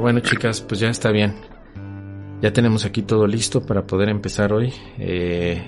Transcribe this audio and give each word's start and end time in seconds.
Bueno, 0.00 0.20
chicas, 0.20 0.62
pues 0.62 0.80
ya 0.80 0.88
está 0.88 1.10
bien. 1.10 1.34
Ya 2.40 2.52
tenemos 2.52 2.84
aquí 2.84 3.02
todo 3.02 3.26
listo 3.26 3.64
para 3.64 3.86
poder 3.86 4.08
empezar 4.08 4.52
hoy. 4.52 4.72
Eh, 4.98 5.62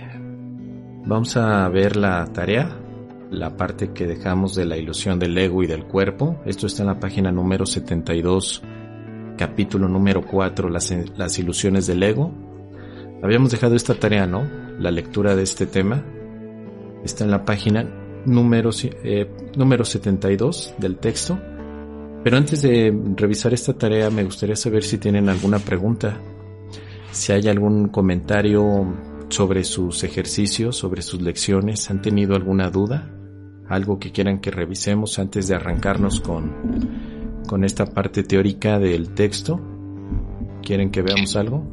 vamos 1.05 1.37
a 1.37 1.69
ver 1.69 1.97
la 1.97 2.25
tarea, 2.33 2.77
la 3.31 3.57
parte 3.57 3.93
que 3.93 4.07
dejamos 4.07 4.55
de 4.55 4.65
la 4.65 4.77
ilusión 4.77 5.19
del 5.19 5.37
ego 5.37 5.63
y 5.63 5.67
del 5.67 5.85
cuerpo. 5.85 6.41
Esto 6.47 6.67
está 6.67 6.83
en 6.83 6.89
la 6.89 6.99
página 6.99 7.31
número 7.31 7.67
72, 7.67 8.63
capítulo 9.37 9.89
número 9.89 10.23
4, 10.23 10.71
las, 10.71 10.93
las 11.17 11.39
ilusiones 11.39 11.87
del 11.87 12.03
ego. 12.03 12.33
Habíamos 13.23 13.51
dejado 13.51 13.75
esta 13.75 13.95
tarea, 13.95 14.27
¿no? 14.27 14.49
La 14.79 14.91
lectura 14.91 15.37
de 15.37 15.43
este 15.43 15.67
tema. 15.67 16.03
Está 17.05 17.25
en 17.25 17.31
la 17.31 17.45
página 17.45 17.87
número, 18.25 18.71
eh, 18.83 19.31
número 19.57 19.85
72 19.85 20.75
del 20.79 20.97
texto. 20.97 21.39
Pero 22.25 22.39
antes 22.39 22.63
de 22.63 22.93
revisar 23.17 23.53
esta 23.55 23.75
tarea 23.75 24.11
me 24.11 24.25
gustaría 24.25 24.57
saber 24.57 24.83
si 24.83 24.99
tienen 24.99 25.29
alguna 25.29 25.59
pregunta 25.59 26.19
si 27.15 27.33
hay 27.33 27.47
algún 27.49 27.89
comentario 27.89 28.93
sobre 29.29 29.63
sus 29.63 30.03
ejercicios, 30.03 30.77
sobre 30.77 31.01
sus 31.01 31.23
lecciones, 31.23 31.89
han 31.91 32.03
tenido 32.03 32.35
alguna 32.35 32.71
duda, 32.71 33.09
algo 33.69 33.99
que 34.01 34.11
quieran 34.11 34.41
que 34.41 34.51
revisemos 34.51 35.19
antes 35.21 35.47
de 35.47 35.55
arrancarnos 35.55 36.21
con, 36.21 36.53
con 37.47 37.63
esta 37.63 37.87
parte 37.87 38.25
teórica 38.25 38.81
del 38.81 39.15
texto. 39.15 39.61
¿Quieren 40.61 40.91
que 40.91 41.03
veamos 41.03 41.37
algo? 41.37 41.65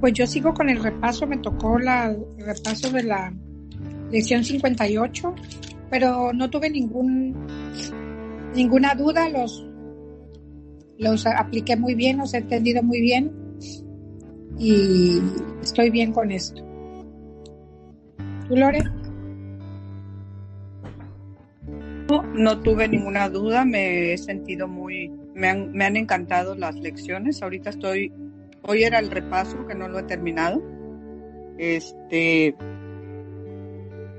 Pues 0.00 0.12
yo 0.12 0.26
sigo 0.26 0.54
con 0.54 0.68
el 0.68 0.80
repaso, 0.80 1.26
me 1.26 1.38
tocó 1.38 1.78
la, 1.78 2.06
el 2.10 2.46
repaso 2.46 2.90
de 2.92 3.02
la 3.02 3.34
lección 4.12 4.44
58, 4.44 5.34
pero 5.90 6.32
no 6.32 6.48
tuve 6.48 6.70
ningún 6.70 7.34
ninguna 8.54 8.94
duda, 8.94 9.28
los 9.28 9.66
los 10.98 11.26
apliqué 11.26 11.76
muy 11.76 11.94
bien, 11.94 12.18
los 12.18 12.34
he 12.34 12.38
entendido 12.38 12.82
muy 12.82 13.00
bien 13.00 13.32
y 14.58 15.20
estoy 15.62 15.90
bien 15.90 16.12
con 16.12 16.30
esto. 16.32 16.62
¿Tú, 18.48 18.56
Lore? 18.56 18.80
No, 22.10 22.22
no 22.22 22.60
tuve 22.60 22.88
ninguna 22.88 23.28
duda, 23.28 23.64
me 23.64 24.12
he 24.12 24.18
sentido 24.18 24.66
muy, 24.66 25.10
me 25.34 25.48
han, 25.48 25.72
me 25.72 25.84
han 25.84 25.96
encantado 25.96 26.54
las 26.54 26.74
lecciones. 26.76 27.42
Ahorita 27.42 27.70
estoy, 27.70 28.12
hoy 28.62 28.82
era 28.82 28.98
el 28.98 29.10
repaso 29.10 29.66
que 29.66 29.74
no 29.74 29.88
lo 29.88 29.98
he 29.98 30.04
terminado. 30.04 30.62
Este, 31.58 32.54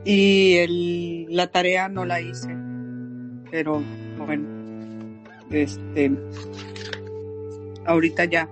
y 0.05 0.55
el, 0.55 1.35
la 1.35 1.47
tarea 1.47 1.89
no 1.89 2.05
la 2.05 2.21
hice, 2.21 2.55
pero 3.49 3.81
bueno, 4.17 4.58
este, 5.51 6.11
ahorita 7.85 8.25
ya 8.25 8.49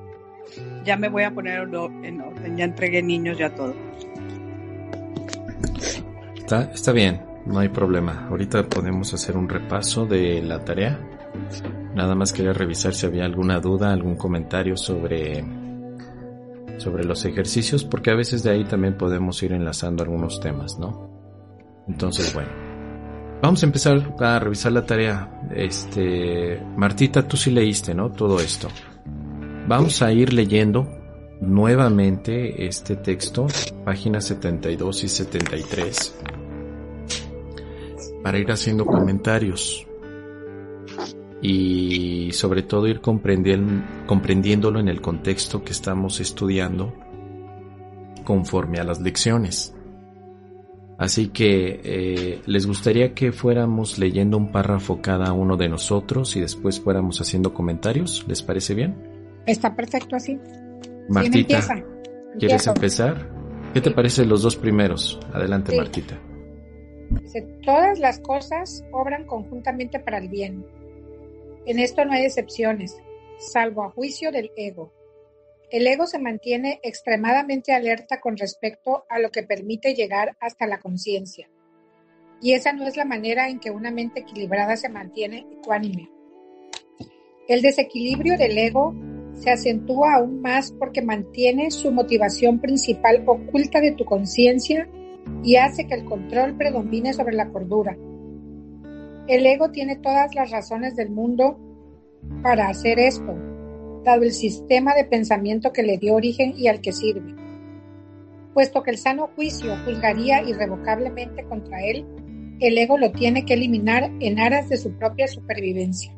ya 0.88 0.95
me 0.95 1.09
voy 1.09 1.23
a 1.23 1.34
poner 1.34 1.67
en 1.67 2.22
orden, 2.22 2.58
ya 2.58 2.64
entregué 2.64 3.03
niños, 3.03 3.38
ya 3.38 3.53
todo. 3.53 3.76
Está, 6.38 6.72
está 6.73 6.94
bien, 6.94 7.22
no 7.45 7.59
hay 7.59 7.68
problema. 7.68 8.28
Ahorita 8.30 8.64
podemos 8.64 9.14
hacer 9.14 9.36
un 9.36 9.50
repaso 9.50 10.06
de 10.06 10.42
la 10.42 10.64
tarea. 10.64 10.98
Nada 11.94 12.16
más 12.16 12.31
quería 12.31 12.53
revisar 12.53 12.94
si 12.94 13.06
había 13.06 13.25
alguna 13.25 13.59
duda, 13.59 13.92
algún 13.92 14.16
comentario 14.16 14.78
sobre, 14.78 15.44
sobre 16.78 17.03
los 17.03 17.25
ejercicios, 17.25 17.84
porque 17.84 18.12
a 18.12 18.16
veces 18.16 18.44
de 18.44 18.52
ahí 18.52 18.64
también 18.64 18.98
podemos 18.98 19.44
ir 19.44 19.52
enlazando 19.52 20.03
algunos 20.03 20.40
temas, 20.40 20.80
¿no? 20.80 21.12
Entonces, 21.88 22.34
bueno. 22.34 22.66
Vamos 23.41 23.61
a 23.61 23.66
empezar 23.67 24.16
a 24.19 24.39
revisar 24.39 24.71
la 24.71 24.85
tarea. 24.85 25.41
Este, 25.53 26.59
Martita, 26.75 27.27
tú 27.27 27.38
sí 27.38 27.52
leíste, 27.52 27.94
¿no? 27.94 28.11
Todo 28.11 28.39
esto. 28.39 28.67
Vamos 29.67 30.02
a 30.02 30.11
ir 30.11 30.33
leyendo 30.33 30.88
nuevamente 31.39 32.66
este 32.66 32.95
texto, 32.95 33.47
páginas 33.85 34.25
72 34.25 35.03
y 35.03 35.07
73, 35.07 36.19
para 38.23 38.39
ir 38.39 38.51
haciendo 38.51 38.85
comentarios 38.85 39.85
y 41.39 42.31
sobre 42.31 42.63
todo 42.63 42.88
ir 42.88 43.01
comprendiéndolo 43.01 44.79
en 44.79 44.88
el 44.88 45.00
contexto 45.00 45.63
que 45.63 45.73
estamos 45.73 46.19
estudiando 46.19 46.94
conforme 48.23 48.79
a 48.79 48.83
las 48.83 49.00
lecciones. 49.00 49.76
Así 50.97 51.30
que 51.30 51.80
eh, 51.84 52.41
les 52.47 52.66
gustaría 52.66 53.13
que 53.13 53.31
fuéramos 53.31 54.00
leyendo 54.00 54.35
un 54.38 54.52
párrafo 54.52 55.00
cada 55.00 55.31
uno 55.31 55.56
de 55.56 55.69
nosotros 55.69 56.35
y 56.35 56.41
después 56.41 56.80
fuéramos 56.80 57.22
haciendo 57.22 57.53
comentarios. 57.53 58.25
¿Les 58.28 58.41
parece 58.41 58.74
bien? 58.74 58.96
Está 59.46 59.75
perfecto 59.75 60.16
así. 60.16 60.40
Martita, 61.07 61.62
¿quieres 62.40 62.66
empezar? 62.66 63.30
¿Qué 63.74 63.81
te 63.81 63.91
parecen 63.91 64.28
los 64.28 64.41
dos 64.41 64.56
primeros? 64.56 65.19
Adelante, 65.34 65.78
Martita. 65.78 66.19
todas 67.63 68.00
las 68.00 68.19
cosas 68.19 68.84
obran 68.91 69.25
conjuntamente 69.25 70.00
para 70.00 70.18
el 70.18 70.30
bien. 70.30 70.66
En 71.68 71.80
esto 71.80 72.03
no 72.06 72.13
hay 72.13 72.25
excepciones, 72.25 72.97
salvo 73.38 73.84
a 73.84 73.91
juicio 73.91 74.31
del 74.31 74.52
ego. 74.57 74.91
El 75.69 75.85
ego 75.85 76.07
se 76.07 76.17
mantiene 76.17 76.79
extremadamente 76.81 77.73
alerta 77.73 78.22
con 78.22 78.38
respecto 78.38 79.03
a 79.09 79.19
lo 79.19 79.31
que 79.31 79.44
permite 79.44 79.94
llegar 79.94 80.38
hasta 80.39 80.66
la 80.66 80.79
conciencia. 80.79 81.50
Y 82.41 82.53
esa 82.53 82.72
no 82.72 82.88
es 82.88 82.95
la 82.95 83.03
manera 83.03 83.50
en 83.50 83.59
que 83.59 83.72
una 83.72 83.91
mente 83.91 84.22
equilibrada 84.22 84.77
se 84.77 84.88
mantiene 84.88 85.45
ecuánime. 85.59 86.09
El 87.50 87.61
desequilibrio 87.61 88.38
del 88.38 88.57
ego 88.57 88.94
se 89.33 89.51
acentúa 89.51 90.16
aún 90.16 90.41
más 90.41 90.72
porque 90.72 91.01
mantiene 91.01 91.69
su 91.72 91.91
motivación 91.91 92.59
principal 92.59 93.23
oculta 93.25 93.81
de 93.81 93.91
tu 93.91 94.06
conciencia 94.06 94.88
y 95.44 95.57
hace 95.57 95.85
que 95.85 95.95
el 95.95 96.06
control 96.06 96.56
predomine 96.56 97.13
sobre 97.13 97.35
la 97.35 97.50
cordura. 97.50 97.97
El 99.27 99.45
ego 99.45 99.72
tiene 99.72 99.97
todas 99.97 100.33
las 100.33 100.50
razones 100.50 100.95
del 100.95 101.09
mundo 101.09 101.59
para 102.41 102.69
hacer 102.69 103.00
esto, 103.00 103.35
dado 104.07 104.23
el 104.23 104.31
sistema 104.31 104.95
de 104.95 105.03
pensamiento 105.03 105.73
que 105.73 105.84
le 105.84 105.97
dio 105.97 106.16
origen 106.16 106.53
y 106.57 106.69
al 106.69 106.79
que 106.79 106.94
sirve. 106.94 107.35
Puesto 108.53 108.81
que 108.81 108.91
el 108.91 108.97
sano 108.97 109.29
juicio 109.35 109.75
juzgaría 109.84 110.41
irrevocablemente 110.44 111.44
contra 111.44 111.84
él, 111.84 112.06
el 112.62 112.78
ego 112.78 112.97
lo 112.97 113.12
tiene 113.12 113.44
que 113.44 113.56
eliminar 113.56 114.09
en 114.22 114.40
aras 114.40 114.69
de 114.69 114.78
su 114.78 114.94
propia 114.94 115.28
supervivencia. 115.28 116.13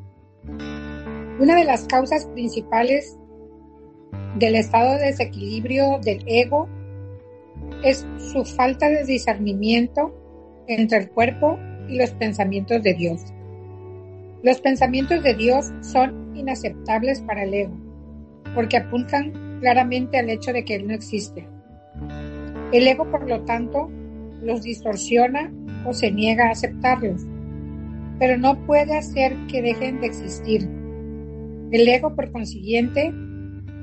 Una 1.39 1.55
de 1.55 1.65
las 1.65 1.85
causas 1.85 2.27
principales 2.27 3.17
del 4.37 4.55
estado 4.55 4.93
de 4.93 5.07
desequilibrio 5.07 5.99
del 6.03 6.23
ego 6.27 6.69
es 7.83 8.05
su 8.31 8.45
falta 8.45 8.87
de 8.87 9.03
discernimiento 9.03 10.13
entre 10.67 10.99
el 10.99 11.09
cuerpo 11.09 11.57
y 11.87 11.97
los 11.97 12.11
pensamientos 12.11 12.83
de 12.83 12.93
Dios. 12.93 13.21
Los 14.43 14.61
pensamientos 14.61 15.23
de 15.23 15.33
Dios 15.33 15.65
son 15.81 16.28
inaceptables 16.39 17.21
para 17.21 17.43
el 17.43 17.53
ego, 17.53 17.77
porque 18.55 18.77
apuntan 18.77 19.59
claramente 19.59 20.17
al 20.17 20.29
hecho 20.29 20.53
de 20.53 20.65
que 20.65 20.75
Él 20.75 20.87
no 20.87 20.93
existe. 20.93 21.47
El 22.71 22.87
ego, 22.87 23.09
por 23.09 23.27
lo 23.27 23.41
tanto, 23.41 23.89
los 24.41 24.63
distorsiona 24.63 25.51
o 25.85 25.93
se 25.93 26.11
niega 26.11 26.47
a 26.47 26.51
aceptarlos, 26.51 27.25
pero 28.19 28.37
no 28.37 28.65
puede 28.65 28.97
hacer 28.97 29.35
que 29.47 29.61
dejen 29.61 30.01
de 30.01 30.07
existir 30.07 30.79
el 31.71 31.87
ego, 31.87 32.15
por 32.15 32.31
consiguiente, 32.31 33.13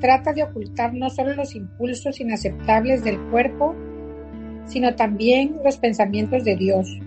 trata 0.01 0.33
de 0.33 0.43
ocultar 0.43 0.93
no 0.93 1.09
solo 1.09 1.35
los 1.35 1.55
impulsos 1.55 2.19
inaceptables 2.19 3.05
del 3.05 3.17
cuerpo, 3.31 3.77
sino 4.67 4.97
también 4.97 5.57
los 5.65 5.77
pensamientos 5.77 6.43
de 6.43 6.57
Dios, 6.57 6.99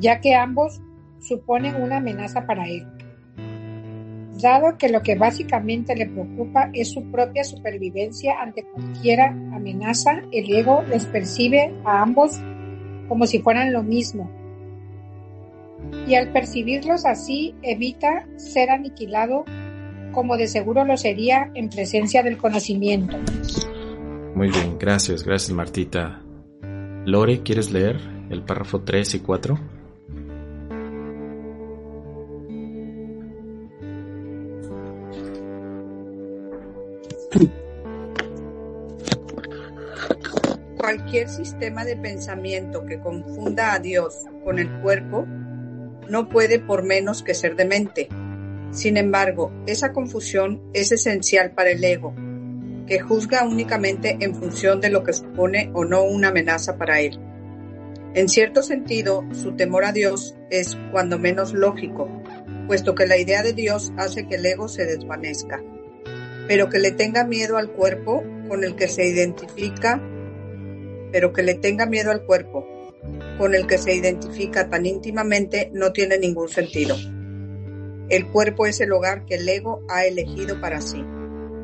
ya 0.00 0.20
que 0.20 0.34
ambos 0.34 0.82
suponen 1.20 1.76
una 1.76 1.98
amenaza 1.98 2.46
para 2.46 2.68
él. 2.68 2.84
Dado 4.40 4.76
que 4.78 4.88
lo 4.88 5.02
que 5.02 5.14
básicamente 5.14 5.94
le 5.94 6.06
preocupa 6.06 6.70
es 6.72 6.90
su 6.90 7.10
propia 7.10 7.44
supervivencia 7.44 8.40
ante 8.40 8.64
cualquier 8.64 9.20
amenaza, 9.20 10.22
el 10.32 10.52
ego 10.52 10.82
les 10.88 11.06
percibe 11.06 11.74
a 11.84 12.02
ambos 12.02 12.40
como 13.08 13.26
si 13.26 13.40
fueran 13.40 13.72
lo 13.72 13.82
mismo, 13.82 14.30
y 16.06 16.14
al 16.14 16.32
percibirlos 16.32 17.04
así 17.04 17.54
evita 17.62 18.26
ser 18.36 18.70
aniquilado 18.70 19.44
como 20.12 20.36
de 20.36 20.46
seguro 20.46 20.84
lo 20.84 20.96
sería 20.96 21.50
en 21.54 21.68
presencia 21.68 22.22
del 22.22 22.36
conocimiento. 22.36 23.16
Muy 24.34 24.48
bien, 24.48 24.78
gracias, 24.78 25.24
gracias 25.24 25.56
Martita. 25.56 26.22
Lore, 27.04 27.42
¿quieres 27.42 27.72
leer 27.72 27.98
el 28.30 28.42
párrafo 28.42 28.82
3 28.82 29.14
y 29.14 29.20
4? 29.20 29.79
Cualquier 40.90 41.28
sistema 41.28 41.84
de 41.84 41.94
pensamiento 41.94 42.84
que 42.84 42.98
confunda 42.98 43.74
a 43.74 43.78
Dios 43.78 44.24
con 44.42 44.58
el 44.58 44.68
cuerpo 44.80 45.24
no 46.08 46.28
puede 46.28 46.58
por 46.58 46.82
menos 46.82 47.22
que 47.22 47.32
ser 47.32 47.54
demente 47.54 48.08
Sin 48.72 48.96
embargo, 48.96 49.52
esa 49.68 49.92
confusión 49.92 50.60
es 50.74 50.90
esencial 50.90 51.52
para 51.52 51.70
el 51.70 51.84
ego, 51.84 52.12
que 52.88 52.98
juzga 52.98 53.46
únicamente 53.46 54.16
en 54.18 54.34
función 54.34 54.80
de 54.80 54.90
lo 54.90 55.04
que 55.04 55.12
supone 55.12 55.70
o 55.74 55.84
no 55.84 56.02
una 56.02 56.30
amenaza 56.30 56.76
para 56.76 56.98
él. 56.98 57.20
En 58.14 58.28
cierto 58.28 58.64
sentido, 58.64 59.22
su 59.32 59.54
temor 59.54 59.84
a 59.84 59.92
Dios 59.92 60.34
es 60.50 60.76
cuando 60.90 61.20
menos 61.20 61.52
lógico, 61.52 62.10
puesto 62.66 62.96
que 62.96 63.06
la 63.06 63.16
idea 63.16 63.44
de 63.44 63.52
Dios 63.52 63.92
hace 63.96 64.26
que 64.26 64.34
el 64.34 64.46
ego 64.46 64.66
se 64.66 64.86
desvanezca, 64.86 65.62
pero 66.48 66.68
que 66.68 66.80
le 66.80 66.90
tenga 66.90 67.22
miedo 67.22 67.58
al 67.58 67.70
cuerpo 67.70 68.24
con 68.48 68.64
el 68.64 68.74
que 68.74 68.88
se 68.88 69.06
identifica, 69.06 70.02
pero 71.12 71.32
que 71.32 71.42
le 71.42 71.54
tenga 71.54 71.86
miedo 71.86 72.10
al 72.10 72.24
cuerpo 72.24 72.66
con 73.38 73.54
el 73.54 73.66
que 73.66 73.78
se 73.78 73.94
identifica 73.94 74.68
tan 74.68 74.84
íntimamente 74.84 75.70
no 75.72 75.92
tiene 75.92 76.18
ningún 76.18 76.48
sentido. 76.48 76.96
El 78.08 78.26
cuerpo 78.26 78.66
es 78.66 78.80
el 78.80 78.92
hogar 78.92 79.24
que 79.24 79.36
el 79.36 79.48
ego 79.48 79.82
ha 79.88 80.04
elegido 80.04 80.60
para 80.60 80.80
sí. 80.80 81.04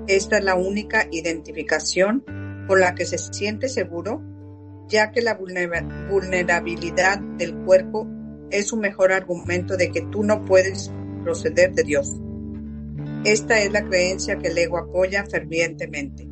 Esta 0.07 0.39
es 0.39 0.45
la 0.45 0.55
única 0.55 1.07
identificación 1.11 2.25
con 2.67 2.81
la 2.81 2.95
que 2.95 3.05
se 3.05 3.19
siente 3.19 3.69
seguro, 3.69 4.23
ya 4.89 5.11
que 5.11 5.21
la 5.21 5.35
vulnerabilidad 5.35 7.19
del 7.19 7.55
cuerpo 7.65 8.09
es 8.51 8.73
un 8.73 8.81
mejor 8.81 9.13
argumento 9.13 9.77
de 9.77 9.91
que 9.91 10.03
tú 10.03 10.23
no 10.23 10.45
puedes 10.45 10.93
proceder 11.25 11.73
de 11.73 11.83
Dios. 11.83 12.21
Esta 13.25 13.61
es 13.61 13.73
la 13.73 13.85
creencia 13.85 14.39
que 14.39 14.49
el 14.49 14.59
ego 14.59 14.79
apoya 14.79 15.27
fervientemente. 15.27 16.29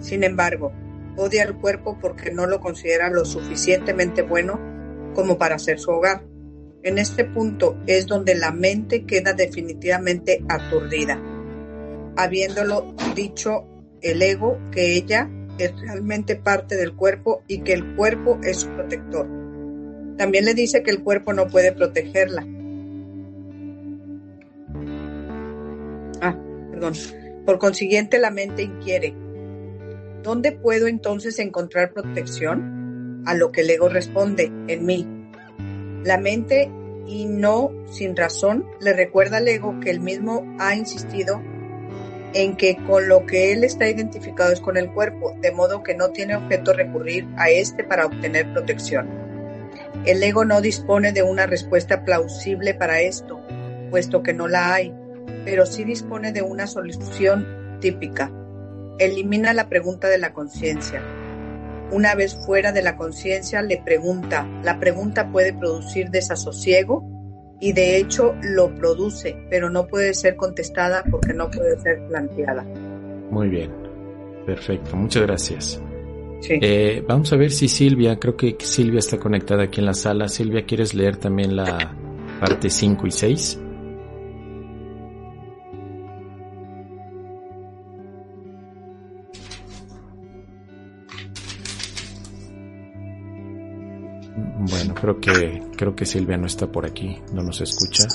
Sin 0.00 0.24
embargo, 0.24 0.72
odia 1.16 1.44
el 1.44 1.56
cuerpo 1.56 1.98
porque 2.00 2.30
no 2.30 2.46
lo 2.46 2.60
considera 2.60 3.10
lo 3.10 3.24
suficientemente 3.24 4.22
bueno 4.22 4.60
como 5.14 5.38
para 5.38 5.58
ser 5.58 5.78
su 5.78 5.90
hogar. 5.90 6.22
En 6.82 6.98
este 6.98 7.24
punto 7.24 7.76
es 7.86 8.06
donde 8.06 8.34
la 8.34 8.52
mente 8.52 9.04
queda 9.04 9.34
definitivamente 9.34 10.42
aturdida, 10.48 11.20
habiéndolo 12.16 12.94
dicho 13.14 13.66
el 14.00 14.22
ego 14.22 14.58
que 14.70 14.94
ella 14.94 15.28
es 15.58 15.78
realmente 15.78 16.36
parte 16.36 16.76
del 16.76 16.94
cuerpo 16.94 17.42
y 17.46 17.60
que 17.60 17.74
el 17.74 17.94
cuerpo 17.96 18.38
es 18.42 18.58
su 18.58 18.68
protector. 18.68 19.28
También 20.16 20.44
le 20.44 20.54
dice 20.54 20.82
que 20.82 20.90
el 20.90 21.02
cuerpo 21.02 21.32
no 21.32 21.48
puede 21.48 21.72
protegerla. 21.72 22.46
Ah, 26.22 26.36
perdón. 26.70 26.94
Por 27.44 27.58
consiguiente, 27.58 28.18
la 28.18 28.30
mente 28.30 28.62
inquiere. 28.62 29.14
¿Dónde 30.22 30.52
puedo 30.52 30.86
entonces 30.86 31.38
encontrar 31.38 31.92
protección? 31.92 33.22
A 33.26 33.34
lo 33.34 33.52
que 33.52 33.62
el 33.62 33.70
ego 33.70 33.88
responde, 33.88 34.52
en 34.68 34.84
mí. 34.84 35.06
La 36.04 36.18
mente, 36.18 36.70
y 37.06 37.26
no 37.26 37.72
sin 37.90 38.16
razón, 38.16 38.66
le 38.80 38.92
recuerda 38.92 39.38
al 39.38 39.48
ego 39.48 39.80
que 39.80 39.90
él 39.90 40.00
mismo 40.00 40.56
ha 40.58 40.74
insistido 40.74 41.40
en 42.34 42.56
que 42.56 42.76
con 42.86 43.08
lo 43.08 43.26
que 43.26 43.52
él 43.52 43.64
está 43.64 43.88
identificado 43.88 44.52
es 44.52 44.60
con 44.60 44.76
el 44.76 44.92
cuerpo, 44.92 45.34
de 45.40 45.52
modo 45.52 45.82
que 45.82 45.94
no 45.94 46.10
tiene 46.10 46.36
objeto 46.36 46.72
recurrir 46.72 47.26
a 47.36 47.50
este 47.50 47.82
para 47.82 48.06
obtener 48.06 48.52
protección. 48.52 49.08
El 50.04 50.22
ego 50.22 50.44
no 50.44 50.60
dispone 50.60 51.12
de 51.12 51.22
una 51.22 51.46
respuesta 51.46 52.04
plausible 52.04 52.74
para 52.74 53.00
esto, 53.00 53.40
puesto 53.90 54.22
que 54.22 54.32
no 54.32 54.48
la 54.48 54.74
hay, 54.74 54.94
pero 55.44 55.66
sí 55.66 55.84
dispone 55.84 56.32
de 56.32 56.42
una 56.42 56.66
solución 56.66 57.78
típica. 57.80 58.30
Elimina 59.00 59.54
la 59.54 59.70
pregunta 59.70 60.08
de 60.08 60.18
la 60.18 60.34
conciencia. 60.34 61.02
Una 61.90 62.14
vez 62.14 62.38
fuera 62.44 62.70
de 62.70 62.82
la 62.82 62.98
conciencia, 62.98 63.62
le 63.62 63.78
pregunta. 63.78 64.46
La 64.62 64.78
pregunta 64.78 65.32
puede 65.32 65.54
producir 65.54 66.10
desasosiego 66.10 67.08
y 67.58 67.72
de 67.72 67.96
hecho 67.96 68.34
lo 68.42 68.74
produce, 68.74 69.36
pero 69.48 69.70
no 69.70 69.86
puede 69.86 70.12
ser 70.12 70.36
contestada 70.36 71.02
porque 71.10 71.32
no 71.32 71.50
puede 71.50 71.80
ser 71.80 72.06
planteada. 72.08 72.62
Muy 73.30 73.48
bien, 73.48 73.72
perfecto, 74.44 74.94
muchas 74.96 75.22
gracias. 75.22 75.82
Eh, 76.46 77.02
vamos 77.08 77.32
a 77.32 77.36
ver 77.36 77.50
si 77.52 77.68
Silvia, 77.68 78.18
creo 78.18 78.36
que 78.36 78.56
Silvia 78.60 78.98
está 78.98 79.18
conectada 79.18 79.64
aquí 79.64 79.80
en 79.80 79.86
la 79.86 79.94
sala. 79.94 80.28
Silvia, 80.28 80.66
¿quieres 80.66 80.92
leer 80.92 81.16
también 81.16 81.56
la 81.56 81.96
parte 82.38 82.68
5 82.68 83.06
y 83.06 83.10
6? 83.10 83.60
Bueno, 94.62 94.94
creo 94.94 95.18
que 95.18 95.62
creo 95.74 95.96
que 95.96 96.04
Silvia 96.04 96.36
no 96.36 96.44
está 96.44 96.70
por 96.70 96.84
aquí, 96.84 97.16
no 97.32 97.42
nos 97.42 97.62
escucha. 97.62 98.06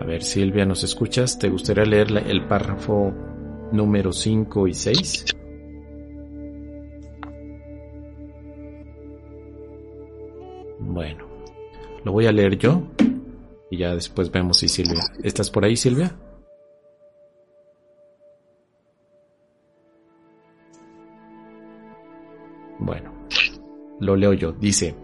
A 0.00 0.04
ver, 0.04 0.24
Silvia, 0.24 0.64
¿nos 0.64 0.82
escuchas? 0.82 1.38
¿Te 1.38 1.48
gustaría 1.48 1.84
leer 1.84 2.08
el 2.26 2.48
párrafo 2.48 3.12
número 3.70 4.12
5 4.12 4.66
y 4.66 4.74
6? 4.74 5.24
Bueno, 10.80 11.26
lo 12.02 12.10
voy 12.10 12.26
a 12.26 12.32
leer 12.32 12.58
yo 12.58 12.82
y 13.70 13.78
ya 13.78 13.94
después 13.94 14.32
vemos 14.32 14.58
si 14.58 14.68
Silvia. 14.68 15.02
¿Estás 15.22 15.48
por 15.48 15.64
ahí, 15.64 15.76
Silvia? 15.76 16.16
Lo 24.00 24.16
leo 24.16 24.32
yo. 24.32 24.52
Dice, 24.52 24.96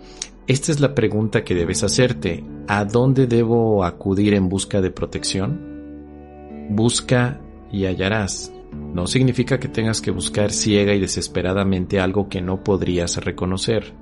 esta 0.46 0.72
es 0.72 0.80
la 0.80 0.94
pregunta 0.94 1.44
que 1.44 1.54
debes 1.54 1.82
hacerte. 1.82 2.44
¿A 2.68 2.84
dónde 2.84 3.26
debo 3.26 3.84
acudir 3.84 4.34
en 4.34 4.48
busca 4.48 4.80
de 4.80 4.90
protección? 4.90 6.66
Busca 6.70 7.40
y 7.70 7.84
hallarás. 7.84 8.52
No 8.72 9.06
significa 9.06 9.58
que 9.58 9.68
tengas 9.68 10.00
que 10.00 10.10
buscar 10.10 10.50
ciega 10.50 10.94
y 10.94 11.00
desesperadamente 11.00 12.00
algo 12.00 12.28
que 12.28 12.42
no 12.42 12.62
podrías 12.62 13.16
reconocer. 13.24 13.94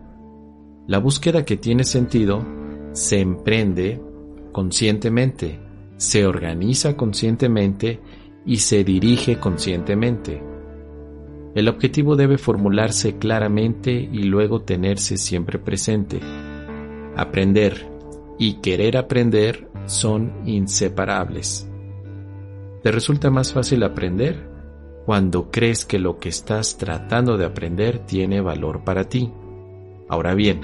La 0.87 0.99
búsqueda 0.99 1.45
que 1.45 1.57
tiene 1.57 1.85
sentido 1.85 2.45
se 2.93 3.21
emprende 3.21 4.01
conscientemente, 4.53 5.59
se 5.97 6.27
organiza 6.27 6.97
conscientemente 6.97 8.01
y 8.47 8.57
se 8.59 8.85
dirige 8.85 9.39
conscientemente. 9.39 10.54
El 11.55 11.69
objetivo 11.69 12.17
debe 12.17 12.37
formularse 12.37 13.17
claramente 13.17 13.93
y 13.93 14.25
luego 14.25 14.63
tenerse 14.63 15.17
siempre 15.17 15.59
presente. 15.59 16.21
Aprender 17.17 17.89
y 18.39 18.55
querer 18.55 18.97
aprender 18.97 19.69
son 19.87 20.33
inseparables. 20.47 21.71
¿Te 22.83 22.91
resulta 22.91 23.31
más 23.31 23.53
fácil 23.53 23.85
aprender 23.85 24.51
cuando 25.07 25.51
crees 25.51 25.85
que 25.85 25.99
lo 25.99 26.19
que 26.19 26.29
estás 26.29 26.77
tratando 26.77 27.37
de 27.37 27.45
aprender 27.45 28.01
tiene 28.01 28.41
valor 28.41 28.83
para 28.83 29.05
ti? 29.05 29.33
Ahora 30.09 30.35
bien, 30.35 30.61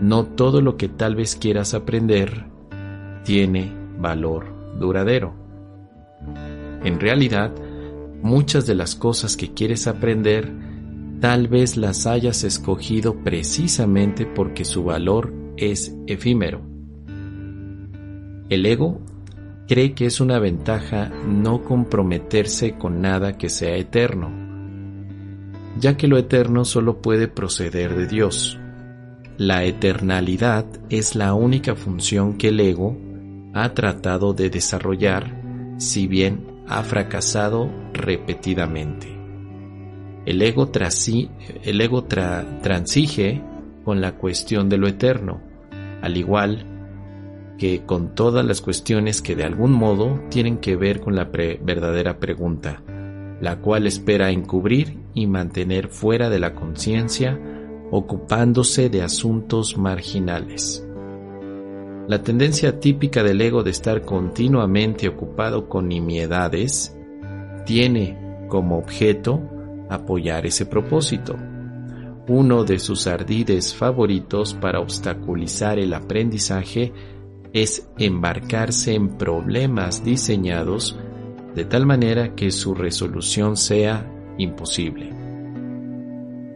no 0.00 0.26
todo 0.26 0.60
lo 0.60 0.76
que 0.76 0.88
tal 0.88 1.14
vez 1.14 1.36
quieras 1.36 1.74
aprender 1.74 2.46
tiene 3.24 3.72
valor 3.98 4.78
duradero. 4.78 5.34
En 6.82 6.98
realidad, 6.98 7.52
muchas 8.22 8.66
de 8.66 8.74
las 8.74 8.94
cosas 8.94 9.36
que 9.36 9.52
quieres 9.52 9.86
aprender 9.86 10.52
tal 11.20 11.48
vez 11.48 11.76
las 11.76 12.06
hayas 12.06 12.44
escogido 12.44 13.22
precisamente 13.22 14.26
porque 14.26 14.64
su 14.64 14.84
valor 14.84 15.32
es 15.56 15.96
efímero. 16.06 16.62
El 18.48 18.64
ego 18.64 19.00
cree 19.66 19.94
que 19.94 20.06
es 20.06 20.20
una 20.20 20.38
ventaja 20.38 21.10
no 21.26 21.64
comprometerse 21.64 22.78
con 22.78 23.00
nada 23.00 23.36
que 23.36 23.48
sea 23.48 23.76
eterno 23.76 24.48
ya 25.78 25.96
que 25.96 26.08
lo 26.08 26.18
eterno 26.18 26.64
solo 26.64 27.00
puede 27.00 27.28
proceder 27.28 27.94
de 27.94 28.06
Dios. 28.06 28.58
La 29.36 29.64
eternalidad 29.64 30.66
es 30.90 31.14
la 31.14 31.34
única 31.34 31.76
función 31.76 32.36
que 32.36 32.48
el 32.48 32.60
ego 32.60 32.96
ha 33.54 33.74
tratado 33.74 34.34
de 34.34 34.50
desarrollar, 34.50 35.76
si 35.78 36.06
bien 36.06 36.57
ha 36.68 36.82
fracasado 36.82 37.70
repetidamente. 37.92 39.08
El 40.26 40.42
ego, 40.42 40.70
el 41.62 41.80
ego 41.80 42.04
transige 42.04 43.42
con 43.84 44.00
la 44.00 44.16
cuestión 44.16 44.68
de 44.68 44.76
lo 44.76 44.86
eterno, 44.86 45.40
al 46.02 46.16
igual 46.16 46.66
que 47.58 47.84
con 47.84 48.14
todas 48.14 48.44
las 48.44 48.60
cuestiones 48.60 49.20
que 49.20 49.34
de 49.34 49.44
algún 49.44 49.72
modo 49.72 50.20
tienen 50.28 50.58
que 50.58 50.76
ver 50.76 51.00
con 51.00 51.16
la 51.16 51.24
verdadera 51.24 52.20
pregunta, 52.20 52.82
la 53.40 53.56
cual 53.60 53.86
espera 53.86 54.30
encubrir 54.30 54.98
y 55.14 55.26
mantener 55.26 55.88
fuera 55.88 56.30
de 56.30 56.38
la 56.38 56.54
conciencia, 56.54 57.40
ocupándose 57.90 58.90
de 58.90 59.02
asuntos 59.02 59.76
marginales. 59.76 60.87
La 62.08 62.22
tendencia 62.22 62.80
típica 62.80 63.22
del 63.22 63.38
ego 63.42 63.62
de 63.62 63.70
estar 63.70 64.00
continuamente 64.00 65.08
ocupado 65.08 65.68
con 65.68 65.88
nimiedades 65.88 66.96
tiene 67.66 68.46
como 68.48 68.78
objeto 68.78 69.42
apoyar 69.90 70.46
ese 70.46 70.64
propósito. 70.64 71.36
Uno 72.26 72.64
de 72.64 72.78
sus 72.78 73.06
ardides 73.06 73.74
favoritos 73.74 74.54
para 74.54 74.80
obstaculizar 74.80 75.78
el 75.78 75.92
aprendizaje 75.92 76.94
es 77.52 77.90
embarcarse 77.98 78.94
en 78.94 79.18
problemas 79.18 80.02
diseñados 80.02 80.98
de 81.54 81.66
tal 81.66 81.84
manera 81.84 82.34
que 82.34 82.50
su 82.52 82.74
resolución 82.74 83.58
sea 83.58 84.10
imposible. 84.38 85.10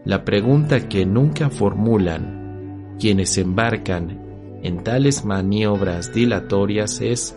La 0.07 0.25
pregunta 0.25 0.89
que 0.89 1.05
nunca 1.05 1.51
formulan 1.51 2.97
quienes 2.99 3.37
embarcan 3.37 4.22
en 4.62 4.85
tales 4.85 5.25
maniobras 5.25 6.12
dilatorias 6.12 7.00
es 7.00 7.37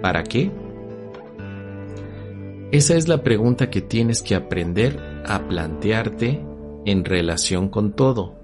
¿para 0.00 0.22
qué? 0.22 0.50
Esa 2.70 2.94
es 2.94 3.08
la 3.08 3.22
pregunta 3.22 3.68
que 3.68 3.80
tienes 3.80 4.22
que 4.22 4.36
aprender 4.36 5.22
a 5.26 5.48
plantearte 5.48 6.44
en 6.84 7.04
relación 7.04 7.68
con 7.68 7.92
todo. 7.92 8.36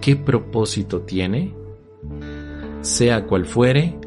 ¿Qué 0.00 0.14
propósito 0.16 1.00
tiene? 1.00 1.54
Sea 2.82 3.26
cual 3.26 3.46
fuere, 3.46 3.98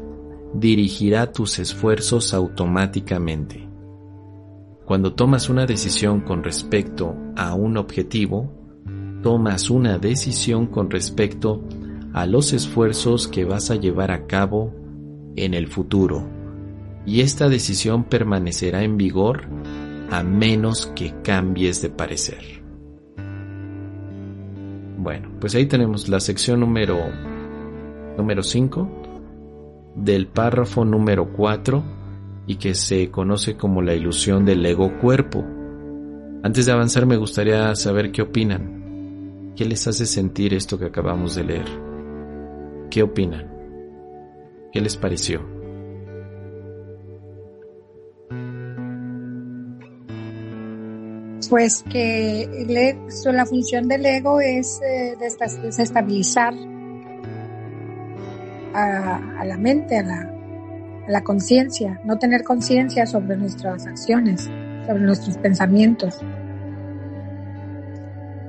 dirigirá 0.54 1.32
tus 1.32 1.58
esfuerzos 1.58 2.32
automáticamente. 2.32 3.68
Cuando 4.84 5.14
tomas 5.14 5.48
una 5.48 5.66
decisión 5.66 6.20
con 6.20 6.42
respecto 6.42 7.14
a 7.36 7.54
un 7.54 7.76
objetivo, 7.76 8.52
tomas 9.22 9.68
una 9.68 9.98
decisión 9.98 10.66
con 10.66 10.90
respecto 10.90 11.62
a 11.62 11.79
los 12.12 12.52
esfuerzos 12.52 13.28
que 13.28 13.44
vas 13.44 13.70
a 13.70 13.76
llevar 13.76 14.10
a 14.10 14.26
cabo 14.26 14.74
en 15.36 15.54
el 15.54 15.68
futuro. 15.68 16.26
Y 17.06 17.20
esta 17.20 17.48
decisión 17.48 18.04
permanecerá 18.04 18.82
en 18.82 18.96
vigor 18.96 19.42
a 20.10 20.22
menos 20.22 20.86
que 20.94 21.14
cambies 21.22 21.80
de 21.82 21.90
parecer. 21.90 22.62
Bueno, 24.98 25.30
pues 25.40 25.54
ahí 25.54 25.66
tenemos 25.66 26.08
la 26.08 26.20
sección 26.20 26.60
número 26.60 26.98
número 28.18 28.42
5 28.42 29.92
del 29.96 30.26
párrafo 30.26 30.84
número 30.84 31.32
4 31.32 31.82
y 32.46 32.56
que 32.56 32.74
se 32.74 33.10
conoce 33.10 33.56
como 33.56 33.80
la 33.80 33.94
ilusión 33.94 34.44
del 34.44 34.64
ego 34.66 34.98
cuerpo. 34.98 35.44
Antes 36.42 36.66
de 36.66 36.72
avanzar 36.72 37.06
me 37.06 37.16
gustaría 37.16 37.74
saber 37.76 38.12
qué 38.12 38.22
opinan. 38.22 39.52
¿Qué 39.56 39.64
les 39.64 39.86
hace 39.86 40.06
sentir 40.06 40.54
esto 40.54 40.78
que 40.78 40.86
acabamos 40.86 41.34
de 41.34 41.44
leer? 41.44 41.89
¿Qué 42.90 43.04
opinan? 43.04 43.46
¿Qué 44.72 44.80
les 44.80 44.96
pareció? 44.96 45.48
Pues 51.48 51.84
que 51.88 52.98
la 53.24 53.46
función 53.46 53.86
del 53.86 54.04
ego 54.06 54.40
es 54.40 54.80
eh, 54.82 55.16
desestabilizar 55.20 56.52
a 58.74 59.44
la 59.44 59.56
mente, 59.56 59.98
a 59.98 60.02
la, 61.08 61.22
conciencia, 61.22 62.00
no 62.04 62.18
tener 62.18 62.42
conciencia 62.44 63.06
sobre 63.06 63.36
nuestras 63.36 63.86
acciones, 63.86 64.48
sobre 64.86 65.00
nuestros 65.00 65.38
pensamientos. 65.38 66.18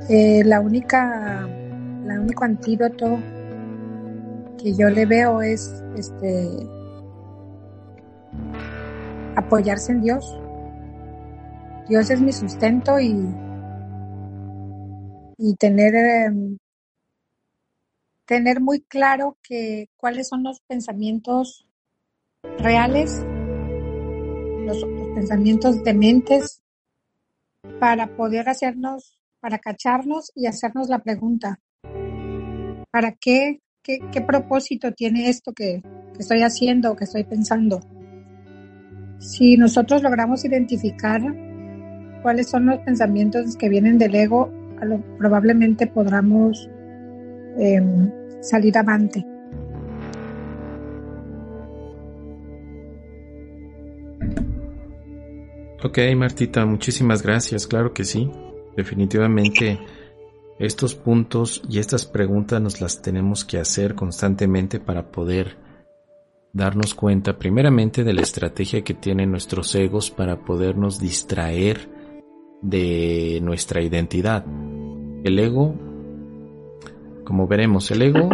Eh, 0.10 0.44
la 0.46 0.60
única, 0.60 1.48
la 2.06 2.20
único 2.20 2.44
antídoto 2.44 3.20
que 4.58 4.74
yo 4.74 4.90
le 4.90 5.06
veo 5.06 5.42
es 5.42 5.84
este 5.96 6.48
apoyarse 9.36 9.92
en 9.92 10.02
Dios. 10.02 10.40
Dios 11.90 12.10
es 12.10 12.22
mi 12.22 12.32
sustento 12.32 13.00
y, 13.00 13.16
y 15.38 15.56
tener 15.56 15.96
em, 15.96 16.58
tener 18.32 18.62
muy 18.62 18.80
claro 18.80 19.38
que 19.44 19.90
cuáles 19.98 20.30
son 20.30 20.44
los 20.44 20.62
pensamientos 20.62 21.68
reales, 22.60 23.26
los, 24.66 24.86
pensamientos 25.14 25.84
dementes, 25.84 26.62
para 27.82 28.16
poder 28.16 28.48
hacernos, 28.48 29.20
para 29.42 29.60
cacharnos 29.60 30.32
y 30.34 30.48
hacernos 30.48 30.88
la 30.88 31.00
pregunta, 31.00 31.60
¿para 32.90 33.12
qué, 33.20 33.60
qué, 33.84 34.22
propósito 34.26 34.92
tiene 34.92 35.30
esto 35.30 35.54
que, 35.54 35.82
estoy 36.20 36.44
haciendo, 36.44 36.96
que 36.96 37.06
estoy 37.06 37.24
pensando? 37.24 37.80
Si 39.20 39.58
nosotros 39.58 40.04
logramos 40.04 40.46
identificar 40.46 41.22
cuáles 42.22 42.50
son 42.50 42.68
los 42.68 42.80
pensamientos 42.80 43.56
que 43.58 43.70
vienen 43.70 43.98
del 43.98 44.16
ego, 44.16 44.52
probablemente 45.18 45.88
podamos 45.88 46.70
em, 47.58 48.12
salir 48.42 48.78
avante. 48.78 49.26
Ok, 55.84 55.98
Martita, 56.16 56.66
muchísimas 56.66 57.24
gracias. 57.24 57.66
Claro 57.66 57.94
que 57.94 58.04
sí. 58.04 58.30
Definitivamente 58.78 59.80
estos 60.60 60.96
puntos 60.96 61.64
y 61.70 61.80
estas 61.80 62.06
preguntas 62.06 62.62
nos 62.62 62.82
las 62.82 63.02
tenemos 63.02 63.46
que 63.46 63.58
hacer 63.58 63.96
constantemente 63.96 64.80
para 64.80 65.12
poder 65.12 65.58
darnos 66.54 66.94
cuenta 66.94 67.38
primeramente 67.38 68.04
de 68.04 68.14
la 68.14 68.22
estrategia 68.22 68.84
que 68.84 68.94
tienen 68.94 69.32
nuestros 69.32 69.74
egos 69.76 70.12
para 70.12 70.44
podernos 70.44 71.00
distraer 71.00 71.90
de 72.62 73.40
nuestra 73.42 73.82
identidad. 73.82 74.46
El 75.24 75.40
ego, 75.40 75.76
como 77.24 77.48
veremos, 77.48 77.90
el 77.92 78.02
ego 78.02 78.30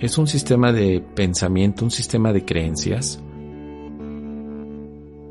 es 0.00 0.18
un 0.18 0.26
sistema 0.26 0.72
de 0.72 1.04
pensamiento, 1.14 1.84
un 1.84 1.90
sistema 1.90 2.32
de 2.32 2.44
creencias 2.44 3.22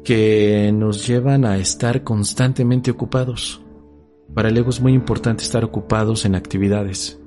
que 0.03 0.71
nos 0.73 1.05
llevan 1.07 1.45
a 1.45 1.57
estar 1.57 2.03
constantemente 2.03 2.91
ocupados. 2.91 3.61
Para 4.33 4.49
el 4.49 4.57
ego 4.57 4.69
es 4.69 4.81
muy 4.81 4.93
importante 4.93 5.43
estar 5.43 5.63
ocupados 5.63 6.25
en 6.25 6.35
actividades. 6.35 7.19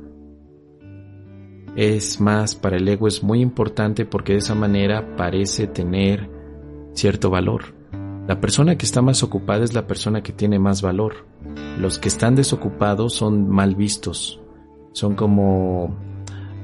Es 1.76 2.20
más, 2.20 2.54
para 2.54 2.76
el 2.76 2.88
ego 2.88 3.08
es 3.08 3.22
muy 3.22 3.40
importante 3.40 4.04
porque 4.06 4.32
de 4.32 4.38
esa 4.38 4.54
manera 4.54 5.16
parece 5.16 5.66
tener 5.66 6.30
cierto 6.92 7.30
valor. 7.30 7.74
La 8.26 8.40
persona 8.40 8.76
que 8.76 8.86
está 8.86 9.02
más 9.02 9.22
ocupada 9.22 9.64
es 9.64 9.74
la 9.74 9.86
persona 9.86 10.22
que 10.22 10.32
tiene 10.32 10.58
más 10.58 10.80
valor. 10.80 11.26
Los 11.78 11.98
que 11.98 12.08
están 12.08 12.36
desocupados 12.36 13.12
son 13.14 13.50
mal 13.50 13.74
vistos. 13.74 14.40
Son 14.92 15.14
como 15.14 15.94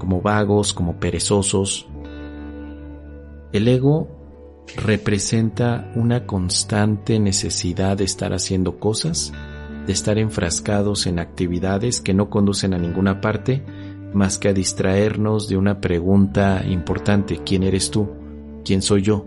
como 0.01 0.21
vagos, 0.21 0.75
como 0.75 0.99
perezosos. 0.99 1.87
El 3.53 3.69
ego 3.69 4.09
representa 4.77 5.93
una 5.95 6.27
constante 6.27 7.21
necesidad 7.21 7.97
de 7.99 8.05
estar 8.05 8.33
haciendo 8.33 8.81
cosas, 8.81 9.33
de 9.91 9.95
estar 9.95 10.19
enfrascados 10.19 11.09
en 11.09 11.19
actividades 11.19 12.01
que 12.01 12.15
no 12.15 12.31
conducen 12.31 12.75
a 12.75 12.79
ninguna 12.79 13.21
parte 13.21 13.65
más 14.15 14.39
que 14.39 14.49
a 14.49 14.53
distraernos 14.53 15.49
de 15.49 15.57
una 15.57 15.81
pregunta 15.81 16.63
importante, 16.65 17.41
¿quién 17.45 17.65
eres 17.65 17.91
tú? 17.91 18.09
¿Quién 18.65 18.83
soy 18.83 19.03
yo? 19.03 19.27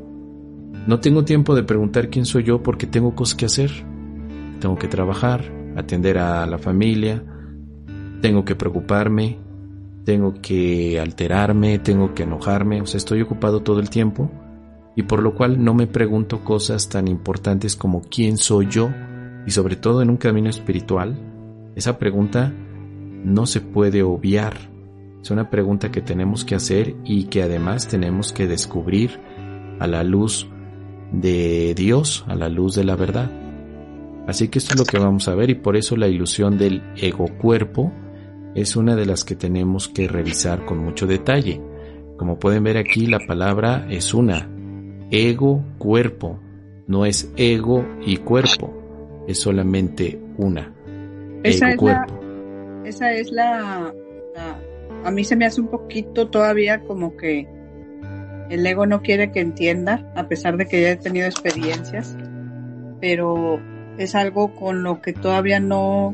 No 0.87 1.01
tengo 1.01 1.25
tiempo 1.25 1.53
de 1.53 1.63
preguntar 1.63 2.09
quién 2.09 2.25
soy 2.25 2.43
yo 2.43 2.63
porque 2.63 2.87
tengo 2.87 3.13
cosas 3.13 3.35
que 3.35 3.45
hacer. 3.45 3.71
Tengo 4.61 4.77
que 4.77 4.87
trabajar, 4.87 5.43
atender 5.75 6.17
a 6.17 6.45
la 6.45 6.57
familia, 6.57 7.21
tengo 8.21 8.45
que 8.45 8.55
preocuparme, 8.55 9.39
tengo 10.05 10.35
que 10.41 10.97
alterarme, 10.97 11.77
tengo 11.79 12.13
que 12.13 12.23
enojarme, 12.23 12.81
o 12.81 12.85
sea, 12.85 12.99
estoy 12.99 13.21
ocupado 13.21 13.63
todo 13.63 13.81
el 13.81 13.89
tiempo 13.89 14.31
y 14.95 15.03
por 15.03 15.21
lo 15.23 15.35
cual 15.35 15.61
no 15.61 15.73
me 15.73 15.87
pregunto 15.87 16.41
cosas 16.45 16.87
tan 16.87 17.09
importantes 17.09 17.75
como 17.75 17.99
quién 17.99 18.37
soy 18.37 18.67
yo 18.69 18.91
y 19.45 19.51
sobre 19.51 19.75
todo 19.75 20.01
en 20.01 20.09
un 20.09 20.17
camino 20.17 20.49
espiritual, 20.49 21.17
esa 21.75 21.97
pregunta 21.97 22.53
no 23.23 23.45
se 23.45 23.61
puede 23.61 24.03
obviar. 24.03 24.55
Es 25.21 25.31
una 25.31 25.49
pregunta 25.49 25.91
que 25.91 26.01
tenemos 26.01 26.43
que 26.43 26.55
hacer 26.55 26.95
y 27.05 27.25
que 27.25 27.43
además 27.43 27.87
tenemos 27.87 28.33
que 28.33 28.47
descubrir 28.47 29.19
a 29.79 29.87
la 29.87 30.03
luz 30.03 30.47
de 31.11 31.73
Dios, 31.75 32.25
a 32.27 32.35
la 32.35 32.49
luz 32.49 32.75
de 32.75 32.83
la 32.83 32.95
verdad. 32.95 33.31
Así 34.27 34.47
que 34.47 34.59
esto 34.59 34.73
es 34.73 34.79
lo 34.79 34.85
que 34.85 34.99
vamos 34.99 35.27
a 35.27 35.35
ver 35.35 35.49
y 35.49 35.55
por 35.55 35.75
eso 35.75 35.95
la 35.95 36.07
ilusión 36.07 36.57
del 36.57 36.81
ego 36.95 37.25
cuerpo 37.41 37.91
es 38.55 38.75
una 38.75 38.95
de 38.95 39.05
las 39.05 39.23
que 39.23 39.35
tenemos 39.35 39.87
que 39.87 40.07
revisar 40.07 40.65
con 40.65 40.79
mucho 40.79 41.07
detalle. 41.07 41.61
Como 42.17 42.39
pueden 42.39 42.63
ver 42.63 42.77
aquí 42.77 43.05
la 43.05 43.19
palabra 43.19 43.87
es 43.89 44.13
una, 44.13 44.49
ego, 45.11 45.63
cuerpo. 45.77 46.39
No 46.87 47.05
es 47.05 47.31
ego 47.37 47.85
y 48.05 48.17
cuerpo, 48.17 48.73
es 49.27 49.39
solamente 49.39 50.19
una. 50.37 50.73
Esa 51.43 51.71
es 51.71 51.77
cuerpo. 51.77 52.19
La, 52.21 52.89
esa 52.89 53.11
es 53.13 53.31
la, 53.31 53.93
A 55.03 55.11
mí 55.11 55.23
se 55.23 55.35
me 55.35 55.45
hace 55.45 55.61
un 55.61 55.67
poquito 55.67 56.29
todavía 56.29 56.81
como 56.81 57.15
que 57.17 57.47
el 58.49 58.65
ego 58.65 58.85
no 58.85 59.01
quiere 59.01 59.31
que 59.31 59.39
entienda, 59.39 60.11
a 60.15 60.27
pesar 60.27 60.57
de 60.57 60.65
que 60.65 60.81
ya 60.81 60.91
he 60.91 60.95
tenido 60.95 61.25
experiencias, 61.25 62.17
pero 62.99 63.59
es 63.97 64.15
algo 64.15 64.53
con 64.55 64.83
lo 64.83 65.01
que 65.01 65.13
todavía 65.13 65.59
no, 65.59 66.13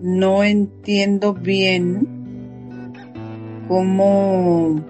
no 0.00 0.44
entiendo 0.44 1.34
bien 1.34 2.08
cómo 3.68 4.80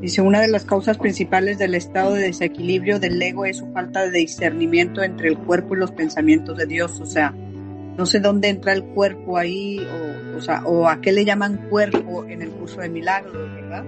Dice, 0.00 0.22
una 0.22 0.40
de 0.40 0.48
las 0.48 0.64
causas 0.64 0.96
principales 0.96 1.58
del 1.58 1.74
estado 1.74 2.14
de 2.14 2.22
desequilibrio 2.22 2.98
del 2.98 3.20
ego 3.20 3.44
es 3.44 3.58
su 3.58 3.70
falta 3.72 4.06
de 4.06 4.18
discernimiento 4.18 5.02
entre 5.02 5.28
el 5.28 5.36
cuerpo 5.36 5.74
y 5.74 5.78
los 5.78 5.92
pensamientos 5.92 6.56
de 6.56 6.66
Dios. 6.66 7.00
O 7.00 7.06
sea, 7.06 7.34
no 7.98 8.06
sé 8.06 8.18
dónde 8.20 8.48
entra 8.48 8.72
el 8.72 8.82
cuerpo 8.82 9.36
ahí, 9.36 9.78
o, 9.78 10.70
o, 10.70 10.88
a 10.88 11.02
qué 11.02 11.12
le 11.12 11.26
llaman 11.26 11.68
cuerpo 11.68 12.24
en 12.24 12.40
el 12.40 12.50
curso 12.50 12.80
de 12.80 12.88
milagros, 12.88 13.34
¿verdad? 13.34 13.84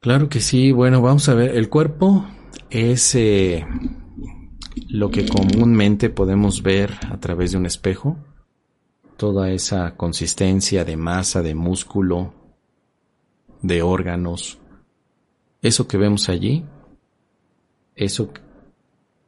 Claro 0.00 0.28
que 0.30 0.40
sí. 0.40 0.72
Bueno, 0.72 1.02
vamos 1.02 1.28
a 1.28 1.34
ver. 1.34 1.56
El 1.56 1.68
cuerpo 1.68 2.26
es 2.70 3.14
eh, 3.14 3.66
lo 4.88 5.10
que 5.10 5.26
comúnmente 5.26 6.08
podemos 6.08 6.62
ver 6.62 6.90
a 7.10 7.20
través 7.20 7.52
de 7.52 7.58
un 7.58 7.66
espejo. 7.66 8.16
Toda 9.16 9.50
esa 9.50 9.96
consistencia 9.96 10.84
de 10.84 10.96
masa, 10.96 11.42
de 11.42 11.54
músculo, 11.54 12.34
de 13.62 13.82
órganos. 13.82 14.58
Eso 15.62 15.88
que 15.88 15.96
vemos 15.96 16.28
allí, 16.28 16.64
eso, 17.94 18.30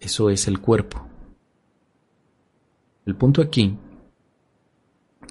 eso 0.00 0.30
es 0.30 0.48
el 0.48 0.60
cuerpo. 0.60 1.06
El 3.06 3.14
punto 3.14 3.40
aquí 3.40 3.78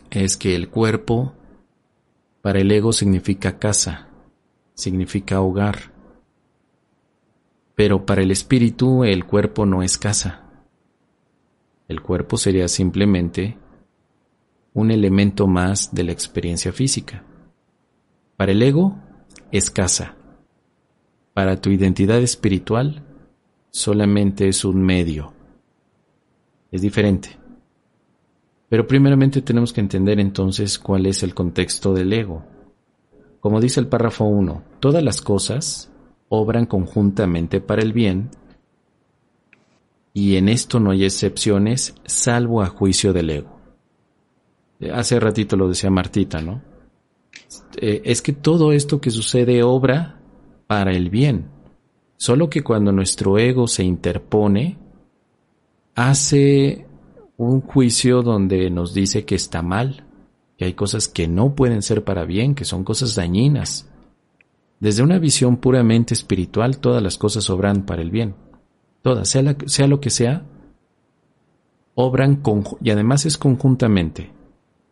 es 0.10 0.38
que 0.38 0.56
el 0.56 0.70
cuerpo 0.70 1.34
para 2.42 2.60
el 2.60 2.72
ego 2.72 2.94
significa 2.94 3.60
casa 3.60 4.10
significa 4.76 5.42
hogar. 5.42 5.94
Pero 7.74 8.06
para 8.06 8.22
el 8.22 8.32
espíritu 8.32 9.04
el 9.04 9.26
cuerpo 9.26 9.66
no 9.66 9.82
es 9.82 9.98
casa. 9.98 10.44
El 11.88 12.02
cuerpo 12.02 12.38
sería 12.38 12.68
simplemente 12.68 13.58
un 14.76 14.92
elemento 14.92 15.48
más 15.48 15.96
de 15.96 16.04
la 16.04 16.12
experiencia 16.12 16.72
física. 16.72 17.24
Para 18.36 18.52
el 18.52 18.62
ego 18.62 18.98
es 19.52 19.72
casa. 19.72 20.16
Para 21.34 21.60
tu 21.60 21.70
identidad 21.70 22.22
espiritual 22.22 23.02
solamente 23.72 24.50
es 24.50 24.66
un 24.66 24.84
medio. 24.84 25.34
Es 26.72 26.82
diferente. 26.82 27.38
Pero 28.68 28.86
primeramente 28.86 29.42
tenemos 29.42 29.72
que 29.72 29.80
entender 29.80 30.20
entonces 30.20 30.78
cuál 30.78 31.06
es 31.06 31.24
el 31.24 31.34
contexto 31.34 31.94
del 31.94 32.12
ego. 32.12 32.44
Como 33.40 33.62
dice 33.62 33.80
el 33.80 33.88
párrafo 33.88 34.26
1, 34.26 34.62
todas 34.82 35.04
las 35.04 35.22
cosas 35.22 35.90
obran 36.28 36.66
conjuntamente 36.66 37.62
para 37.62 37.82
el 37.82 37.94
bien 37.94 38.30
y 40.12 40.36
en 40.36 40.50
esto 40.50 40.82
no 40.82 40.92
hay 40.92 41.06
excepciones 41.06 41.96
salvo 42.06 42.62
a 42.62 42.68
juicio 42.68 43.14
del 43.14 43.30
ego. 43.30 43.55
Hace 44.94 45.20
ratito 45.20 45.56
lo 45.56 45.70
decía 45.70 45.90
Martita, 45.90 46.42
¿no? 46.42 46.62
Eh, 47.78 48.02
es 48.06 48.22
que 48.22 48.34
todo 48.34 48.72
esto 48.72 49.00
que 49.00 49.12
sucede 49.12 49.64
obra 49.64 50.20
para 50.68 50.92
el 50.92 51.10
bien, 51.10 51.48
solo 52.18 52.50
que 52.50 52.64
cuando 52.64 52.92
nuestro 52.92 53.38
ego 53.38 53.68
se 53.68 53.84
interpone, 53.84 54.78
hace 55.96 56.86
un 57.38 57.62
juicio 57.62 58.22
donde 58.22 58.70
nos 58.70 58.94
dice 58.94 59.26
que 59.26 59.36
está 59.36 59.62
mal, 59.62 60.06
que 60.58 60.66
hay 60.66 60.74
cosas 60.74 61.08
que 61.08 61.28
no 61.28 61.56
pueden 61.56 61.82
ser 61.82 62.04
para 62.04 62.26
bien, 62.26 62.56
que 62.56 62.66
son 62.66 62.84
cosas 62.84 63.16
dañinas. 63.16 63.90
Desde 64.80 65.04
una 65.04 65.20
visión 65.20 65.58
puramente 65.58 66.14
espiritual, 66.14 66.80
todas 66.80 67.02
las 67.02 67.18
cosas 67.18 67.50
obran 67.50 67.86
para 67.86 68.02
el 68.02 68.12
bien. 68.12 68.36
Todas, 69.02 69.30
sea, 69.30 69.56
sea 69.66 69.88
lo 69.88 70.00
que 70.00 70.10
sea, 70.10 70.46
obran 71.94 72.42
y 72.82 72.90
además 72.90 73.26
es 73.26 73.38
conjuntamente. 73.38 74.35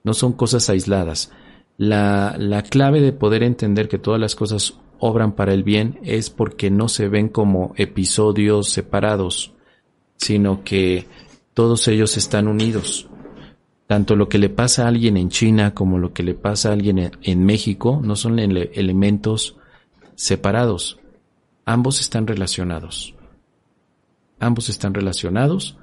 No 0.04 0.14
son 0.14 0.34
cosas 0.34 0.70
aisladas. 0.70 1.32
La, 1.78 2.36
la 2.38 2.62
clave 2.62 3.02
de 3.02 3.14
poder 3.14 3.44
entender 3.44 3.88
que 3.88 3.98
todas 3.98 4.20
las 4.20 4.36
cosas 4.36 4.80
obran 5.00 5.34
para 5.34 5.54
el 5.54 5.64
bien 5.64 6.00
es 6.04 6.30
porque 6.30 6.70
no 6.70 6.88
se 6.88 7.10
ven 7.10 7.30
como 7.30 7.74
episodios 7.76 8.70
separados, 8.70 9.54
sino 10.18 10.64
que 10.64 11.08
todos 11.54 11.88
ellos 11.88 12.18
están 12.18 12.48
unidos. 12.48 13.08
Tanto 13.88 14.16
lo 14.16 14.30
que 14.30 14.38
le 14.38 14.50
pasa 14.50 14.86
a 14.86 14.88
alguien 14.88 15.18
en 15.18 15.30
China 15.30 15.74
como 15.74 16.00
lo 16.00 16.14
que 16.14 16.24
le 16.24 16.34
pasa 16.34 16.70
a 16.70 16.74
alguien 16.74 17.12
en 17.22 17.46
México 17.46 18.00
no 18.02 18.16
son 18.16 18.40
elementos 18.40 19.58
separados. 20.16 21.00
Ambos 21.66 22.00
están 22.00 22.26
relacionados. 22.26 23.14
Ambos 24.40 24.70
están 24.70 24.94
relacionados, 24.94 25.78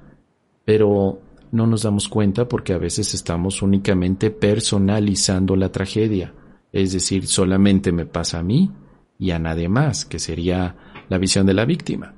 pero 0.65 1.21
no 1.51 1.67
nos 1.67 1.83
damos 1.83 2.07
cuenta 2.07 2.47
porque 2.47 2.73
a 2.73 2.77
veces 2.77 3.13
estamos 3.13 3.61
únicamente 3.61 4.31
personalizando 4.31 5.55
la 5.55 5.71
tragedia. 5.71 6.33
Es 6.71 6.93
decir, 6.93 7.27
solamente 7.27 7.91
me 7.91 8.05
pasa 8.05 8.39
a 8.39 8.43
mí 8.43 8.71
y 9.19 9.31
a 9.31 9.39
nadie 9.39 9.69
más, 9.69 10.05
que 10.05 10.19
sería 10.19 10.75
la 11.09 11.17
visión 11.17 11.45
de 11.45 11.53
la 11.53 11.65
víctima. 11.65 12.15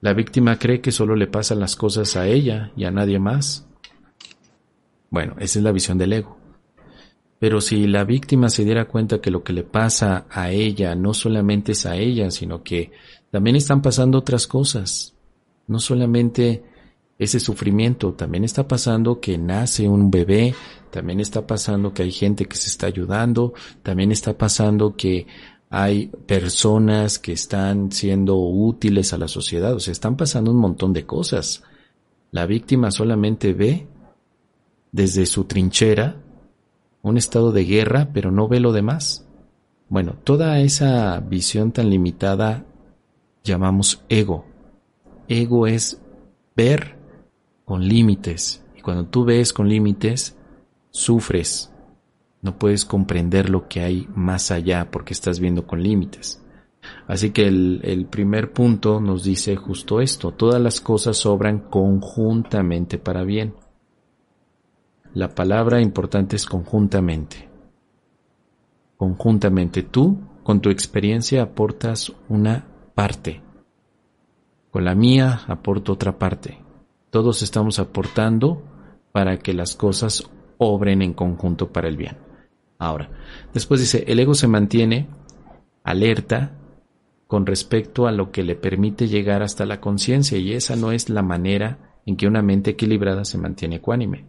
La 0.00 0.12
víctima 0.12 0.58
cree 0.58 0.80
que 0.80 0.92
solo 0.92 1.16
le 1.16 1.26
pasan 1.26 1.60
las 1.60 1.76
cosas 1.76 2.16
a 2.16 2.26
ella 2.26 2.72
y 2.76 2.84
a 2.84 2.90
nadie 2.90 3.18
más. 3.18 3.66
Bueno, 5.10 5.34
esa 5.38 5.58
es 5.58 5.64
la 5.64 5.72
visión 5.72 5.98
del 5.98 6.12
ego. 6.12 6.36
Pero 7.38 7.60
si 7.60 7.86
la 7.86 8.04
víctima 8.04 8.48
se 8.48 8.64
diera 8.64 8.86
cuenta 8.86 9.20
que 9.20 9.30
lo 9.30 9.44
que 9.44 9.52
le 9.52 9.62
pasa 9.62 10.26
a 10.30 10.50
ella 10.50 10.94
no 10.96 11.14
solamente 11.14 11.72
es 11.72 11.86
a 11.86 11.96
ella, 11.96 12.30
sino 12.30 12.62
que 12.62 12.90
también 13.30 13.56
están 13.56 13.80
pasando 13.80 14.18
otras 14.18 14.46
cosas, 14.46 15.14
no 15.68 15.78
solamente 15.78 16.64
ese 17.18 17.40
sufrimiento, 17.40 18.14
también 18.14 18.44
está 18.44 18.68
pasando 18.68 19.20
que 19.20 19.38
nace 19.38 19.88
un 19.88 20.10
bebé, 20.10 20.54
también 20.90 21.18
está 21.20 21.46
pasando 21.46 21.92
que 21.92 22.04
hay 22.04 22.12
gente 22.12 22.46
que 22.46 22.56
se 22.56 22.68
está 22.68 22.86
ayudando, 22.86 23.54
también 23.82 24.12
está 24.12 24.38
pasando 24.38 24.94
que 24.94 25.26
hay 25.68 26.06
personas 26.26 27.18
que 27.18 27.32
están 27.32 27.90
siendo 27.90 28.36
útiles 28.36 29.12
a 29.12 29.18
la 29.18 29.28
sociedad, 29.28 29.74
o 29.74 29.80
sea, 29.80 29.92
están 29.92 30.16
pasando 30.16 30.52
un 30.52 30.58
montón 30.58 30.92
de 30.92 31.04
cosas. 31.04 31.64
La 32.30 32.46
víctima 32.46 32.90
solamente 32.90 33.52
ve 33.52 33.86
desde 34.92 35.26
su 35.26 35.44
trinchera 35.44 36.22
un 37.02 37.16
estado 37.16 37.52
de 37.52 37.64
guerra, 37.64 38.10
pero 38.12 38.30
no 38.30 38.48
ve 38.48 38.60
lo 38.60 38.72
demás. 38.72 39.26
Bueno, 39.88 40.16
toda 40.24 40.60
esa 40.60 41.18
visión 41.20 41.72
tan 41.72 41.90
limitada 41.90 42.64
llamamos 43.42 44.04
ego. 44.08 44.44
Ego 45.28 45.66
es 45.66 46.00
ver 46.54 46.97
con 47.68 47.86
límites. 47.86 48.64
Y 48.74 48.80
cuando 48.80 49.04
tú 49.04 49.26
ves 49.26 49.52
con 49.52 49.68
límites, 49.68 50.34
sufres. 50.90 51.70
No 52.40 52.58
puedes 52.58 52.86
comprender 52.86 53.50
lo 53.50 53.68
que 53.68 53.82
hay 53.82 54.08
más 54.14 54.50
allá 54.50 54.90
porque 54.90 55.12
estás 55.12 55.38
viendo 55.38 55.66
con 55.66 55.82
límites. 55.82 56.42
Así 57.06 57.30
que 57.30 57.46
el, 57.46 58.06
primer 58.10 58.54
punto 58.54 59.02
nos 59.02 59.22
dice 59.22 59.54
justo 59.56 60.00
esto. 60.00 60.32
Todas 60.32 60.62
las 60.62 60.80
cosas 60.80 61.26
obran 61.26 61.58
conjuntamente 61.58 62.96
para 62.96 63.22
bien. 63.22 63.54
La 65.12 65.34
palabra 65.34 65.82
importante 65.82 66.36
es 66.36 66.46
conjuntamente. 66.46 67.50
Conjuntamente 68.96 69.82
tú, 69.82 70.18
con 70.42 70.62
tu 70.62 70.70
experiencia, 70.70 71.42
aportas 71.42 72.14
una 72.30 72.66
parte. 72.94 73.42
Con 74.70 74.86
la 74.86 74.94
mía, 74.94 75.42
aporto 75.48 75.92
otra 75.92 76.18
parte. 76.18 76.67
Todos 77.10 77.42
estamos 77.42 77.78
aportando 77.78 78.62
para 79.12 79.38
que 79.38 79.54
las 79.54 79.74
cosas 79.74 80.30
obren 80.58 81.02
en 81.02 81.14
conjunto 81.14 81.72
para 81.72 81.88
el 81.88 81.96
bien. 81.96 82.16
Ahora, 82.78 83.10
después 83.52 83.80
dice, 83.80 84.04
el 84.06 84.20
ego 84.20 84.34
se 84.34 84.46
mantiene 84.46 85.08
alerta 85.82 86.52
con 87.26 87.46
respecto 87.46 88.06
a 88.06 88.12
lo 88.12 88.30
que 88.30 88.42
le 88.42 88.56
permite 88.56 89.08
llegar 89.08 89.42
hasta 89.42 89.66
la 89.66 89.80
conciencia 89.80 90.38
y 90.38 90.52
esa 90.52 90.76
no 90.76 90.92
es 90.92 91.08
la 91.08 91.22
manera 91.22 92.00
en 92.06 92.16
que 92.16 92.26
una 92.26 92.42
mente 92.42 92.70
equilibrada 92.70 93.24
se 93.24 93.38
mantiene 93.38 93.76
ecuánime. 93.76 94.24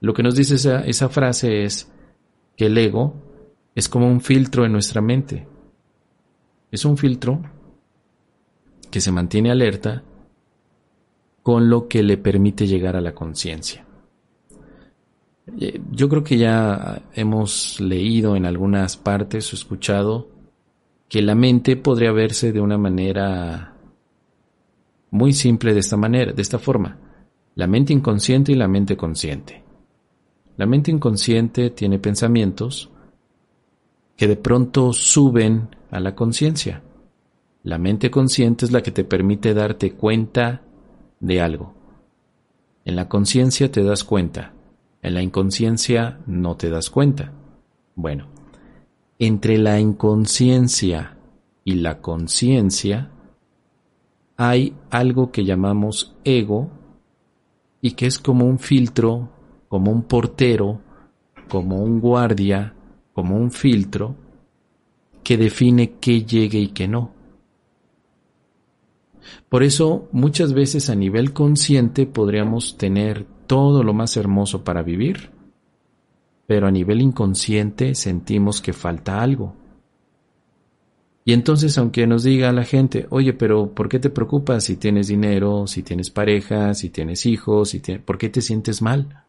Lo 0.00 0.12
que 0.12 0.22
nos 0.22 0.36
dice 0.36 0.56
esa, 0.56 0.80
esa 0.80 1.08
frase 1.08 1.64
es 1.64 1.90
que 2.56 2.66
el 2.66 2.78
ego 2.78 3.14
es 3.74 3.88
como 3.88 4.06
un 4.08 4.20
filtro 4.20 4.64
en 4.64 4.72
nuestra 4.72 5.00
mente. 5.00 5.46
Es 6.70 6.84
un 6.84 6.96
filtro 6.96 7.42
que 8.90 9.00
se 9.00 9.12
mantiene 9.12 9.50
alerta 9.50 10.02
con 11.46 11.70
lo 11.70 11.86
que 11.86 12.02
le 12.02 12.16
permite 12.16 12.66
llegar 12.66 12.96
a 12.96 13.00
la 13.00 13.14
conciencia. 13.14 13.86
Eh, 15.60 15.80
yo 15.92 16.08
creo 16.08 16.24
que 16.24 16.38
ya 16.38 17.02
hemos 17.14 17.80
leído 17.80 18.34
en 18.34 18.46
algunas 18.46 18.96
partes 18.96 19.52
o 19.52 19.54
escuchado 19.54 20.28
que 21.08 21.22
la 21.22 21.36
mente 21.36 21.76
podría 21.76 22.10
verse 22.10 22.50
de 22.50 22.60
una 22.60 22.78
manera 22.78 23.76
muy 25.12 25.32
simple 25.32 25.72
de 25.72 25.78
esta 25.78 25.96
manera, 25.96 26.32
de 26.32 26.42
esta 26.42 26.58
forma. 26.58 26.98
La 27.54 27.68
mente 27.68 27.92
inconsciente 27.92 28.50
y 28.50 28.56
la 28.56 28.66
mente 28.66 28.96
consciente. 28.96 29.62
La 30.56 30.66
mente 30.66 30.90
inconsciente 30.90 31.70
tiene 31.70 32.00
pensamientos 32.00 32.90
que 34.16 34.26
de 34.26 34.36
pronto 34.36 34.92
suben 34.92 35.68
a 35.92 36.00
la 36.00 36.16
conciencia. 36.16 36.82
La 37.62 37.78
mente 37.78 38.10
consciente 38.10 38.64
es 38.64 38.72
la 38.72 38.82
que 38.82 38.90
te 38.90 39.04
permite 39.04 39.54
darte 39.54 39.92
cuenta 39.92 40.62
de 41.26 41.40
algo. 41.40 41.74
En 42.84 42.96
la 42.96 43.08
conciencia 43.08 43.70
te 43.70 43.82
das 43.82 44.04
cuenta, 44.04 44.52
en 45.02 45.14
la 45.14 45.22
inconsciencia 45.22 46.20
no 46.26 46.56
te 46.56 46.70
das 46.70 46.88
cuenta. 46.88 47.32
Bueno, 47.94 48.28
entre 49.18 49.58
la 49.58 49.80
inconsciencia 49.80 51.16
y 51.64 51.74
la 51.74 52.00
conciencia 52.00 53.10
hay 54.36 54.74
algo 54.90 55.32
que 55.32 55.44
llamamos 55.44 56.14
ego 56.24 56.70
y 57.80 57.92
que 57.92 58.06
es 58.06 58.18
como 58.18 58.44
un 58.44 58.58
filtro, 58.58 59.30
como 59.68 59.90
un 59.90 60.02
portero, 60.02 60.80
como 61.48 61.82
un 61.82 62.00
guardia, 62.00 62.74
como 63.12 63.36
un 63.36 63.50
filtro 63.50 64.14
que 65.24 65.36
define 65.36 65.94
qué 65.98 66.22
llegue 66.22 66.58
y 66.58 66.68
qué 66.68 66.86
no. 66.86 67.15
Por 69.48 69.62
eso 69.62 70.08
muchas 70.12 70.52
veces 70.52 70.90
a 70.90 70.94
nivel 70.94 71.32
consciente 71.32 72.06
podríamos 72.06 72.76
tener 72.76 73.26
todo 73.46 73.82
lo 73.82 73.94
más 73.94 74.16
hermoso 74.16 74.64
para 74.64 74.82
vivir, 74.82 75.30
pero 76.46 76.66
a 76.66 76.70
nivel 76.70 77.00
inconsciente 77.00 77.94
sentimos 77.94 78.60
que 78.60 78.72
falta 78.72 79.22
algo. 79.22 79.54
Y 81.24 81.32
entonces, 81.32 81.76
aunque 81.76 82.06
nos 82.06 82.22
diga 82.22 82.52
la 82.52 82.62
gente, 82.62 83.08
oye, 83.10 83.32
pero 83.32 83.74
¿por 83.74 83.88
qué 83.88 83.98
te 83.98 84.10
preocupas 84.10 84.62
si 84.62 84.76
tienes 84.76 85.08
dinero, 85.08 85.66
si 85.66 85.82
tienes 85.82 86.08
pareja, 86.08 86.72
si 86.72 86.88
tienes 86.90 87.26
hijos, 87.26 87.70
si 87.70 87.80
¿por 87.80 88.16
qué 88.16 88.28
te 88.28 88.40
sientes 88.40 88.80
mal? 88.80 89.24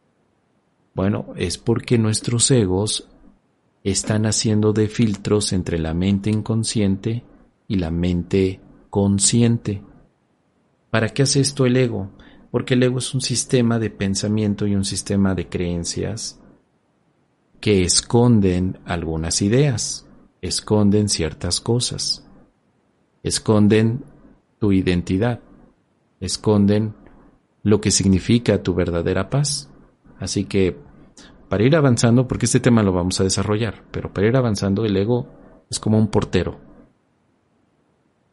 Bueno, 0.93 1.33
es 1.35 1.57
porque 1.57 1.97
nuestros 1.97 2.51
egos 2.51 3.09
están 3.83 4.27
haciendo 4.27 4.73
de 4.73 4.89
filtros 4.89 5.53
entre 5.53 5.79
la 5.79 5.95
mente 5.95 6.29
inconsciente 6.29 7.23
y 7.67 7.77
la 7.77 7.89
mente 7.89 8.59
consciente. 8.91 9.81
¿Para 10.89 11.09
qué 11.09 11.23
hace 11.23 11.39
esto 11.39 11.65
el 11.65 11.77
ego? 11.77 12.11
Porque 12.51 12.75
el 12.75 12.83
ego 12.83 12.99
es 12.99 13.13
un 13.13 13.21
sistema 13.21 13.79
de 13.79 13.89
pensamiento 13.89 14.65
y 14.67 14.75
un 14.75 14.85
sistema 14.85 15.35
de 15.35 15.47
creencias 15.49 16.39
que 17.59 17.83
esconden 17.83 18.79
algunas 18.85 19.41
ideas 19.41 20.07
esconden 20.41 21.09
ciertas 21.09 21.59
cosas, 21.61 22.27
esconden 23.23 24.03
tu 24.59 24.71
identidad, 24.71 25.41
esconden 26.19 26.95
lo 27.63 27.81
que 27.81 27.91
significa 27.91 28.63
tu 28.63 28.73
verdadera 28.73 29.29
paz. 29.29 29.69
Así 30.19 30.45
que, 30.45 30.77
para 31.49 31.63
ir 31.63 31.75
avanzando, 31.75 32.27
porque 32.27 32.45
este 32.45 32.59
tema 32.59 32.83
lo 32.83 32.91
vamos 32.91 33.19
a 33.19 33.23
desarrollar, 33.23 33.83
pero 33.91 34.13
para 34.13 34.27
ir 34.27 34.35
avanzando 34.35 34.85
el 34.85 34.95
ego 34.95 35.27
es 35.69 35.79
como 35.79 35.97
un 35.97 36.07
portero. 36.07 36.59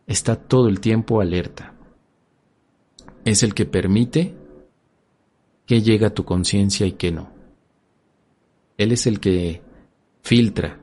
Está 0.07 0.37
todo 0.37 0.69
el 0.69 0.81
tiempo 0.81 1.21
alerta. 1.21 1.74
Es 3.25 3.43
el 3.43 3.55
que 3.55 3.67
permite 3.67 4.35
que 5.67 5.83
llegue 5.83 6.07
a 6.07 6.15
tu 6.15 6.25
conciencia 6.25 6.87
y 6.87 6.93
que 6.93 7.13
no. 7.13 7.31
Él 8.77 8.93
es 8.93 9.07
el 9.07 9.21
que 9.21 9.63
filtra, 10.23 10.79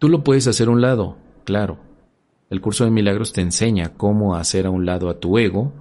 Tú 0.00 0.08
lo 0.08 0.24
puedes 0.24 0.46
hacer 0.46 0.68
a 0.68 0.70
un 0.70 0.80
lado, 0.80 1.18
claro. 1.44 1.78
El 2.48 2.62
curso 2.62 2.84
de 2.84 2.90
milagros 2.90 3.34
te 3.34 3.42
enseña 3.42 3.92
cómo 3.98 4.34
hacer 4.34 4.64
a 4.64 4.70
un 4.70 4.86
lado 4.86 5.10
a 5.10 5.20
tu 5.20 5.36
ego 5.36 5.74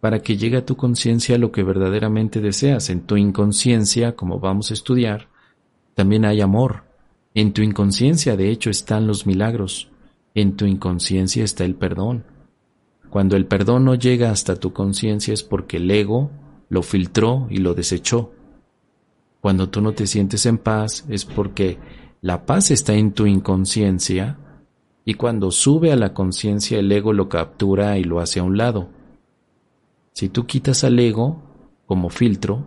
para 0.00 0.18
que 0.18 0.36
llegue 0.36 0.56
a 0.56 0.66
tu 0.66 0.76
conciencia 0.76 1.38
lo 1.38 1.52
que 1.52 1.62
verdaderamente 1.62 2.40
deseas. 2.40 2.90
En 2.90 3.02
tu 3.02 3.16
inconsciencia, 3.16 4.16
como 4.16 4.40
vamos 4.40 4.72
a 4.72 4.74
estudiar, 4.74 5.28
también 5.94 6.24
hay 6.24 6.40
amor. 6.40 6.82
En 7.34 7.52
tu 7.52 7.62
inconsciencia, 7.62 8.36
de 8.36 8.50
hecho, 8.50 8.68
están 8.68 9.06
los 9.06 9.28
milagros. 9.28 9.90
En 10.34 10.56
tu 10.56 10.66
inconsciencia 10.66 11.44
está 11.44 11.64
el 11.64 11.76
perdón. 11.76 12.24
Cuando 13.10 13.36
el 13.36 13.46
perdón 13.46 13.84
no 13.84 13.94
llega 13.94 14.30
hasta 14.30 14.56
tu 14.56 14.72
conciencia 14.72 15.32
es 15.32 15.42
porque 15.42 15.78
el 15.78 15.90
ego 15.90 16.30
lo 16.68 16.82
filtró 16.82 17.46
y 17.50 17.58
lo 17.58 17.74
desechó. 17.74 18.32
Cuando 19.40 19.68
tú 19.68 19.80
no 19.80 19.92
te 19.92 20.06
sientes 20.06 20.46
en 20.46 20.58
paz 20.58 21.04
es 21.08 21.24
porque 21.24 21.78
la 22.20 22.46
paz 22.46 22.70
está 22.70 22.94
en 22.94 23.12
tu 23.12 23.26
inconsciencia 23.26 24.38
y 25.04 25.14
cuando 25.14 25.50
sube 25.52 25.92
a 25.92 25.96
la 25.96 26.12
conciencia 26.12 26.78
el 26.78 26.90
ego 26.90 27.12
lo 27.12 27.28
captura 27.28 27.98
y 27.98 28.04
lo 28.04 28.18
hace 28.18 28.40
a 28.40 28.42
un 28.42 28.56
lado. 28.56 28.88
Si 30.12 30.28
tú 30.28 30.46
quitas 30.46 30.82
al 30.82 30.98
ego 30.98 31.42
como 31.86 32.10
filtro, 32.10 32.66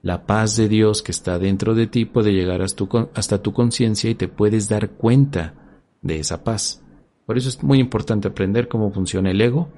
la 0.00 0.26
paz 0.26 0.56
de 0.56 0.68
Dios 0.68 1.02
que 1.02 1.12
está 1.12 1.38
dentro 1.38 1.74
de 1.74 1.86
ti 1.86 2.06
puede 2.06 2.32
llegar 2.32 2.62
hasta 2.62 3.42
tu 3.42 3.52
conciencia 3.52 4.10
y 4.10 4.14
te 4.14 4.28
puedes 4.28 4.68
dar 4.68 4.90
cuenta 4.90 5.54
de 6.00 6.18
esa 6.18 6.42
paz. 6.42 6.81
Por 7.26 7.38
eso 7.38 7.48
es 7.48 7.62
muy 7.62 7.78
importante 7.78 8.28
aprender 8.28 8.68
cómo 8.68 8.90
funciona 8.90 9.30
el 9.30 9.40
ego 9.40 9.68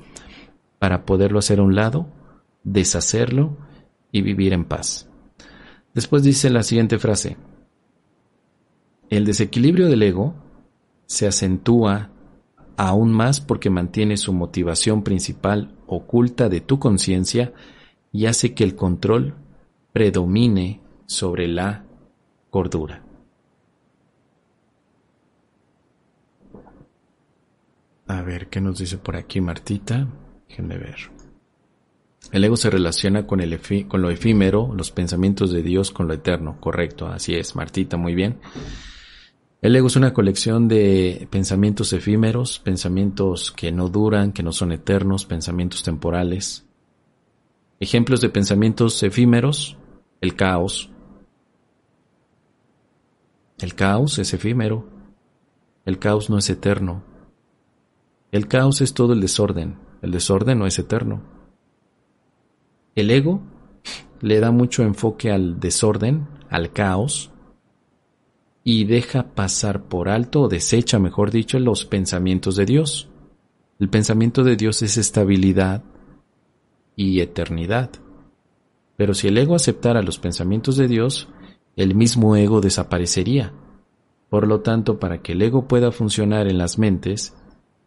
para 0.78 1.04
poderlo 1.04 1.38
hacer 1.38 1.61
a 1.61 1.62
un 1.62 1.74
lado, 1.74 2.07
deshacerlo 2.62 3.57
y 4.11 4.22
vivir 4.22 4.52
en 4.52 4.64
paz. 4.64 5.09
Después 5.94 6.22
dice 6.22 6.50
la 6.50 6.62
siguiente 6.62 6.98
frase, 6.98 7.37
el 9.11 9.24
desequilibrio 9.24 9.88
del 9.88 10.02
ego 10.02 10.35
se 11.07 11.26
acentúa 11.26 12.11
aún 12.76 13.12
más 13.12 13.40
porque 13.40 13.70
mantiene 13.70 14.16
su 14.16 14.33
motivación 14.33 15.02
principal 15.02 15.74
oculta 15.87 16.48
de 16.48 16.61
tu 16.61 16.78
conciencia 16.78 17.52
y 18.11 18.26
hace 18.26 18.54
que 18.54 18.64
el 18.64 18.74
control 18.74 19.35
predomine 19.92 20.80
sobre 21.07 21.46
la 21.46 21.85
cordura. 22.50 23.03
A 28.06 28.22
ver, 28.22 28.48
¿qué 28.48 28.60
nos 28.60 28.78
dice 28.78 28.98
por 28.98 29.16
aquí 29.16 29.40
Martita? 29.40 30.06
Déjenme 30.48 30.78
ver. 30.78 30.96
El 32.32 32.44
ego 32.44 32.56
se 32.56 32.70
relaciona 32.70 33.26
con, 33.26 33.40
el 33.40 33.58
con 33.88 34.02
lo 34.02 34.10
efímero, 34.10 34.72
los 34.74 34.90
pensamientos 34.90 35.52
de 35.52 35.62
Dios 35.62 35.90
con 35.90 36.08
lo 36.08 36.14
eterno. 36.14 36.58
Correcto, 36.60 37.06
así 37.06 37.34
es, 37.34 37.54
Martita, 37.54 37.96
muy 37.96 38.14
bien. 38.14 38.40
El 39.62 39.76
ego 39.76 39.86
es 39.86 39.96
una 39.96 40.12
colección 40.12 40.68
de 40.68 41.26
pensamientos 41.30 41.92
efímeros, 41.92 42.58
pensamientos 42.58 43.50
que 43.52 43.72
no 43.72 43.88
duran, 43.88 44.32
que 44.32 44.42
no 44.42 44.52
son 44.52 44.72
eternos, 44.72 45.24
pensamientos 45.24 45.82
temporales. 45.82 46.66
Ejemplos 47.80 48.20
de 48.20 48.28
pensamientos 48.28 49.02
efímeros, 49.02 49.76
el 50.20 50.36
caos. 50.36 50.90
El 53.58 53.74
caos 53.74 54.18
es 54.18 54.34
efímero. 54.34 54.88
El 55.86 55.98
caos 55.98 56.28
no 56.28 56.38
es 56.38 56.50
eterno. 56.50 57.13
El 58.35 58.49
caos 58.49 58.81
es 58.81 58.94
todo 58.94 59.12
el 59.12 59.20
desorden. 59.20 59.77
El 60.03 60.11
desorden 60.11 60.59
no 60.59 60.66
es 60.66 60.77
eterno. 60.81 61.23
El 62.97 63.12
ego 63.12 63.40
le 64.20 64.40
da 64.40 64.51
mucho 64.51 64.83
enfoque 64.83 65.31
al 65.31 65.61
desorden, 65.61 66.27
al 66.51 66.73
caos, 66.73 67.31
y 68.64 68.87
deja 68.87 69.37
pasar 69.37 69.85
por 69.85 70.09
alto 70.09 70.40
o 70.40 70.49
desecha, 70.49 70.99
mejor 70.99 71.31
dicho, 71.31 71.61
los 71.61 71.85
pensamientos 71.85 72.57
de 72.57 72.64
Dios. 72.64 73.09
El 73.79 73.88
pensamiento 73.88 74.42
de 74.42 74.57
Dios 74.57 74.83
es 74.83 74.97
estabilidad 74.97 75.85
y 76.97 77.20
eternidad. 77.20 77.90
Pero 78.97 79.14
si 79.14 79.29
el 79.29 79.38
ego 79.38 79.55
aceptara 79.55 80.03
los 80.03 80.18
pensamientos 80.18 80.77
de 80.77 80.88
Dios, 80.88 81.29
el 81.77 81.94
mismo 81.94 82.35
ego 82.35 82.61
desaparecería. 82.61 83.53
Por 84.29 84.49
lo 84.49 84.62
tanto, 84.62 84.99
para 84.99 85.23
que 85.23 85.35
el 85.35 85.42
ego 85.42 85.68
pueda 85.68 85.92
funcionar 85.92 86.49
en 86.49 86.59
las 86.59 86.81
mentes, 86.81 87.33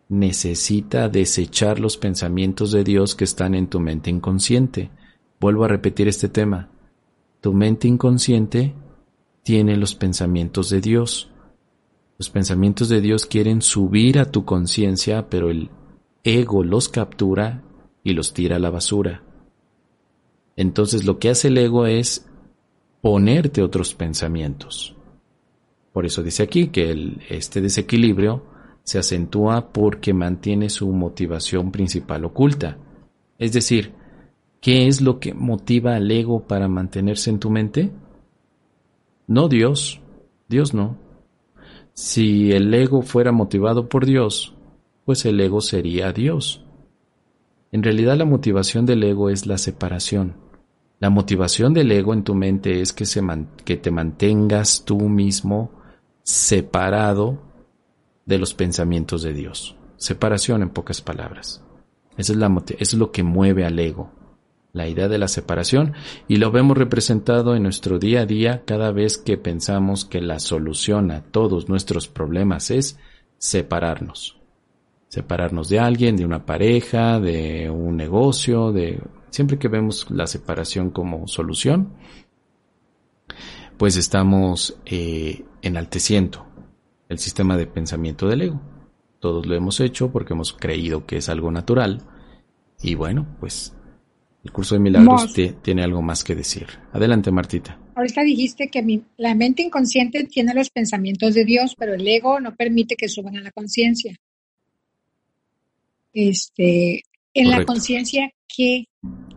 necesita 0.09 1.09
desechar 1.09 1.79
los 1.79 1.97
pensamientos 1.97 2.71
de 2.71 2.83
Dios 2.83 3.15
que 3.15 3.23
están 3.23 3.55
en 3.55 3.67
tu 3.67 3.79
mente 3.79 4.09
inconsciente. 4.09 4.89
Vuelvo 5.39 5.65
a 5.65 5.67
repetir 5.67 6.07
este 6.07 6.29
tema. 6.29 6.69
Tu 7.41 7.53
mente 7.53 7.87
inconsciente 7.87 8.73
tiene 9.43 9.77
los 9.77 9.95
pensamientos 9.95 10.69
de 10.69 10.81
Dios. 10.81 11.29
Los 12.17 12.29
pensamientos 12.29 12.89
de 12.89 13.01
Dios 13.01 13.25
quieren 13.25 13.61
subir 13.61 14.19
a 14.19 14.31
tu 14.31 14.45
conciencia, 14.45 15.29
pero 15.29 15.49
el 15.49 15.69
ego 16.23 16.63
los 16.63 16.89
captura 16.89 17.63
y 18.03 18.13
los 18.13 18.33
tira 18.33 18.55
a 18.55 18.59
la 18.59 18.69
basura. 18.69 19.23
Entonces 20.55 21.05
lo 21.05 21.19
que 21.19 21.29
hace 21.29 21.49
el 21.49 21.57
ego 21.57 21.85
es 21.85 22.25
ponerte 23.01 23.61
otros 23.61 23.93
pensamientos. 23.93 24.95
Por 25.93 26.05
eso 26.05 26.23
dice 26.23 26.43
aquí 26.43 26.67
que 26.69 27.17
este 27.29 27.61
desequilibrio 27.61 28.43
se 28.87 28.99
acentúa 28.99 29.73
porque 29.73 30.13
mantiene 30.13 30.69
su 30.69 30.87
motivación 30.93 31.73
principal 31.73 32.23
oculta. 32.23 32.77
Es 33.37 33.51
decir, 33.51 33.91
¿qué 34.61 34.87
es 34.87 35.01
lo 35.01 35.19
que 35.19 35.33
motiva 35.33 35.97
al 35.97 36.09
ego 36.09 36.47
para 36.47 36.69
mantenerse 36.69 37.29
en 37.29 37.39
tu 37.39 37.49
mente? 37.49 37.91
No 39.27 39.49
Dios, 39.49 39.99
Dios 40.47 40.73
no. 40.73 40.95
Si 41.91 42.53
el 42.53 42.73
ego 42.73 43.01
fuera 43.01 43.33
motivado 43.33 43.89
por 43.89 44.05
Dios, 44.05 44.55
pues 45.03 45.25
el 45.25 45.37
ego 45.41 45.59
sería 45.59 46.13
Dios. 46.13 46.63
En 47.73 47.83
realidad 47.83 48.15
la 48.15 48.23
motivación 48.23 48.85
del 48.85 49.03
ego 49.03 49.29
es 49.29 49.47
la 49.47 49.57
separación. 49.57 50.37
La 50.99 51.09
motivación 51.09 51.73
del 51.73 51.91
ego 51.91 52.13
en 52.13 52.23
tu 52.23 52.35
mente 52.35 52.79
es 52.79 52.93
que, 52.93 53.05
se 53.05 53.21
que 53.65 53.75
te 53.75 53.91
mantengas 53.91 54.85
tú 54.85 54.97
mismo 55.09 55.71
separado 56.23 57.46
de 58.27 58.37
los 58.37 58.53
pensamientos 58.53 59.23
de 59.23 59.33
Dios. 59.33 59.75
Separación 59.95 60.61
en 60.61 60.69
pocas 60.69 61.01
palabras. 61.01 61.63
Esa 62.17 62.33
es, 62.33 62.37
la, 62.37 62.63
es 62.77 62.93
lo 62.93 63.11
que 63.11 63.23
mueve 63.23 63.65
al 63.65 63.79
ego. 63.79 64.11
la 64.73 64.87
idea 64.87 65.07
de 65.07 65.17
la 65.17 65.27
separación 65.27 65.93
y 66.27 66.35
lo 66.35 66.51
vemos 66.51 66.77
representado 66.77 67.55
en 67.55 67.63
nuestro 67.63 67.97
día 67.97 68.21
a 68.21 68.25
día 68.27 68.63
cada 68.63 68.91
vez 68.91 69.17
que 69.17 69.37
pensamos 69.37 70.05
que 70.05 70.21
la 70.21 70.39
solución 70.39 71.09
a 71.09 71.23
todos 71.23 71.67
nuestros 71.67 72.07
problemas 72.07 72.69
es 72.69 72.99
separarnos. 73.39 74.37
Separarnos 75.07 75.69
de 75.69 75.79
alguien, 75.79 76.15
de 76.17 76.25
una 76.25 76.45
pareja, 76.45 77.19
de 77.19 77.69
un 77.71 77.95
negocio, 77.95 78.71
de 78.71 79.01
siempre 79.31 79.57
que 79.57 79.69
vemos 79.69 80.11
la 80.11 80.27
separación 80.27 80.91
como 80.91 81.27
solución, 81.27 81.93
pues 83.77 83.95
estamos 83.95 84.77
eh, 84.85 85.45
enalteciendo 85.61 86.46
el 87.09 87.19
sistema 87.19 87.57
de 87.57 87.67
pensamiento 87.67 88.27
del 88.27 88.41
ego. 88.41 88.61
Todos 89.19 89.45
lo 89.45 89.55
hemos 89.55 89.79
hecho 89.79 90.11
porque 90.11 90.33
hemos 90.33 90.53
creído 90.53 91.05
que 91.05 91.17
es 91.17 91.29
algo 91.29 91.51
natural 91.51 92.01
y 92.81 92.95
bueno, 92.95 93.35
pues 93.39 93.73
el 94.43 94.51
curso 94.51 94.75
de 94.75 94.79
milagros 94.79 95.33
tiene 95.61 95.83
algo 95.83 96.01
más 96.01 96.23
que 96.23 96.35
decir. 96.35 96.67
Adelante, 96.93 97.31
Martita. 97.31 97.79
Ahorita 97.95 98.21
dijiste 98.21 98.69
que 98.69 99.01
la 99.17 99.33
mente 99.35 99.63
inconsciente 99.63 100.23
tiene 100.25 100.53
los 100.53 100.69
pensamientos 100.69 101.33
de 101.33 101.43
Dios, 101.43 101.75
pero 101.77 101.95
el 101.95 102.07
ego 102.07 102.39
no 102.39 102.55
permite 102.55 102.95
que 102.95 103.09
suban 103.09 103.35
a 103.37 103.41
la 103.41 103.51
conciencia. 103.51 104.15
Este, 106.13 107.03
en 107.33 107.49
la 107.49 107.65
conciencia, 107.65 108.31
¿qué, 108.47 108.87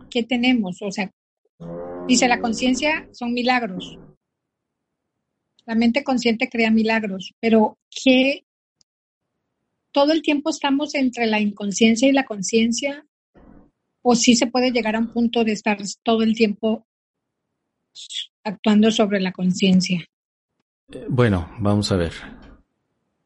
¿qué 0.09 0.23
tenemos? 0.23 0.81
O 0.81 0.91
sea, 0.91 1.11
dice 2.07 2.27
la 2.27 2.39
conciencia 2.39 3.07
son 3.11 3.33
milagros. 3.33 3.97
La 5.65 5.75
mente 5.75 6.03
consciente 6.03 6.49
crea 6.49 6.71
milagros, 6.71 7.33
pero 7.39 7.77
¿qué? 7.89 8.43
Todo 9.91 10.11
el 10.11 10.21
tiempo 10.21 10.49
estamos 10.49 10.95
entre 10.95 11.27
la 11.27 11.39
inconsciencia 11.39 12.07
y 12.07 12.13
la 12.13 12.25
conciencia 12.25 13.05
o 14.01 14.15
si 14.15 14.35
se 14.35 14.47
puede 14.47 14.71
llegar 14.71 14.95
a 14.95 14.99
un 14.99 15.11
punto 15.11 15.43
de 15.43 15.51
estar 15.51 15.77
todo 16.03 16.23
el 16.23 16.35
tiempo 16.35 16.85
actuando 18.43 18.91
sobre 18.91 19.19
la 19.19 19.31
conciencia. 19.31 20.07
Bueno, 21.09 21.51
vamos 21.59 21.91
a 21.91 21.97
ver. 21.97 22.13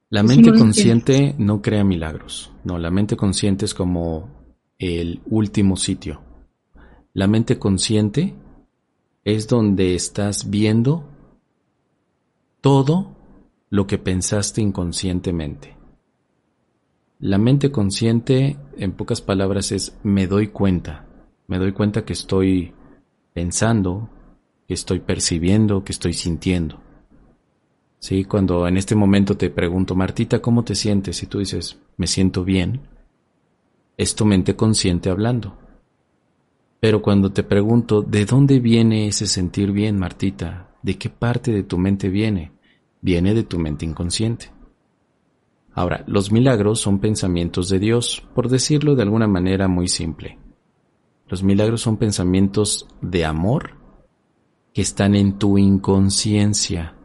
La 0.10 0.24
mente 0.24 0.52
consciente 0.54 1.36
no 1.38 1.62
crea 1.62 1.84
milagros. 1.84 2.52
No, 2.64 2.78
la 2.78 2.92
mente 2.92 3.16
consciente 3.16 3.66
es 3.66 3.74
como 3.74 4.30
el 4.78 5.22
último 5.26 5.76
sitio. 5.78 6.22
La 7.14 7.28
mente 7.28 7.58
consciente 7.58 8.36
es 9.24 9.48
donde 9.48 9.96
estás 9.96 10.50
viendo 10.50 11.15
todo 12.66 13.16
lo 13.70 13.86
que 13.86 14.00
pensaste 14.00 14.60
inconscientemente. 14.60 15.78
La 17.20 17.38
mente 17.38 17.70
consciente, 17.70 18.58
en 18.76 18.94
pocas 18.94 19.22
palabras, 19.22 19.72
es 19.72 19.96
me 20.02 20.26
doy 20.26 20.48
cuenta. 20.48 21.06
Me 21.46 21.60
doy 21.60 21.74
cuenta 21.74 22.06
que 22.06 22.14
estoy 22.14 22.74
pensando, 23.34 24.10
que 24.68 24.74
estoy 24.74 25.00
percibiendo, 25.00 25.84
que 25.84 25.92
estoy 25.92 26.14
sintiendo. 26.14 26.82
Sí, 28.00 28.24
cuando 28.24 28.68
en 28.68 28.78
este 28.78 28.96
momento 28.96 29.38
te 29.38 29.52
pregunto, 29.52 29.94
Martita, 29.94 30.42
¿cómo 30.42 30.64
te 30.64 30.74
sientes? 30.74 31.22
Y 31.22 31.28
tú 31.28 31.38
dices, 31.38 31.78
me 31.98 32.08
siento 32.08 32.44
bien, 32.44 32.82
es 33.96 34.16
tu 34.16 34.26
mente 34.26 34.56
consciente 34.56 35.12
hablando. 35.12 35.56
Pero 36.80 37.04
cuando 37.04 37.32
te 37.32 37.44
pregunto, 37.44 38.02
¿de 38.02 38.26
dónde 38.26 38.60
viene 38.60 39.06
ese 39.06 39.28
sentir 39.28 39.72
bien, 39.72 40.00
Martita? 40.00 40.72
¿De 40.82 40.98
qué 40.98 41.12
parte 41.12 41.52
de 41.52 41.62
tu 41.62 41.78
mente 41.78 42.10
viene? 42.10 42.55
Viene 43.06 43.36
de 43.36 43.44
tu 43.44 43.60
mente 43.60 43.86
inconsciente. 43.86 44.52
Ahora, 45.76 46.04
los 46.08 46.32
milagros 46.32 46.80
son 46.80 46.98
pensamientos 46.98 47.70
de 47.70 47.78
Dios, 47.78 48.28
por 48.34 48.50
decirlo 48.50 48.96
de 48.96 49.04
alguna 49.04 49.28
manera 49.28 49.68
muy 49.68 49.88
simple. 49.88 50.40
Los 51.28 51.44
milagros 51.44 51.82
son 51.82 51.98
pensamientos 51.98 52.88
de 53.02 53.24
amor 53.24 53.78
que 54.74 54.82
están 54.82 55.14
en 55.14 55.38
tu 55.38 55.60
inconsciencia, 55.60 56.96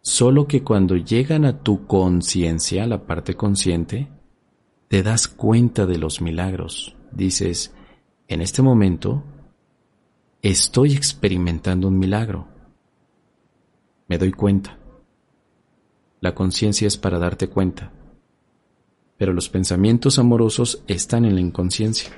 solo 0.00 0.48
que 0.48 0.64
cuando 0.64 0.96
llegan 0.96 1.44
a 1.44 1.62
tu 1.62 1.86
conciencia, 1.86 2.84
la 2.88 3.06
parte 3.06 3.34
consciente, 3.34 4.08
te 4.88 5.04
das 5.04 5.28
cuenta 5.28 5.86
de 5.86 5.98
los 5.98 6.20
milagros. 6.20 6.96
Dices, 7.12 7.72
en 8.26 8.42
este 8.42 8.62
momento 8.62 9.22
estoy 10.42 10.94
experimentando 10.94 11.86
un 11.86 12.00
milagro. 12.00 12.48
Me 14.08 14.18
doy 14.18 14.32
cuenta. 14.32 14.80
La 16.26 16.34
conciencia 16.34 16.88
es 16.88 16.96
para 16.96 17.18
darte 17.18 17.48
cuenta 17.48 17.92
pero 19.16 19.32
los 19.32 19.48
pensamientos 19.48 20.18
amorosos 20.18 20.82
están 20.86 21.24
en 21.24 21.34
la 21.34 21.40
inconsciencia. 21.40 22.10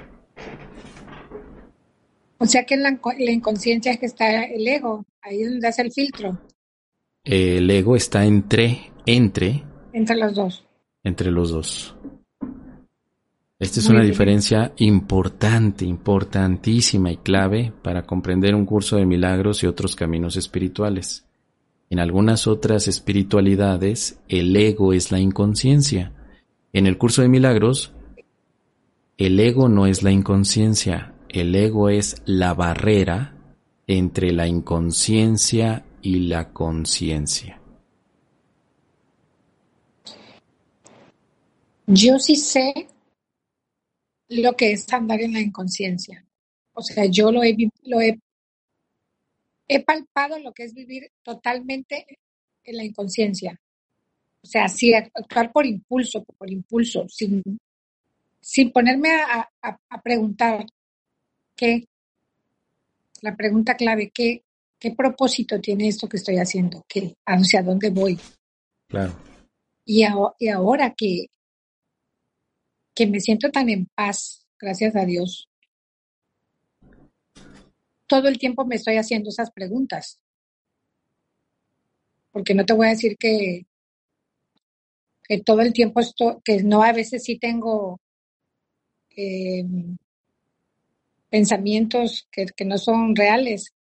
O 2.39 2.47
sea 2.47 2.65
que 2.65 2.75
en 2.75 2.83
la, 2.83 2.99
inconsciencia 3.33 3.93
es 3.93 3.99
que 3.99 4.07
está 4.07 4.45
el 4.45 4.67
ego, 4.67 5.05
ahí 5.23 5.43
es 5.43 5.51
donde 5.51 5.69
hace 5.69 5.83
el 5.83 5.93
filtro. 5.93 6.39
El 7.25 7.69
ego 7.71 7.97
está 7.97 8.25
entre, 8.25 8.93
entre. 9.07 9.65
Entre 9.93 10.17
los 10.17 10.35
dos. 10.35 10.65
Entre 11.03 11.31
los 11.31 11.51
dos. 11.51 11.95
Esta 13.59 13.81
es 13.81 13.89
una 13.89 14.05
diferencia 14.05 14.73
importante, 14.77 15.85
importantísima 15.85 17.11
y 17.11 17.17
clave 17.17 17.73
para 17.83 18.05
comprender 18.07 18.55
un 18.55 18.65
curso 18.65 18.97
de 18.97 19.05
milagros 19.05 19.65
y 19.65 19.67
otros 19.67 19.97
caminos 19.97 20.37
espirituales. 20.37 21.28
En 21.91 22.01
algunas 22.01 22.47
otras 22.47 22.89
espiritualidades, 22.89 24.19
el 24.29 24.55
ego 24.57 24.93
es 24.93 25.11
la 25.11 25.21
inconsciencia 25.21 26.13
en 26.73 26.87
el 26.87 26.99
curso 26.99 27.23
de 27.23 27.29
milagros, 27.29 27.93
el 29.17 29.41
ego 29.41 29.69
no 29.69 29.87
es 29.87 30.03
la 30.03 30.11
inconsciencia, 30.11 31.15
el 31.29 31.55
ego 31.55 31.89
es 31.89 32.23
la 32.27 32.55
barrera 32.55 33.35
entre 33.87 34.33
la 34.33 34.47
inconsciencia 34.47 35.85
y 36.03 36.21
la 36.29 36.53
conciencia. 36.53 37.61
Yo 41.87 42.19
sí 42.19 42.37
sé 42.37 42.87
lo 44.29 44.55
que 44.55 44.73
es 44.73 44.93
andar 44.93 45.23
en 45.23 45.33
la 45.33 45.41
inconsciencia. 45.41 46.25
O 46.75 46.83
sea, 46.83 47.07
yo 47.07 47.33
lo 47.33 47.43
he, 47.43 47.57
lo 47.85 48.01
he, 48.01 48.21
he 49.69 49.85
palpado 49.85 50.39
lo 50.39 50.53
que 50.53 50.65
es 50.65 50.75
vivir 50.75 51.13
totalmente 51.23 52.07
en 52.65 52.77
la 52.77 52.85
inconsciencia. 52.85 53.61
O 54.43 54.47
sea, 54.47 54.69
sí, 54.69 54.95
actuar 54.95 55.53
por 55.53 55.67
impulso, 55.67 56.25
por 56.25 56.51
impulso, 56.51 57.07
sin, 57.09 57.43
sin 58.41 58.73
ponerme 58.73 59.11
a, 59.11 59.49
preguntar 60.03 60.65
qué, 61.55 61.87
la 63.21 63.37
pregunta 63.37 63.75
clave, 63.75 64.11
¿qué, 64.15 64.43
qué 64.79 64.93
propósito 64.93 65.61
tiene 65.61 65.89
esto 65.89 66.09
que 66.09 66.17
estoy 66.17 66.37
haciendo? 66.37 66.85
¿Qué, 66.89 67.15
¿Hacia 67.27 67.63
dónde 67.63 67.91
voy? 67.91 68.19
Claro. 68.89 69.15
Y, 69.85 70.05
y 70.39 70.49
ahora 70.49 70.95
que, 70.97 71.27
que 72.95 73.07
me 73.07 73.21
siento 73.21 73.51
tan 73.51 73.69
en 73.69 73.87
paz, 73.87 74.47
gracias 74.59 74.97
a 74.97 75.05
Dios, 75.05 75.48
todo 78.09 78.29
el 78.29 78.39
tiempo 78.39 78.65
me 78.65 78.77
estoy 78.77 78.97
haciendo 78.97 79.29
esas 79.29 79.53
preguntas. 79.53 80.19
Porque 82.33 82.55
no 82.55 82.65
te 82.65 82.73
voy 82.73 82.87
a 82.87 82.91
decir 82.91 83.17
que, 83.17 83.67
todo 85.45 85.61
el 85.61 85.73
tiempo 85.73 86.01
esto, 86.01 86.41
que 86.45 86.63
no 86.63 86.83
a 86.83 86.93
veces 86.93 87.23
sí 87.23 87.39
tengo 87.39 88.01
eh, 89.15 89.63
pensamientos 91.29 92.27
que, 92.33 92.47
que 92.47 92.65
no 92.65 92.79
son 92.79 93.15
reales 93.15 93.75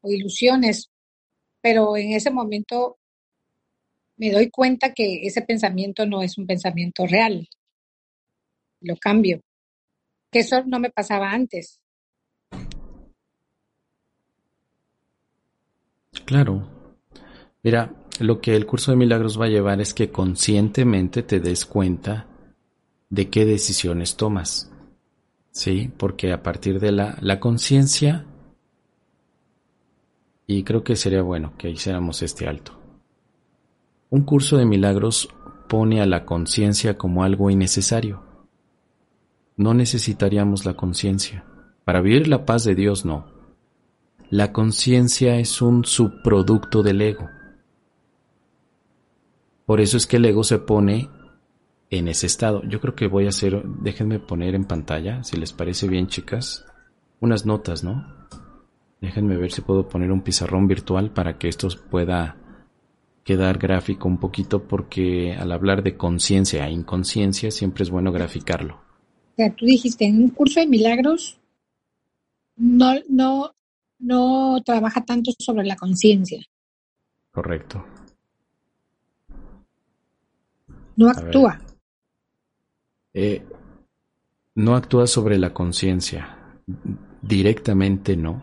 o 0.00 0.10
ilusiones, 0.10 0.90
pero 1.60 1.96
en 1.96 2.12
ese 2.12 2.30
momento 2.30 2.98
me 4.16 4.30
doy 4.30 4.50
cuenta 4.50 4.92
que 4.92 5.26
ese 5.26 5.42
pensamiento 5.42 6.06
no 6.06 6.22
es 6.22 6.38
un 6.38 6.46
pensamiento 6.46 7.06
real. 7.06 7.48
Lo 8.80 8.96
cambio. 8.96 9.40
Que 10.30 10.40
eso 10.40 10.62
no 10.64 10.78
me 10.78 10.90
pasaba 10.90 11.30
antes. 11.32 11.80
Claro. 16.28 16.68
Mira, 17.62 17.94
lo 18.20 18.42
que 18.42 18.54
el 18.54 18.66
curso 18.66 18.90
de 18.90 18.98
milagros 18.98 19.40
va 19.40 19.46
a 19.46 19.48
llevar 19.48 19.80
es 19.80 19.94
que 19.94 20.10
conscientemente 20.10 21.22
te 21.22 21.40
des 21.40 21.64
cuenta 21.64 22.26
de 23.08 23.30
qué 23.30 23.46
decisiones 23.46 24.14
tomas. 24.14 24.70
¿Sí? 25.52 25.90
Porque 25.96 26.34
a 26.34 26.42
partir 26.42 26.80
de 26.80 26.92
la, 26.92 27.16
la 27.22 27.40
conciencia, 27.40 28.26
y 30.46 30.64
creo 30.64 30.84
que 30.84 30.96
sería 30.96 31.22
bueno 31.22 31.54
que 31.56 31.70
hiciéramos 31.70 32.20
este 32.20 32.46
alto. 32.46 32.78
Un 34.10 34.20
curso 34.24 34.58
de 34.58 34.66
milagros 34.66 35.30
pone 35.66 36.02
a 36.02 36.06
la 36.06 36.26
conciencia 36.26 36.98
como 36.98 37.24
algo 37.24 37.48
innecesario. 37.48 38.22
No 39.56 39.72
necesitaríamos 39.72 40.66
la 40.66 40.74
conciencia. 40.74 41.46
Para 41.86 42.02
vivir 42.02 42.28
la 42.28 42.44
paz 42.44 42.64
de 42.64 42.74
Dios 42.74 43.06
no. 43.06 43.37
La 44.30 44.52
conciencia 44.52 45.36
es 45.36 45.62
un 45.62 45.84
subproducto 45.84 46.82
del 46.82 47.00
ego. 47.00 47.30
Por 49.64 49.80
eso 49.80 49.96
es 49.96 50.06
que 50.06 50.16
el 50.16 50.26
ego 50.26 50.44
se 50.44 50.58
pone 50.58 51.08
en 51.90 52.08
ese 52.08 52.26
estado. 52.26 52.62
Yo 52.64 52.80
creo 52.80 52.94
que 52.94 53.06
voy 53.06 53.26
a 53.26 53.30
hacer, 53.30 53.62
déjenme 53.64 54.18
poner 54.18 54.54
en 54.54 54.64
pantalla, 54.64 55.24
si 55.24 55.36
les 55.38 55.52
parece 55.52 55.88
bien 55.88 56.08
chicas, 56.08 56.66
unas 57.20 57.46
notas, 57.46 57.82
¿no? 57.84 58.06
Déjenme 59.00 59.36
ver 59.36 59.50
si 59.50 59.62
puedo 59.62 59.88
poner 59.88 60.12
un 60.12 60.22
pizarrón 60.22 60.66
virtual 60.66 61.10
para 61.10 61.38
que 61.38 61.48
esto 61.48 61.68
pueda 61.90 62.36
quedar 63.24 63.58
gráfico 63.58 64.08
un 64.08 64.18
poquito 64.18 64.64
porque 64.64 65.34
al 65.34 65.52
hablar 65.52 65.82
de 65.82 65.96
conciencia 65.96 66.66
e 66.66 66.72
inconsciencia 66.72 67.50
siempre 67.50 67.84
es 67.84 67.90
bueno 67.90 68.12
graficarlo. 68.12 68.74
O 68.74 69.36
sea, 69.36 69.54
tú 69.54 69.66
dijiste, 69.66 70.04
en 70.04 70.22
un 70.22 70.30
curso 70.30 70.60
de 70.60 70.66
milagros 70.66 71.38
no, 72.56 72.94
no, 73.08 73.52
no 73.98 74.60
trabaja 74.64 75.04
tanto 75.04 75.32
sobre 75.38 75.64
la 75.64 75.76
conciencia. 75.76 76.42
Correcto. 77.30 77.84
No 80.96 81.08
actúa. 81.08 81.60
Eh, 83.14 83.44
no 84.56 84.74
actúa 84.74 85.06
sobre 85.06 85.38
la 85.38 85.54
conciencia. 85.54 86.36
Directamente 87.22 88.16
no. 88.16 88.42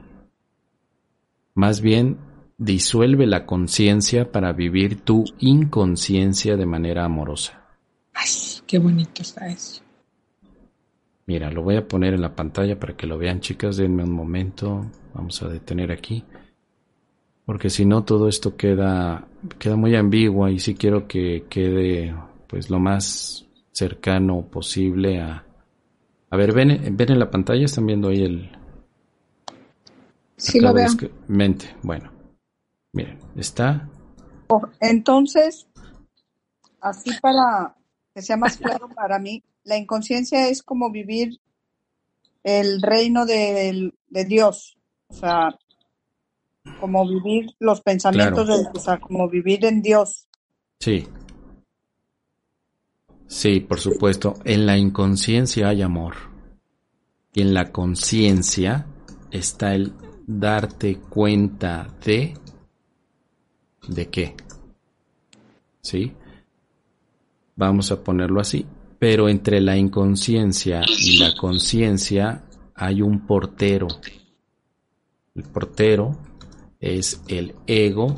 Más 1.54 1.82
bien 1.82 2.18
disuelve 2.58 3.28
la 3.28 3.46
conciencia 3.46 4.32
para 4.32 4.54
vivir 4.54 5.02
tu 5.02 5.26
inconsciencia 5.40 6.56
de 6.56 6.66
manera 6.66 7.06
amorosa. 7.06 7.66
Ay, 8.14 8.30
qué 8.66 8.80
bonito 8.80 9.22
está 9.22 9.48
eso. 9.48 9.85
Mira, 11.28 11.50
lo 11.52 11.64
voy 11.64 11.78
a 11.78 11.88
poner 11.88 12.14
en 12.14 12.22
la 12.22 12.36
pantalla 12.36 12.80
para 12.80 12.96
que 12.96 13.08
lo 13.08 13.18
vean, 13.18 13.40
chicas. 13.40 13.78
Denme 13.78 14.04
un 14.04 14.12
momento. 14.12 14.86
Vamos 15.14 15.42
a 15.42 15.48
detener 15.48 15.92
aquí. 15.92 16.24
Porque 17.46 17.70
si 17.70 17.86
no, 17.86 18.04
todo 18.04 18.28
esto 18.28 18.56
queda, 18.56 19.28
queda 19.60 19.76
muy 19.76 19.96
ambiguo 19.96 20.48
y 20.50 20.60
sí 20.60 20.76
quiero 20.76 21.08
que 21.08 21.46
quede 21.50 22.16
pues 22.48 22.70
lo 22.70 22.80
más 22.80 23.46
cercano 23.72 24.48
posible 24.48 25.20
a... 25.20 25.44
A 26.32 26.38
ver, 26.38 26.54
ven, 26.54 26.96
ven 26.98 27.12
en 27.12 27.20
la 27.20 27.30
pantalla, 27.30 27.66
están 27.66 27.86
viendo 27.86 28.10
ahí 28.10 28.24
el... 28.24 28.52
Sí, 30.38 30.60
lo 30.60 30.74
veo. 30.74 30.88
Mente, 31.28 31.76
bueno. 31.84 32.12
Miren, 32.94 33.20
está... 33.36 33.88
Oh, 34.48 34.62
entonces, 34.80 35.68
así 36.82 37.12
para 37.22 37.76
que 38.14 38.22
sea 38.22 38.38
más 38.38 38.58
claro 38.58 38.90
para 38.90 39.20
mí, 39.20 39.44
la 39.66 39.78
inconsciencia 39.78 40.48
es 40.48 40.64
como 40.64 40.90
vivir 40.90 41.40
el 42.44 42.82
reino 42.82 43.26
de, 43.26 43.92
de 44.08 44.26
Dios, 44.26 44.78
o 45.08 45.14
sea, 45.14 45.58
como 46.80 47.08
vivir 47.08 47.56
los 47.60 47.82
pensamientos 47.82 48.48
de, 48.48 48.68
o 48.74 48.80
sea, 48.80 49.00
como 49.00 49.28
vivir 49.28 49.66
en 49.66 49.82
Dios. 49.82 50.28
Sí. 50.80 51.08
Sí, 53.28 53.60
por 53.60 53.80
supuesto. 53.80 54.36
En 54.44 54.66
la 54.66 54.78
inconsciencia 54.78 55.70
hay 55.70 55.82
amor. 55.82 56.16
Y 57.34 57.42
en 57.42 57.54
la 57.54 57.72
conciencia 57.72 58.86
está 59.32 59.74
el 59.74 59.94
darte 60.28 60.98
cuenta 60.98 61.88
de... 62.06 62.36
¿De 63.88 64.10
qué? 64.10 64.36
¿Sí? 65.82 66.14
Vamos 67.56 67.92
a 67.92 68.04
ponerlo 68.04 68.42
así. 68.42 68.66
Pero 69.00 69.30
entre 69.30 69.62
la 69.62 69.78
inconsciencia 69.78 70.82
y 70.88 71.18
la 71.18 71.36
conciencia 71.36 72.46
hay 72.74 73.02
un 73.02 73.26
portero. 73.26 73.88
El 75.34 75.44
portero 75.44 76.18
es 76.80 77.22
el 77.28 77.56
ego 77.68 78.16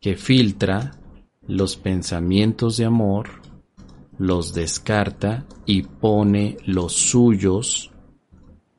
que 0.00 0.16
filtra 0.16 0.92
los 1.46 1.76
pensamientos 1.76 2.76
de 2.76 2.84
amor, 2.84 3.42
los 4.18 4.54
descarta 4.54 5.46
y 5.66 5.82
pone 5.82 6.56
los 6.64 6.92
suyos 6.92 7.90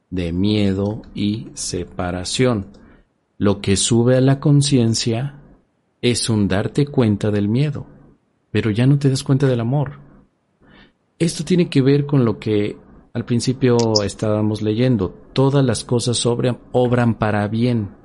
de 0.10 0.32
miedo 0.32 1.02
y 1.13 1.47
separación. 1.54 2.67
Lo 3.38 3.62
que 3.62 3.76
sube 3.76 4.15
a 4.15 4.21
la 4.21 4.39
conciencia 4.39 5.39
es 6.02 6.30
un 6.30 6.47
darte 6.47 6.86
cuenta 6.86 7.32
del 7.32 7.49
miedo, 7.49 7.88
pero 8.52 8.69
ya 8.69 8.86
no 8.86 8.99
te 8.99 9.10
das 9.10 9.23
cuenta 9.23 9.47
del 9.47 9.60
amor. 9.60 10.02
Esto 11.23 11.45
tiene 11.45 11.69
que 11.69 11.81
ver 11.81 12.05
con 12.05 12.25
lo 12.25 12.38
que 12.38 12.75
al 13.13 13.23
principio 13.23 13.77
estábamos 14.03 14.62
leyendo. 14.62 15.09
Todas 15.31 15.63
las 15.63 15.86
cosas 15.86 16.25
obran, 16.25 16.59
obran 16.73 17.15
para 17.15 17.47
bien. 17.47 17.95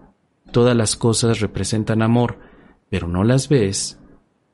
Todas 0.53 0.77
las 0.77 0.95
cosas 0.95 1.41
representan 1.41 2.03
amor, 2.03 2.39
pero 2.89 3.09
no 3.09 3.25
las 3.25 3.49
ves 3.49 3.99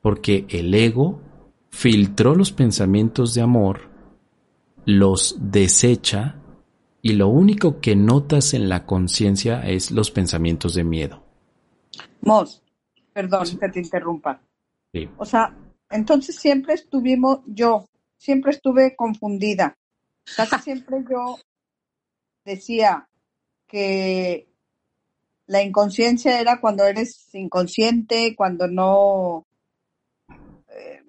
porque 0.01 0.47
el 0.49 0.73
ego 0.73 1.21
filtró 1.69 2.33
los 2.33 2.51
pensamientos 2.51 3.35
de 3.35 3.41
amor, 3.41 3.81
los 4.85 5.37
desecha 5.39 6.41
y 7.03 7.13
lo 7.13 7.27
único 7.27 7.79
que 7.79 7.95
notas 7.95 8.55
en 8.55 8.67
la 8.67 8.87
conciencia 8.87 9.61
es 9.61 9.91
los 9.91 10.09
pensamientos 10.09 10.73
de 10.73 10.83
miedo. 10.83 11.23
Mos, 12.21 12.63
perdón 13.13 13.45
que 13.59 13.69
te 13.69 13.79
interrumpa. 13.79 14.41
O 15.17 15.25
sea, 15.25 15.55
entonces 15.91 16.35
siempre 16.35 16.73
estuvimos, 16.73 17.41
yo 17.45 17.85
siempre 18.25 18.51
estuve 18.51 18.95
confundida. 18.95 19.77
Casi 20.35 20.57
siempre 20.63 20.97
yo 21.09 21.37
decía 22.43 23.07
que 23.67 24.47
la 25.45 25.61
inconsciencia 25.61 26.41
era 26.41 26.59
cuando 26.59 26.85
eres 26.85 27.29
inconsciente, 27.35 28.35
cuando 28.35 28.67
no, 28.67 29.45
eh, 30.69 31.03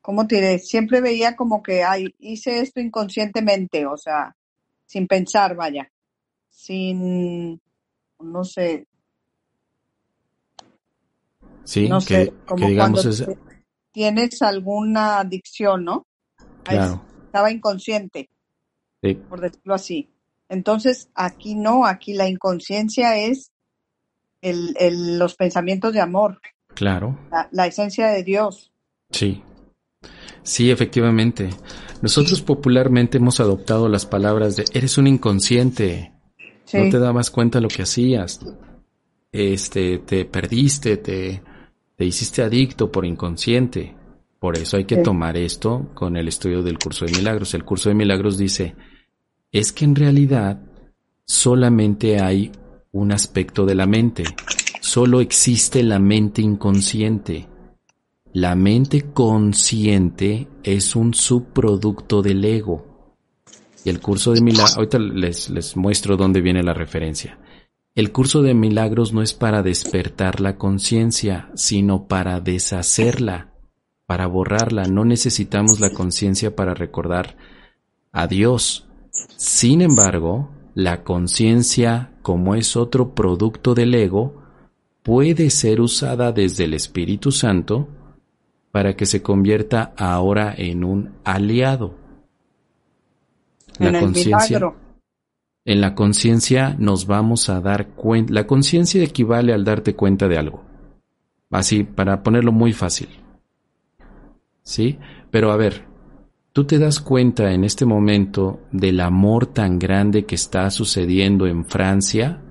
¿cómo 0.00 0.26
te 0.26 0.36
diré? 0.36 0.58
Siempre 0.58 1.02
veía 1.02 1.36
como 1.36 1.62
que, 1.62 1.84
ay, 1.84 2.14
hice 2.18 2.60
esto 2.60 2.80
inconscientemente, 2.80 3.84
o 3.84 3.98
sea, 3.98 4.34
sin 4.86 5.06
pensar, 5.06 5.54
vaya, 5.54 5.90
sin, 6.48 7.60
no 8.18 8.44
sé. 8.44 8.86
Sí, 11.64 11.90
que, 12.06 12.32
digamos 12.56 13.04
tienes 13.98 14.42
alguna 14.42 15.18
adicción, 15.18 15.84
¿no? 15.84 16.06
Claro. 16.62 17.02
Estaba 17.26 17.50
inconsciente, 17.50 18.30
por 19.28 19.40
decirlo 19.40 19.74
así. 19.74 20.08
Entonces, 20.48 21.08
aquí 21.16 21.56
no, 21.56 21.84
aquí 21.84 22.14
la 22.14 22.28
inconsciencia 22.28 23.16
es 23.16 23.50
el, 24.40 25.18
los 25.18 25.34
pensamientos 25.34 25.92
de 25.94 26.00
amor. 26.00 26.40
Claro. 26.76 27.18
La, 27.50 27.66
esencia 27.66 28.06
de 28.06 28.22
Dios. 28.22 28.70
Sí. 29.10 29.42
Sí, 30.44 30.70
efectivamente. 30.70 31.50
Nosotros 32.00 32.40
popularmente 32.40 33.18
hemos 33.18 33.40
adoptado 33.40 33.88
las 33.88 34.06
palabras 34.06 34.54
de 34.54 34.64
eres 34.74 34.96
un 34.96 35.08
inconsciente. 35.08 36.12
No 36.72 36.88
te 36.88 37.00
dabas 37.00 37.32
cuenta 37.32 37.58
de 37.58 37.62
lo 37.62 37.68
que 37.68 37.82
hacías. 37.82 38.38
Este, 39.32 39.98
te 39.98 40.24
perdiste, 40.24 40.98
te, 40.98 41.42
te 41.98 42.04
hiciste 42.04 42.42
adicto 42.42 42.92
por 42.92 43.04
inconsciente. 43.04 43.96
Por 44.38 44.56
eso 44.56 44.76
hay 44.76 44.84
que 44.84 44.98
tomar 44.98 45.36
esto 45.36 45.90
con 45.94 46.16
el 46.16 46.28
estudio 46.28 46.62
del 46.62 46.78
curso 46.78 47.04
de 47.04 47.10
milagros. 47.10 47.54
El 47.54 47.64
curso 47.64 47.88
de 47.88 47.96
milagros 47.96 48.38
dice, 48.38 48.76
es 49.50 49.72
que 49.72 49.84
en 49.84 49.96
realidad 49.96 50.62
solamente 51.24 52.20
hay 52.20 52.52
un 52.92 53.10
aspecto 53.10 53.66
de 53.66 53.74
la 53.74 53.86
mente. 53.86 54.22
Solo 54.80 55.20
existe 55.20 55.82
la 55.82 55.98
mente 55.98 56.40
inconsciente. 56.40 57.48
La 58.32 58.54
mente 58.54 59.10
consciente 59.12 60.46
es 60.62 60.94
un 60.94 61.14
subproducto 61.14 62.22
del 62.22 62.44
ego. 62.44 63.16
Y 63.84 63.90
el 63.90 63.98
curso 63.98 64.32
de 64.32 64.40
milagros, 64.40 64.76
ahorita 64.76 65.00
les, 65.00 65.50
les 65.50 65.76
muestro 65.76 66.16
dónde 66.16 66.42
viene 66.42 66.62
la 66.62 66.74
referencia. 66.74 67.40
El 67.98 68.12
curso 68.12 68.42
de 68.42 68.54
milagros 68.54 69.12
no 69.12 69.22
es 69.22 69.34
para 69.34 69.64
despertar 69.64 70.40
la 70.40 70.56
conciencia, 70.56 71.50
sino 71.56 72.06
para 72.06 72.38
deshacerla, 72.38 73.48
para 74.06 74.28
borrarla. 74.28 74.84
No 74.84 75.04
necesitamos 75.04 75.80
la 75.80 75.90
conciencia 75.90 76.54
para 76.54 76.74
recordar 76.74 77.36
a 78.12 78.28
Dios. 78.28 78.86
Sin 79.10 79.82
embargo, 79.82 80.48
la 80.76 81.02
conciencia, 81.02 82.12
como 82.22 82.54
es 82.54 82.76
otro 82.76 83.16
producto 83.16 83.74
del 83.74 83.92
ego, 83.96 84.44
puede 85.02 85.50
ser 85.50 85.80
usada 85.80 86.30
desde 86.30 86.66
el 86.66 86.74
Espíritu 86.74 87.32
Santo 87.32 87.88
para 88.70 88.94
que 88.94 89.06
se 89.06 89.22
convierta 89.22 89.92
ahora 89.96 90.54
en 90.56 90.84
un 90.84 91.14
aliado. 91.24 91.96
La 93.80 93.98
conciencia 93.98 94.72
en 95.68 95.82
la 95.82 95.94
conciencia 95.94 96.74
nos 96.78 97.06
vamos 97.06 97.50
a 97.50 97.60
dar 97.60 97.88
cuenta. 97.88 98.32
La 98.32 98.46
conciencia 98.46 99.04
equivale 99.04 99.52
al 99.52 99.64
darte 99.64 99.94
cuenta 99.94 100.26
de 100.26 100.38
algo. 100.38 100.64
Así, 101.50 101.84
para 101.84 102.22
ponerlo 102.22 102.52
muy 102.52 102.72
fácil. 102.72 103.08
¿Sí? 104.62 104.98
Pero 105.30 105.52
a 105.52 105.56
ver, 105.56 105.86
¿Tú 106.54 106.64
te 106.64 106.78
das 106.80 106.98
cuenta 106.98 107.52
en 107.52 107.62
este 107.62 107.84
momento 107.84 108.62
del 108.72 108.98
amor 108.98 109.46
tan 109.46 109.78
grande 109.78 110.24
que 110.24 110.34
está 110.34 110.70
sucediendo 110.70 111.46
en 111.46 111.64
Francia, 111.64 112.42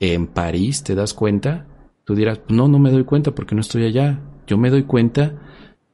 en 0.00 0.26
París? 0.26 0.82
¿Te 0.82 0.96
das 0.96 1.14
cuenta? 1.14 1.64
Tú 2.04 2.16
dirás, 2.16 2.40
no, 2.48 2.66
no 2.66 2.80
me 2.80 2.90
doy 2.90 3.04
cuenta 3.04 3.32
porque 3.32 3.54
no 3.54 3.60
estoy 3.60 3.84
allá. 3.84 4.20
Yo 4.48 4.58
me 4.58 4.70
doy 4.70 4.82
cuenta 4.82 5.38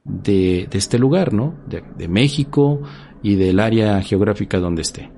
de, 0.02 0.66
este 0.72 0.98
lugar, 0.98 1.34
¿no? 1.34 1.54
De, 1.66 1.84
de 1.98 2.08
México 2.08 2.80
y 3.22 3.34
del 3.34 3.60
área 3.60 4.00
geográfica 4.00 4.58
donde 4.58 4.80
esté. 4.80 5.10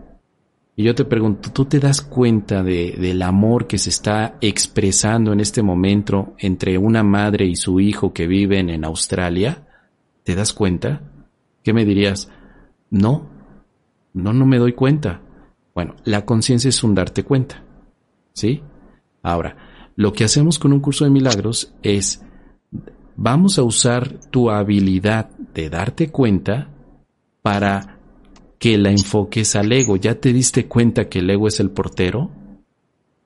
Y 0.77 0.83
yo 0.83 0.95
te 0.95 1.05
pregunto, 1.05 1.53
¿tú 1.53 1.67
te 1.67 1.79
das 1.79 2.01
cuenta 2.01 2.63
de, 2.65 2.97
del 2.99 3.23
amor 3.23 3.69
que 3.69 3.79
se 3.79 3.91
está 3.91 4.37
expresando 4.41 5.33
en 5.33 5.41
este 5.41 5.63
momento 5.63 6.35
entre 6.39 6.79
una 6.79 7.05
madre 7.05 7.47
y 7.47 7.55
su 7.55 7.79
hijo 7.79 8.13
que 8.13 8.27
viven 8.27 8.71
en 8.71 8.85
Australia? 8.85 9.69
¿Te 10.25 10.35
das 10.35 10.53
cuenta? 10.53 11.03
¿Qué 11.63 11.73
me 11.73 11.85
dirías? 11.85 12.29
No, 12.91 13.29
no, 14.13 14.33
no 14.33 14.47
me 14.47 14.59
doy 14.59 14.73
cuenta. 14.73 15.21
Bueno, 15.75 15.95
la 16.05 16.25
conciencia 16.25 16.69
es 16.69 16.83
un 16.83 16.95
darte 16.95 17.23
cuenta. 17.23 17.63
¿Sí? 18.33 18.63
Ahora, 19.23 19.57
lo 19.95 20.13
que 20.13 20.25
hacemos 20.25 20.59
con 20.59 20.73
un 20.73 20.81
curso 20.81 21.05
de 21.05 21.11
milagros 21.11 21.73
es, 21.83 22.25
vamos 23.15 23.59
a 23.59 23.63
usar 23.63 24.19
tu 24.31 24.51
habilidad 24.51 25.31
de 25.55 25.71
darte 25.71 26.11
cuenta 26.11 26.69
para 27.43 27.94
que 28.65 28.79
la 28.79 28.91
enfoques 28.91 29.57
al 29.57 29.71
ego. 29.73 29.97
¿Ya 29.97 30.15
te 30.15 30.33
diste 30.33 30.65
cuenta 30.65 31.11
que 31.11 31.19
el 31.19 31.29
ego 31.29 31.49
es 31.49 31.61
el 31.61 31.69
portero? 31.69 32.31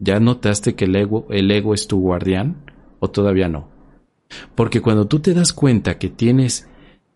¿Ya 0.01 0.19
notaste 0.19 0.75
que 0.75 0.87
el 0.87 0.97
ego, 0.97 1.29
el 1.31 1.49
ego 1.53 1.75
es 1.75 1.87
tu 1.87 2.01
guardián? 2.01 2.57
¿O 2.99 3.11
todavía 3.11 3.47
no? 3.47 3.69
Porque 4.57 4.81
cuando 4.81 5.07
tú 5.07 5.21
te 5.21 5.35
das 5.35 5.53
cuenta 5.53 5.97
que 5.97 6.09
tienes 6.09 6.69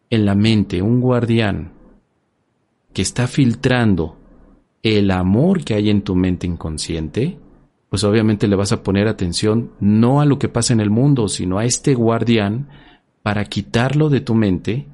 en 0.08 0.24
la 0.24 0.36
mente 0.36 0.82
un 0.82 1.00
guardián 1.00 1.72
que 2.92 3.02
está 3.02 3.26
filtrando 3.26 4.18
el 4.84 5.10
amor 5.10 5.64
que 5.64 5.74
hay 5.74 5.90
en 5.90 6.02
tu 6.02 6.14
mente 6.14 6.46
inconsciente, 6.46 7.40
pues 7.88 8.04
obviamente 8.04 8.46
le 8.46 8.54
vas 8.54 8.70
a 8.70 8.84
poner 8.84 9.08
atención 9.08 9.72
no 9.80 10.20
a 10.20 10.26
lo 10.26 10.38
que 10.38 10.48
pasa 10.48 10.72
en 10.72 10.78
el 10.78 10.90
mundo, 10.90 11.26
sino 11.26 11.58
a 11.58 11.64
este 11.64 11.96
guardián 11.96 12.68
para 13.24 13.46
quitarlo 13.46 14.10
de 14.10 14.20
tu 14.20 14.36
mente 14.36 14.86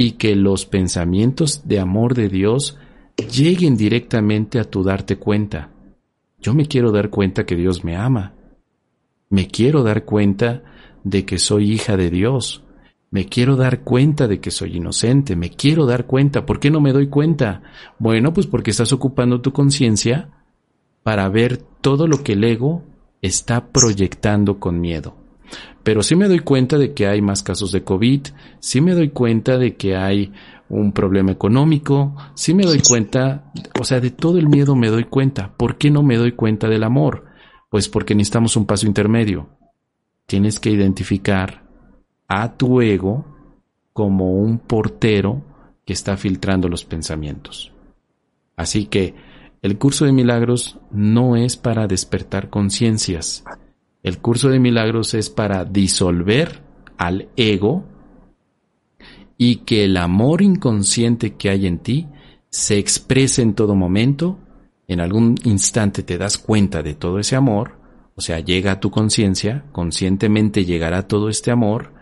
y 0.00 0.12
que 0.12 0.36
los 0.36 0.64
pensamientos 0.64 1.66
de 1.66 1.80
amor 1.80 2.14
de 2.14 2.28
Dios 2.28 2.78
lleguen 3.16 3.76
directamente 3.76 4.60
a 4.60 4.64
tu 4.64 4.84
darte 4.84 5.16
cuenta. 5.16 5.70
Yo 6.40 6.54
me 6.54 6.66
quiero 6.66 6.92
dar 6.92 7.10
cuenta 7.10 7.44
que 7.44 7.56
Dios 7.56 7.82
me 7.82 7.96
ama. 7.96 8.32
Me 9.28 9.48
quiero 9.48 9.82
dar 9.82 10.04
cuenta 10.04 10.62
de 11.02 11.24
que 11.26 11.38
soy 11.38 11.72
hija 11.72 11.96
de 11.96 12.10
Dios. 12.10 12.62
Me 13.10 13.26
quiero 13.26 13.56
dar 13.56 13.80
cuenta 13.80 14.28
de 14.28 14.38
que 14.40 14.52
soy 14.52 14.76
inocente. 14.76 15.34
Me 15.34 15.50
quiero 15.50 15.84
dar 15.84 16.06
cuenta. 16.06 16.46
¿Por 16.46 16.60
qué 16.60 16.70
no 16.70 16.80
me 16.80 16.92
doy 16.92 17.08
cuenta? 17.08 17.62
Bueno, 17.98 18.32
pues 18.32 18.46
porque 18.46 18.70
estás 18.70 18.92
ocupando 18.92 19.40
tu 19.40 19.52
conciencia 19.52 20.30
para 21.02 21.28
ver 21.28 21.56
todo 21.56 22.06
lo 22.06 22.22
que 22.22 22.34
el 22.34 22.44
ego 22.44 22.84
está 23.20 23.72
proyectando 23.72 24.60
con 24.60 24.80
miedo. 24.80 25.17
Pero 25.88 26.02
sí 26.02 26.16
me 26.16 26.28
doy 26.28 26.40
cuenta 26.40 26.76
de 26.76 26.92
que 26.92 27.06
hay 27.06 27.22
más 27.22 27.42
casos 27.42 27.72
de 27.72 27.82
COVID, 27.82 28.26
sí 28.58 28.82
me 28.82 28.92
doy 28.92 29.08
cuenta 29.08 29.56
de 29.56 29.76
que 29.76 29.96
hay 29.96 30.30
un 30.68 30.92
problema 30.92 31.32
económico, 31.32 32.14
sí 32.34 32.52
me 32.52 32.64
doy 32.64 32.82
cuenta, 32.86 33.50
o 33.80 33.84
sea, 33.84 33.98
de 33.98 34.10
todo 34.10 34.36
el 34.36 34.50
miedo 34.50 34.76
me 34.76 34.90
doy 34.90 35.04
cuenta. 35.04 35.54
¿Por 35.56 35.78
qué 35.78 35.90
no 35.90 36.02
me 36.02 36.18
doy 36.18 36.32
cuenta 36.32 36.68
del 36.68 36.84
amor? 36.84 37.24
Pues 37.70 37.88
porque 37.88 38.14
necesitamos 38.14 38.54
un 38.58 38.66
paso 38.66 38.86
intermedio. 38.86 39.48
Tienes 40.26 40.60
que 40.60 40.68
identificar 40.68 41.62
a 42.28 42.58
tu 42.58 42.82
ego 42.82 43.24
como 43.94 44.34
un 44.34 44.58
portero 44.58 45.42
que 45.86 45.94
está 45.94 46.18
filtrando 46.18 46.68
los 46.68 46.84
pensamientos. 46.84 47.72
Así 48.56 48.84
que 48.84 49.14
el 49.62 49.78
curso 49.78 50.04
de 50.04 50.12
milagros 50.12 50.78
no 50.90 51.34
es 51.34 51.56
para 51.56 51.86
despertar 51.86 52.50
conciencias, 52.50 53.42
el 54.02 54.18
curso 54.18 54.48
de 54.48 54.60
milagros 54.60 55.14
es 55.14 55.30
para 55.30 55.64
disolver 55.64 56.62
al 56.96 57.28
ego 57.36 57.84
y 59.36 59.56
que 59.56 59.84
el 59.84 59.96
amor 59.96 60.42
inconsciente 60.42 61.34
que 61.34 61.50
hay 61.50 61.66
en 61.66 61.78
ti 61.78 62.08
se 62.50 62.78
exprese 62.78 63.42
en 63.42 63.54
todo 63.54 63.74
momento. 63.74 64.38
En 64.86 65.00
algún 65.00 65.36
instante 65.44 66.02
te 66.02 66.18
das 66.18 66.38
cuenta 66.38 66.82
de 66.82 66.94
todo 66.94 67.18
ese 67.18 67.36
amor, 67.36 67.78
o 68.14 68.20
sea, 68.20 68.40
llega 68.40 68.72
a 68.72 68.80
tu 68.80 68.90
conciencia, 68.90 69.64
conscientemente 69.70 70.64
llegará 70.64 71.06
todo 71.06 71.28
este 71.28 71.50
amor, 71.50 71.92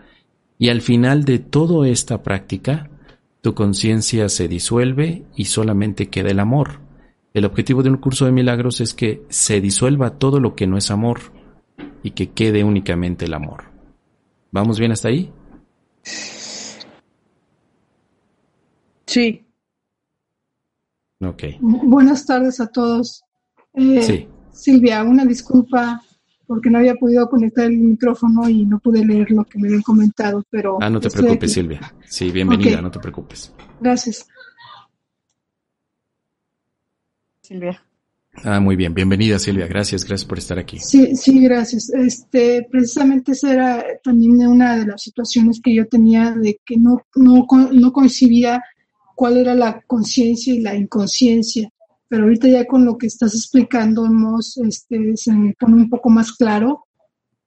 y 0.57 0.69
al 0.69 0.81
final 0.81 1.25
de 1.25 1.37
toda 1.39 1.87
esta 1.87 2.23
práctica, 2.23 2.89
tu 3.41 3.53
conciencia 3.53 4.29
se 4.29 4.47
disuelve 4.47 5.25
y 5.35 5.45
solamente 5.45 6.09
queda 6.09 6.31
el 6.31 6.39
amor. 6.39 6.79
El 7.33 7.45
objetivo 7.45 7.83
de 7.83 7.89
un 7.89 7.97
curso 7.97 8.25
de 8.25 8.31
milagros 8.31 8.81
es 8.81 8.93
que 8.93 9.23
se 9.29 9.61
disuelva 9.61 10.17
todo 10.17 10.39
lo 10.39 10.55
que 10.55 10.65
no 10.65 10.77
es 10.77 10.89
amor 10.89 11.36
y 12.03 12.11
que 12.11 12.31
quede 12.31 12.63
únicamente 12.63 13.25
el 13.25 13.33
amor. 13.33 13.65
¿Vamos 14.51 14.79
bien 14.79 14.91
hasta 14.91 15.09
ahí? 15.09 15.31
Sí. 19.05 19.45
Ok. 21.19 21.43
Buenas 21.59 22.25
tardes 22.25 22.59
a 22.59 22.67
todos. 22.67 23.23
Eh, 23.73 24.01
sí. 24.01 24.27
Silvia, 24.51 25.03
una 25.03 25.25
disculpa 25.25 26.01
porque 26.47 26.69
no 26.69 26.77
había 26.79 26.95
podido 26.95 27.29
conectar 27.29 27.65
el 27.65 27.77
micrófono 27.77 28.47
y 28.49 28.65
no 28.65 28.79
pude 28.79 29.05
leer 29.05 29.29
lo 29.31 29.43
que 29.43 29.59
me 29.59 29.67
habían 29.67 29.81
comentado, 29.81 30.43
pero... 30.49 30.77
Ah, 30.81 30.89
no 30.89 30.99
te 30.99 31.09
preocupes, 31.09 31.51
Silvia. 31.51 31.93
Sí, 32.05 32.31
bienvenida, 32.31 32.81
no 32.81 32.89
te 32.89 32.99
preocupes. 32.99 33.53
Gracias. 33.81 34.25
Silvia. 37.41 37.83
Ah, 38.43 38.59
muy 38.59 38.75
bien. 38.75 38.93
Bienvenida, 38.93 39.39
Silvia. 39.39 39.67
Gracias, 39.67 40.05
gracias 40.05 40.27
por 40.27 40.37
estar 40.37 40.59
aquí. 40.59 40.79
Sí, 40.79 41.15
sí, 41.15 41.39
gracias. 41.41 41.89
Este, 41.89 42.67
precisamente 42.69 43.31
esa 43.31 43.53
era 43.53 43.85
también 44.03 44.47
una 44.47 44.77
de 44.77 44.85
las 44.85 45.01
situaciones 45.01 45.59
que 45.61 45.73
yo 45.73 45.87
tenía 45.87 46.31
de 46.31 46.59
que 46.65 46.77
no, 46.77 47.01
no, 47.15 47.45
no 47.71 47.91
concibía 47.91 48.61
cuál 49.15 49.37
era 49.37 49.55
la 49.55 49.81
conciencia 49.87 50.53
y 50.53 50.61
la 50.61 50.75
inconsciencia. 50.75 51.69
Pero 52.07 52.23
ahorita 52.23 52.47
ya 52.47 52.65
con 52.65 52.85
lo 52.85 52.97
que 52.97 53.07
estás 53.07 53.33
explicando 53.33 54.05
hemos, 54.05 54.57
este, 54.57 55.17
se 55.17 55.33
me 55.33 55.53
pone 55.59 55.75
un 55.75 55.89
poco 55.89 56.09
más 56.09 56.31
claro 56.31 56.85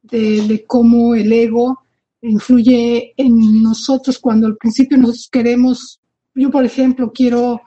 de, 0.02 0.64
cómo 0.66 1.14
el 1.14 1.32
ego 1.32 1.82
influye 2.22 3.14
en 3.16 3.62
nosotros 3.62 4.18
cuando 4.18 4.46
al 4.46 4.56
principio 4.56 4.98
nosotros 4.98 5.28
queremos, 5.30 6.00
yo 6.34 6.50
por 6.50 6.64
ejemplo 6.64 7.12
quiero 7.12 7.60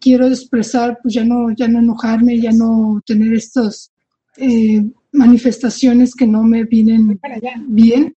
quiero 0.00 0.26
expresar, 0.26 0.98
pues 1.02 1.14
ya 1.14 1.24
no, 1.24 1.50
ya 1.54 1.68
no 1.68 1.78
enojarme, 1.78 2.40
ya 2.40 2.52
no 2.52 3.02
tener 3.06 3.34
estas 3.34 3.92
eh, 4.36 4.84
manifestaciones 5.12 6.14
que 6.14 6.26
no 6.26 6.42
me 6.42 6.64
vienen 6.64 7.20
bien. 7.66 8.14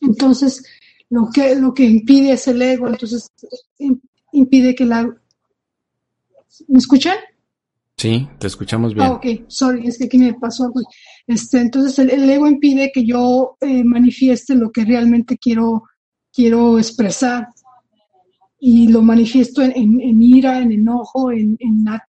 Entonces, 0.00 0.64
lo 1.10 1.28
que, 1.32 1.54
lo 1.54 1.74
que 1.74 1.84
impide 1.84 2.32
es 2.32 2.48
el 2.48 2.60
ego, 2.62 2.88
entonces 2.88 3.30
impide 4.32 4.74
que 4.74 4.84
la... 4.84 5.04
¿Me 6.68 6.78
escuchan? 6.78 7.16
Sí, 7.96 8.28
te 8.38 8.46
escuchamos 8.46 8.94
bien. 8.94 9.06
Ah, 9.06 9.12
ok, 9.12 9.26
sorry, 9.46 9.86
es 9.86 9.98
que 9.98 10.04
aquí 10.04 10.18
me 10.18 10.34
pasó 10.34 10.64
algo. 10.64 10.80
Este, 11.26 11.60
entonces, 11.60 11.98
el, 11.98 12.28
ego 12.28 12.48
impide 12.48 12.90
que 12.92 13.04
yo 13.04 13.56
eh, 13.60 13.84
manifieste 13.84 14.54
lo 14.54 14.72
que 14.72 14.84
realmente 14.84 15.38
quiero, 15.38 15.84
quiero 16.32 16.78
expresar 16.78 17.48
y 18.64 18.86
lo 18.86 19.02
manifiesto 19.02 19.60
en, 19.60 20.22
ira, 20.22 20.60
en 20.60 20.70
enojo, 20.70 21.32
en, 21.32 21.58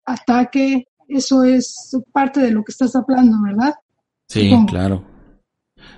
ataque. 0.05 0.87
Eso 1.05 1.43
es 1.43 1.91
parte 2.13 2.39
de 2.39 2.51
lo 2.51 2.63
que 2.63 2.71
estás 2.71 2.95
hablando, 2.95 3.35
¿verdad? 3.43 3.73
Sí, 4.29 4.49
claro. 4.65 5.03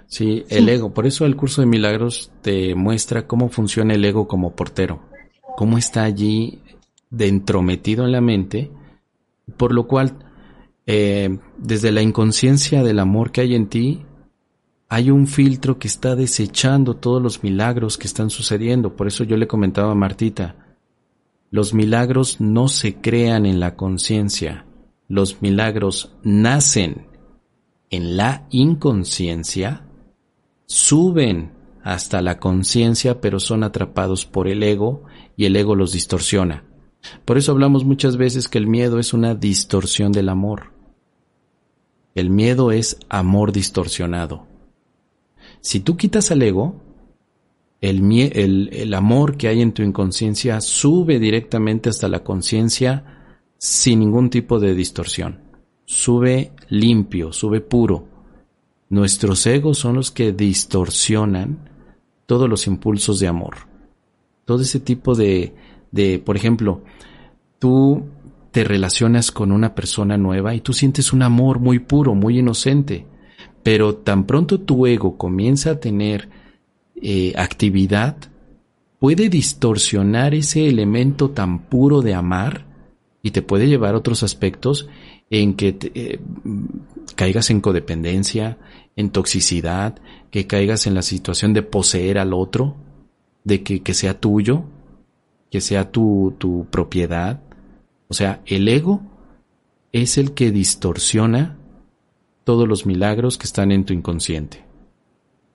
Sí, 0.07 0.43
el 0.49 0.67
ego. 0.67 0.91
Por 0.91 1.05
eso 1.05 1.27
el 1.27 1.35
curso 1.35 1.61
de 1.61 1.67
milagros 1.67 2.31
te 2.41 2.73
muestra 2.73 3.27
cómo 3.27 3.49
funciona 3.49 3.93
el 3.93 4.03
ego 4.03 4.27
como 4.27 4.55
portero, 4.55 5.03
cómo 5.55 5.77
está 5.77 6.01
allí 6.01 6.63
dentro 7.11 7.61
metido 7.61 8.05
en 8.05 8.11
la 8.11 8.21
mente, 8.21 8.71
por 9.55 9.71
lo 9.71 9.85
cual 9.85 10.17
eh, 10.87 11.37
desde 11.59 11.91
la 11.91 12.01
inconsciencia 12.01 12.81
del 12.81 12.97
amor 12.97 13.31
que 13.31 13.41
hay 13.41 13.53
en 13.53 13.67
ti, 13.67 14.01
hay 14.91 15.11
un 15.11 15.27
filtro 15.27 15.77
que 15.77 15.87
está 15.87 16.15
desechando 16.15 16.95
todos 16.95 17.21
los 17.21 17.43
milagros 17.43 17.99
que 17.99 18.07
están 18.07 18.31
sucediendo. 18.31 18.95
Por 18.95 19.07
eso 19.07 19.23
yo 19.23 19.37
le 19.37 19.47
comentaba 19.47 19.91
a 19.91 19.95
Martita, 19.95 20.55
los 21.51 21.75
milagros 21.75 22.41
no 22.41 22.67
se 22.67 22.95
crean 22.95 23.45
en 23.45 23.59
la 23.59 23.75
conciencia, 23.75 24.65
los 25.07 25.41
milagros 25.43 26.15
nacen 26.23 27.07
en 27.91 28.17
la 28.17 28.47
inconsciencia, 28.49 29.85
suben 30.65 31.53
hasta 31.83 32.21
la 32.21 32.39
conciencia, 32.39 33.21
pero 33.21 33.39
son 33.39 33.63
atrapados 33.63 34.25
por 34.25 34.47
el 34.47 34.63
ego 34.63 35.03
y 35.37 35.45
el 35.45 35.55
ego 35.55 35.75
los 35.75 35.93
distorsiona. 35.93 36.65
Por 37.25 37.37
eso 37.37 37.51
hablamos 37.51 37.85
muchas 37.85 38.17
veces 38.17 38.47
que 38.47 38.57
el 38.57 38.67
miedo 38.67 38.99
es 38.99 39.13
una 39.13 39.35
distorsión 39.35 40.11
del 40.11 40.29
amor. 40.29 40.73
El 42.15 42.29
miedo 42.29 42.71
es 42.71 42.99
amor 43.07 43.51
distorsionado. 43.51 44.48
Si 45.61 45.81
tú 45.81 45.97
quitas 45.97 46.31
al 46.31 46.41
ego, 46.41 46.75
el, 47.81 48.93
amor 48.93 49.37
que 49.37 49.47
hay 49.47 49.61
en 49.61 49.73
tu 49.73 49.83
inconsciencia 49.83 50.61
sube 50.61 51.19
directamente 51.19 51.89
hasta 51.89 52.09
la 52.09 52.23
conciencia 52.23 53.05
sin 53.57 53.99
ningún 53.99 54.29
tipo 54.29 54.59
de 54.59 54.75
distorsión. 54.75 55.39
Sube 55.85 56.51
limpio, 56.69 57.31
sube 57.33 57.61
puro. 57.61 58.07
Nuestros 58.89 59.45
egos 59.47 59.77
son 59.77 59.95
los 59.95 60.11
que 60.11 60.31
distorsionan 60.33 61.69
todos 62.25 62.49
los 62.49 62.67
impulsos 62.67 63.19
de 63.19 63.27
amor. 63.27 63.55
Todo 64.45 64.61
ese 64.61 64.79
tipo 64.79 65.15
de, 65.15 65.53
de 65.91 66.19
por 66.19 66.35
ejemplo, 66.35 66.83
tú 67.59 68.05
te 68.51 68.63
relacionas 68.63 69.31
con 69.31 69.51
una 69.51 69.75
persona 69.75 70.17
nueva 70.17 70.55
y 70.55 70.61
tú 70.61 70.73
sientes 70.73 71.13
un 71.13 71.21
amor 71.21 71.59
muy 71.59 71.79
puro, 71.79 72.15
muy 72.15 72.39
inocente, 72.39 73.05
pero 73.63 73.95
tan 73.95 74.25
pronto 74.25 74.59
tu 74.59 74.85
ego 74.87 75.17
comienza 75.17 75.71
a 75.71 75.79
tener 75.79 76.29
eh, 77.01 77.33
actividad, 77.37 78.17
puede 78.99 79.29
distorsionar 79.29 80.33
ese 80.33 80.67
elemento 80.67 81.29
tan 81.29 81.59
puro 81.59 82.01
de 82.01 82.13
amar 82.13 82.65
y 83.21 83.31
te 83.31 83.41
puede 83.41 83.67
llevar 83.67 83.95
a 83.95 83.97
otros 83.97 84.23
aspectos 84.23 84.87
en 85.29 85.53
que 85.53 85.77
eh, 85.93 86.19
caigas 87.15 87.49
en 87.49 87.61
codependencia, 87.61 88.57
en 88.95 89.09
toxicidad, 89.11 89.99
que 90.31 90.47
caigas 90.47 90.87
en 90.87 90.95
la 90.95 91.01
situación 91.01 91.53
de 91.53 91.63
poseer 91.63 92.17
al 92.17 92.33
otro, 92.33 92.75
de 93.43 93.63
que, 93.63 93.93
sea 93.93 94.19
tuyo, 94.19 94.63
que 95.49 95.61
sea 95.61 95.91
tu 95.91 96.67
propiedad. 96.69 97.41
O 98.07 98.13
sea, 98.13 98.41
el 98.45 98.67
ego 98.67 99.01
es 99.91 100.17
el 100.17 100.33
que 100.33 100.51
distorsiona 100.51 101.58
todos 102.49 102.67
los 102.67 102.87
milagros 102.87 103.37
que 103.37 103.45
están 103.45 103.71
en 103.71 103.85
tu 103.85 103.93
inconsciente. 103.93 104.65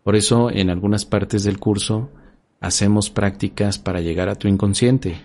Por 0.05 0.15
eso 0.15 0.49
en 0.49 0.71
algunas 0.71 1.05
partes 1.05 1.43
del 1.43 1.59
curso 1.59 2.09
hacemos 2.61 3.11
prácticas 3.11 3.81
para 3.81 4.01
llegar 4.01 4.29
a 4.29 4.37
tu 4.37 4.47
inconsciente. 4.47 5.17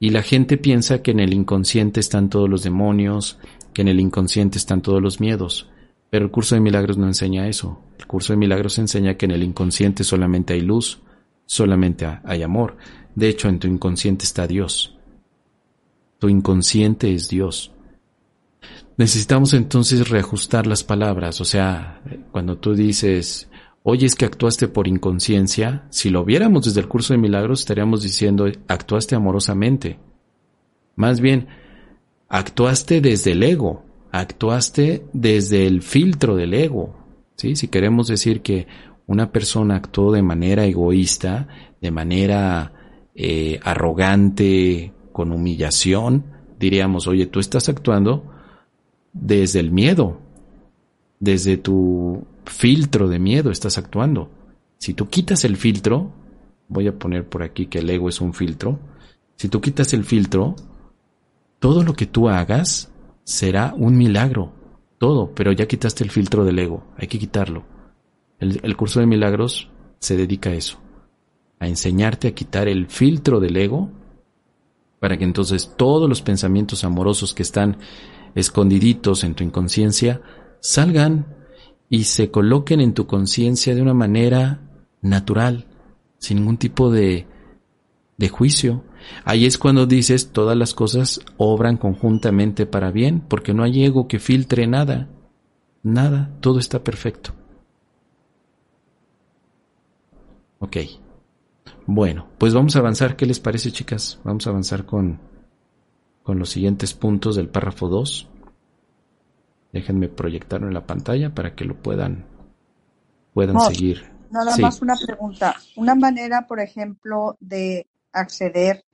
Y 0.00 0.10
la 0.10 0.22
gente 0.22 0.56
piensa 0.56 1.00
que 1.00 1.12
en 1.12 1.20
el 1.20 1.34
inconsciente 1.34 2.00
están 2.00 2.30
todos 2.30 2.50
los 2.50 2.64
demonios, 2.64 3.38
que 3.72 3.82
en 3.82 3.86
el 3.86 4.00
inconsciente 4.00 4.58
están 4.58 4.82
todos 4.82 5.00
los 5.00 5.20
miedos. 5.20 5.70
Pero 6.10 6.24
el 6.24 6.32
curso 6.32 6.56
de 6.56 6.60
milagros 6.60 6.98
no 6.98 7.06
enseña 7.06 7.46
eso. 7.46 7.80
El 7.96 8.08
curso 8.08 8.32
de 8.32 8.38
milagros 8.38 8.76
enseña 8.80 9.14
que 9.14 9.26
en 9.26 9.30
el 9.30 9.44
inconsciente 9.44 10.02
solamente 10.02 10.54
hay 10.54 10.62
luz, 10.62 11.00
solamente 11.46 12.08
hay 12.24 12.42
amor. 12.42 12.76
De 13.14 13.28
hecho, 13.28 13.48
en 13.48 13.60
tu 13.60 13.68
inconsciente 13.68 14.24
está 14.24 14.48
Dios. 14.48 14.98
Tu 16.18 16.28
inconsciente 16.28 17.14
es 17.14 17.28
Dios. 17.28 17.71
Necesitamos 18.96 19.54
entonces 19.54 20.08
reajustar 20.08 20.66
las 20.66 20.84
palabras. 20.84 21.40
O 21.40 21.44
sea, 21.44 22.02
cuando 22.30 22.58
tú 22.58 22.74
dices, 22.74 23.48
oye, 23.82 24.06
es 24.06 24.14
que 24.14 24.24
actuaste 24.24 24.68
por 24.68 24.86
inconsciencia, 24.86 25.86
si 25.90 26.10
lo 26.10 26.24
viéramos 26.24 26.64
desde 26.64 26.80
el 26.80 26.88
curso 26.88 27.14
de 27.14 27.18
milagros, 27.18 27.60
estaríamos 27.60 28.02
diciendo, 28.02 28.46
actuaste 28.68 29.14
amorosamente. 29.14 29.98
Más 30.94 31.20
bien, 31.20 31.48
actuaste 32.28 33.00
desde 33.00 33.32
el 33.32 33.42
ego, 33.42 33.84
actuaste 34.12 35.06
desde 35.12 35.66
el 35.66 35.82
filtro 35.82 36.36
del 36.36 36.54
ego. 36.54 36.96
¿sí? 37.36 37.56
Si 37.56 37.68
queremos 37.68 38.08
decir 38.08 38.42
que 38.42 38.66
una 39.06 39.32
persona 39.32 39.76
actuó 39.76 40.12
de 40.12 40.22
manera 40.22 40.64
egoísta, 40.64 41.48
de 41.80 41.90
manera 41.90 43.10
eh, 43.14 43.58
arrogante, 43.64 44.92
con 45.12 45.32
humillación, 45.32 46.24
diríamos, 46.58 47.06
oye, 47.06 47.26
tú 47.26 47.40
estás 47.40 47.68
actuando 47.68 48.31
desde 49.12 49.60
el 49.60 49.70
miedo, 49.70 50.20
desde 51.20 51.56
tu 51.56 52.26
filtro 52.46 53.08
de 53.08 53.18
miedo 53.18 53.50
estás 53.50 53.78
actuando. 53.78 54.30
Si 54.78 54.94
tú 54.94 55.08
quitas 55.08 55.44
el 55.44 55.56
filtro, 55.56 56.12
voy 56.68 56.88
a 56.88 56.98
poner 56.98 57.28
por 57.28 57.42
aquí 57.42 57.66
que 57.66 57.78
el 57.78 57.90
ego 57.90 58.08
es 58.08 58.20
un 58.20 58.34
filtro, 58.34 58.78
si 59.36 59.48
tú 59.48 59.60
quitas 59.60 59.92
el 59.92 60.04
filtro, 60.04 60.54
todo 61.58 61.82
lo 61.82 61.94
que 61.94 62.06
tú 62.06 62.28
hagas 62.28 62.92
será 63.24 63.74
un 63.76 63.96
milagro, 63.96 64.52
todo, 64.98 65.34
pero 65.34 65.52
ya 65.52 65.66
quitaste 65.66 66.04
el 66.04 66.10
filtro 66.10 66.44
del 66.44 66.58
ego, 66.58 66.84
hay 66.96 67.08
que 67.08 67.18
quitarlo. 67.18 67.64
El, 68.38 68.76
curso 68.76 68.98
de 68.98 69.06
milagros 69.06 69.68
se 70.00 70.16
dedica 70.16 70.50
a 70.50 70.54
eso, 70.54 70.78
a 71.60 71.68
enseñarte 71.68 72.28
a 72.28 72.34
quitar 72.34 72.68
el 72.68 72.86
filtro 72.86 73.38
del 73.38 73.56
ego 73.56 73.90
para 74.98 75.16
que 75.16 75.24
entonces 75.24 75.74
todos 75.76 76.08
los 76.08 76.22
pensamientos 76.22 76.84
amorosos 76.84 77.34
que 77.34 77.42
están 77.42 77.78
escondiditos 78.34 79.24
en 79.24 79.34
tu 79.34 79.44
inconsciencia 79.44 80.20
salgan 80.60 81.26
y 81.88 82.04
se 82.04 82.30
coloquen 82.30 82.80
en 82.80 82.94
tu 82.94 83.06
conciencia 83.06 83.74
de 83.74 83.82
una 83.82 83.94
manera 83.94 84.60
natural, 85.02 85.66
sin 86.18 86.38
ningún 86.38 86.56
tipo 86.56 86.90
de, 86.90 87.26
de 88.16 88.28
juicio. 88.28 88.84
Ahí 89.24 89.44
es 89.44 89.58
cuando 89.58 89.86
dices 89.86 90.30
todas 90.32 90.56
las 90.56 90.74
cosas 90.74 91.20
obran 91.36 91.76
conjuntamente 91.76 92.66
para 92.66 92.90
bien, 92.90 93.20
porque 93.20 93.52
no 93.52 93.64
hay 93.64 93.84
ego 93.84 94.08
que 94.08 94.20
filtre 94.20 94.66
nada, 94.66 95.08
nada, 95.82 96.30
todo 96.40 96.58
está 96.58 96.82
perfecto. 96.82 97.34
Ok. 100.60 100.76
Bueno, 101.86 102.28
pues 102.38 102.54
vamos 102.54 102.76
a 102.76 102.78
avanzar. 102.78 103.16
¿Qué 103.16 103.26
les 103.26 103.40
parece, 103.40 103.72
chicas? 103.72 104.20
Vamos 104.22 104.46
a 104.46 104.50
avanzar 104.50 104.86
con, 104.86 105.18
con 106.22 106.38
los 106.38 106.50
siguientes 106.50 106.94
puntos 106.94 107.36
del 107.36 107.48
párrafo 107.48 107.88
2. 107.88 108.28
Déjenme 109.72 110.08
proyectarlo 110.08 110.68
en 110.68 110.74
la 110.74 110.86
pantalla 110.86 111.34
para 111.34 111.54
que 111.54 111.64
lo 111.64 111.76
puedan, 111.76 112.26
puedan 113.32 113.58
seguir. 113.60 114.10
Nada 114.30 114.56
más 114.58 114.80
una 114.80 114.94
pregunta. 114.96 115.56
Una 115.76 115.94
manera, 115.94 116.46
por 116.46 116.60
ejemplo, 116.60 117.36
de 117.40 117.86
acceder 118.12 118.84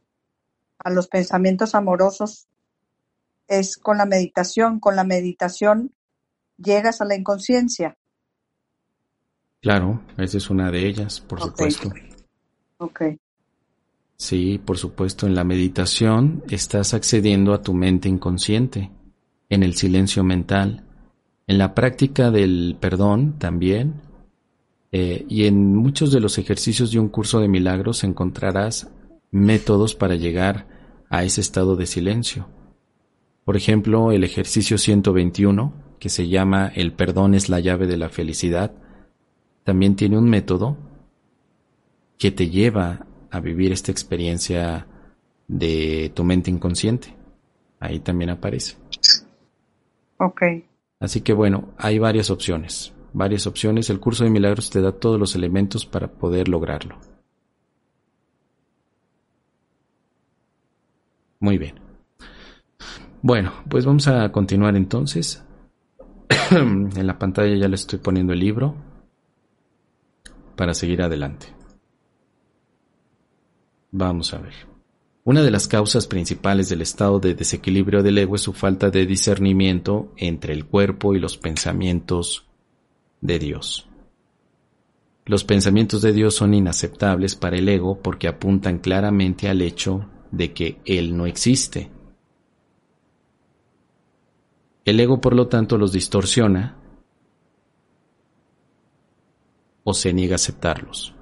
a 0.79 0.91
los 0.91 1.09
pensamientos 1.09 1.75
amorosos 1.75 2.47
es 3.47 3.77
con 3.77 3.99
la 3.99 4.07
meditación. 4.07 4.81
Con 4.81 4.97
la 4.97 5.05
meditación 5.05 5.93
llegas 6.57 7.01
a 7.01 7.05
la 7.05 7.17
inconsciencia. 7.17 7.97
Claro, 9.61 10.03
esa 10.17 10.37
es 10.37 10.51
una 10.51 10.71
de 10.71 10.87
ellas, 10.87 11.21
por 11.21 11.41
supuesto. 11.41 11.91
Ok. 12.79 13.03
Sí, 14.19 14.61
por 14.63 14.79
supuesto, 14.79 15.29
en 15.29 15.37
la 15.37 15.45
meditación 15.45 16.43
estás 16.51 16.93
accediendo 16.93 17.55
a 17.55 17.63
tu 17.63 17.73
mente 17.73 18.09
inconsciente, 18.09 18.91
en 19.49 19.63
el 19.63 19.75
silencio 19.75 20.25
mental, 20.25 20.85
en 21.47 21.57
la 21.57 21.73
práctica 21.73 22.33
del 22.33 22.77
perdón 22.81 23.39
también, 23.39 24.03
eh, 24.91 25.25
y 25.29 25.45
en 25.45 25.77
muchos 25.77 26.11
de 26.11 26.19
los 26.19 26.37
ejercicios 26.37 26.91
de 26.91 26.99
un 26.99 27.09
curso 27.09 27.39
de 27.39 27.47
milagros 27.47 28.03
encontrarás 28.03 28.91
métodos 29.31 29.95
para 29.95 30.17
llegar 30.17 30.67
a 31.11 31.23
ese 31.23 31.41
estado 31.41 31.77
de 31.77 31.87
silencio. 31.87 32.49
Por 33.45 33.57
ejemplo, 33.57 34.11
el 34.11 34.25
ejercicio 34.25 34.79
121, 34.79 35.73
que 36.01 36.09
se 36.09 36.29
llama 36.29 36.73
El 36.75 36.93
perdón 36.93 37.35
es 37.35 37.49
la 37.49 37.61
llave 37.61 37.87
de 37.87 37.97
la 37.97 38.09
felicidad, 38.09 38.73
también 39.63 39.95
tiene 39.95 40.19
un 40.19 40.29
método 40.29 40.77
que 42.19 42.33
te 42.33 42.51
lleva 42.51 43.07
a 43.31 43.41
vivir 43.41 43.73
esta 43.73 43.93
experiencia 43.93 44.87
de 45.47 46.11
tu 46.15 46.25
mente 46.25 46.51
inconsciente. 46.51 47.15
Ahí 47.81 48.01
también 48.01 48.31
aparece. 48.31 48.77
Ok. 50.19 50.43
Así 51.01 51.21
que 51.21 51.33
bueno, 51.33 51.71
hay 51.79 51.99
varias 51.99 52.31
opciones. 52.31 52.93
Varias 53.13 53.47
opciones. 53.47 53.89
El 53.91 54.01
curso 54.01 54.25
de 54.25 54.31
milagros 54.31 54.71
te 54.71 54.81
da 54.81 54.93
todos 54.93 55.19
los 55.19 55.35
elementos 55.35 55.87
para 55.87 56.09
poder 56.09 56.49
lograrlo. 56.49 56.99
Muy 61.41 61.57
bien. 61.57 61.81
Bueno, 63.23 63.53
pues 63.69 63.85
vamos 63.85 64.09
a 64.09 64.31
continuar 64.33 64.77
entonces. 64.77 65.45
en 66.51 67.07
la 67.07 67.19
pantalla 67.19 67.55
ya 67.57 67.69
le 67.69 67.77
estoy 67.77 67.99
poniendo 67.99 68.33
el 68.33 68.41
libro 68.41 68.75
para 70.57 70.75
seguir 70.75 71.03
adelante. 71.03 71.58
Vamos 73.91 74.35
a 74.35 74.39
ver. 74.39 74.55
Una 75.25 75.43
de 75.43 75.51
las 75.51 75.69
causas 75.69 76.07
principales 76.07 76.69
del 76.69 76.81
estado 76.81 77.21
de 77.21 77.35
desequilibrio 77.35 78.03
del 78.03 78.19
ego 78.19 78.37
es 78.37 78.43
su 78.43 78.53
falta 78.53 78.91
de 78.91 79.05
discernimiento 79.05 80.13
entre 80.17 80.55
el 80.55 80.65
cuerpo 80.65 81.15
y 81.15 81.21
los 81.21 81.37
pensamientos 81.37 82.47
de 83.21 83.39
Dios. 83.39 83.89
Los 85.27 85.45
pensamientos 85.45 86.01
de 86.01 86.13
Dios 86.13 86.35
son 86.35 86.55
inaceptables 86.55 87.37
para 87.37 87.59
el 87.59 87.69
ego 87.69 88.01
porque 88.01 88.29
apuntan 88.29 88.79
claramente 88.79 89.49
al 89.49 89.61
hecho 89.61 90.09
de 90.31 90.55
que 90.55 90.81
Él 90.87 91.15
no 91.15 91.27
existe. 91.27 91.91
El 94.87 95.01
ego, 95.01 95.21
por 95.21 95.37
lo 95.37 95.49
tanto, 95.49 95.77
los 95.77 95.93
distorsiona 95.93 96.79
o 99.85 99.93
se 99.93 100.15
niega 100.15 100.35
a 100.35 100.37
aceptarlos. 100.37 101.18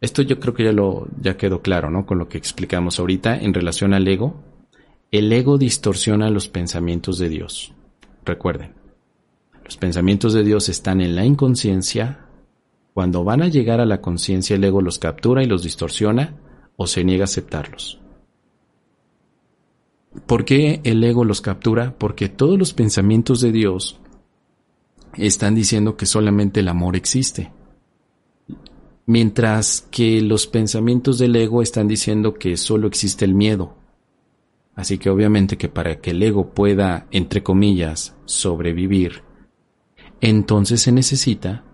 Esto 0.00 0.22
yo 0.22 0.38
creo 0.38 0.54
que 0.54 0.64
ya 0.64 0.72
lo 0.72 1.08
ya 1.20 1.36
quedó 1.36 1.62
claro, 1.62 1.90
¿no? 1.90 2.04
Con 2.04 2.18
lo 2.18 2.28
que 2.28 2.38
explicamos 2.38 2.98
ahorita 2.98 3.38
en 3.38 3.54
relación 3.54 3.94
al 3.94 4.06
ego. 4.06 4.34
El 5.10 5.32
ego 5.32 5.56
distorsiona 5.56 6.30
los 6.30 6.48
pensamientos 6.48 7.18
de 7.18 7.28
Dios. 7.28 7.72
Recuerden, 8.24 8.74
los 9.64 9.76
pensamientos 9.76 10.32
de 10.32 10.44
Dios 10.44 10.68
están 10.68 11.00
en 11.00 11.16
la 11.16 11.24
inconsciencia. 11.24 12.26
Cuando 12.92 13.24
van 13.24 13.42
a 13.42 13.48
llegar 13.48 13.80
a 13.80 13.86
la 13.86 14.00
conciencia, 14.00 14.56
el 14.56 14.64
ego 14.64 14.82
los 14.82 14.98
captura 14.98 15.42
y 15.42 15.46
los 15.46 15.62
distorsiona 15.62 16.34
o 16.76 16.86
se 16.86 17.04
niega 17.04 17.24
a 17.24 17.24
aceptarlos. 17.24 18.00
¿Por 20.26 20.44
qué 20.44 20.80
el 20.84 21.02
ego 21.04 21.24
los 21.24 21.40
captura? 21.40 21.94
Porque 21.98 22.28
todos 22.28 22.58
los 22.58 22.72
pensamientos 22.72 23.40
de 23.40 23.52
Dios 23.52 23.98
están 25.14 25.54
diciendo 25.54 25.96
que 25.96 26.06
solamente 26.06 26.60
el 26.60 26.68
amor 26.68 26.96
existe. 26.96 27.52
Mientras 29.06 29.86
que 29.90 30.20
los 30.20 30.46
pensamientos 30.46 31.18
del 31.18 31.36
ego 31.36 31.62
están 31.62 31.86
diciendo 31.86 32.34
que 32.34 32.56
solo 32.56 32.88
existe 32.88 33.24
el 33.24 33.34
miedo. 33.34 33.76
Así 34.74 34.98
que 34.98 35.08
obviamente 35.10 35.56
que 35.56 35.68
para 35.68 36.00
que 36.00 36.10
el 36.10 36.22
ego 36.22 36.50
pueda, 36.50 37.06
entre 37.10 37.42
comillas, 37.42 38.16
sobrevivir, 38.26 39.22
entonces 40.20 40.82
se 40.82 40.92
necesita, 40.92 41.64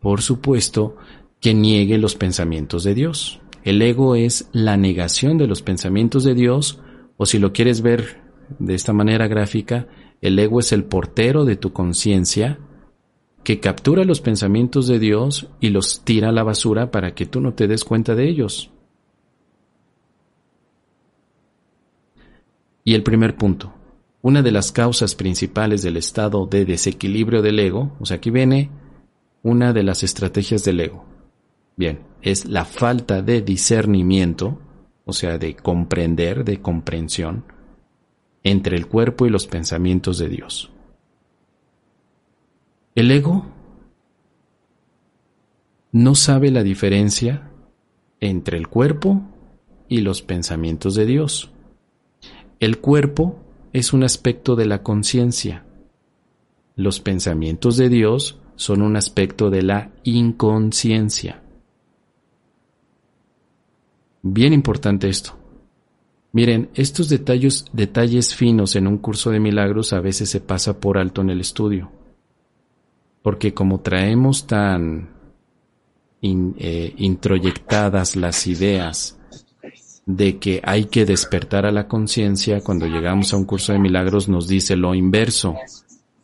por 0.00 0.22
supuesto, 0.22 0.96
que 1.40 1.54
niegue 1.54 1.98
los 1.98 2.14
pensamientos 2.14 2.84
de 2.84 2.94
Dios. 2.94 3.40
El 3.64 3.82
ego 3.82 4.14
es 4.14 4.48
la 4.52 4.76
negación 4.76 5.38
de 5.38 5.46
los 5.46 5.62
pensamientos 5.62 6.22
de 6.24 6.34
Dios, 6.34 6.80
o 7.16 7.26
si 7.26 7.38
lo 7.38 7.52
quieres 7.52 7.80
ver 7.80 8.22
de 8.58 8.74
esta 8.74 8.92
manera 8.92 9.26
gráfica, 9.26 9.88
el 10.20 10.38
ego 10.38 10.60
es 10.60 10.72
el 10.72 10.84
portero 10.84 11.44
de 11.44 11.56
tu 11.56 11.72
conciencia 11.72 12.58
que 13.42 13.60
captura 13.60 14.04
los 14.04 14.20
pensamientos 14.20 14.86
de 14.86 14.98
Dios 14.98 15.48
y 15.60 15.70
los 15.70 16.04
tira 16.04 16.28
a 16.28 16.32
la 16.32 16.42
basura 16.42 16.90
para 16.90 17.14
que 17.14 17.26
tú 17.26 17.40
no 17.40 17.54
te 17.54 17.66
des 17.66 17.84
cuenta 17.84 18.14
de 18.14 18.28
ellos. 18.28 18.70
Y 22.84 22.94
el 22.94 23.02
primer 23.02 23.36
punto, 23.36 23.74
una 24.22 24.42
de 24.42 24.50
las 24.50 24.72
causas 24.72 25.14
principales 25.14 25.82
del 25.82 25.96
estado 25.96 26.46
de 26.46 26.64
desequilibrio 26.64 27.42
del 27.42 27.60
ego, 27.60 27.92
o 28.00 28.06
sea, 28.06 28.16
aquí 28.16 28.30
viene 28.30 28.70
una 29.42 29.72
de 29.72 29.82
las 29.82 30.02
estrategias 30.02 30.64
del 30.64 30.80
ego. 30.80 31.04
Bien, 31.76 32.00
es 32.22 32.46
la 32.46 32.64
falta 32.64 33.22
de 33.22 33.42
discernimiento, 33.42 34.58
o 35.04 35.12
sea, 35.12 35.38
de 35.38 35.54
comprender, 35.54 36.44
de 36.44 36.60
comprensión, 36.60 37.44
entre 38.42 38.76
el 38.76 38.86
cuerpo 38.86 39.26
y 39.26 39.30
los 39.30 39.46
pensamientos 39.46 40.18
de 40.18 40.28
Dios. 40.28 40.70
El 42.98 43.12
ego 43.12 43.46
no 45.92 46.16
sabe 46.16 46.50
la 46.50 46.64
diferencia 46.64 47.48
entre 48.18 48.58
el 48.58 48.66
cuerpo 48.66 49.22
y 49.88 50.00
los 50.00 50.20
pensamientos 50.22 50.96
de 50.96 51.06
Dios. 51.06 51.52
El 52.58 52.80
cuerpo 52.80 53.38
es 53.72 53.92
un 53.92 54.02
aspecto 54.02 54.56
de 54.56 54.66
la 54.66 54.82
conciencia. 54.82 55.64
Los 56.74 56.98
pensamientos 56.98 57.76
de 57.76 57.88
Dios 57.88 58.40
son 58.56 58.82
un 58.82 58.96
aspecto 58.96 59.48
de 59.48 59.62
la 59.62 59.92
inconsciencia. 60.02 61.40
Bien 64.22 64.52
importante 64.52 65.08
esto. 65.08 65.38
Miren, 66.32 66.68
estos 66.74 67.08
detalles, 67.08 67.66
detalles 67.72 68.34
finos 68.34 68.74
en 68.74 68.88
un 68.88 68.98
curso 68.98 69.30
de 69.30 69.38
milagros 69.38 69.92
a 69.92 70.00
veces 70.00 70.30
se 70.30 70.40
pasa 70.40 70.80
por 70.80 70.98
alto 70.98 71.20
en 71.20 71.30
el 71.30 71.40
estudio. 71.40 71.92
Porque 73.22 73.54
como 73.54 73.80
traemos 73.80 74.46
tan 74.46 75.10
eh, 76.20 76.94
introyectadas 76.96 78.16
las 78.16 78.46
ideas 78.46 79.18
de 80.04 80.38
que 80.38 80.60
hay 80.64 80.86
que 80.86 81.04
despertar 81.04 81.66
a 81.66 81.70
la 81.70 81.86
conciencia, 81.86 82.62
cuando 82.62 82.86
llegamos 82.86 83.32
a 83.32 83.36
un 83.36 83.44
curso 83.44 83.72
de 83.72 83.78
milagros 83.78 84.28
nos 84.28 84.48
dice 84.48 84.74
lo 84.74 84.94
inverso. 84.94 85.54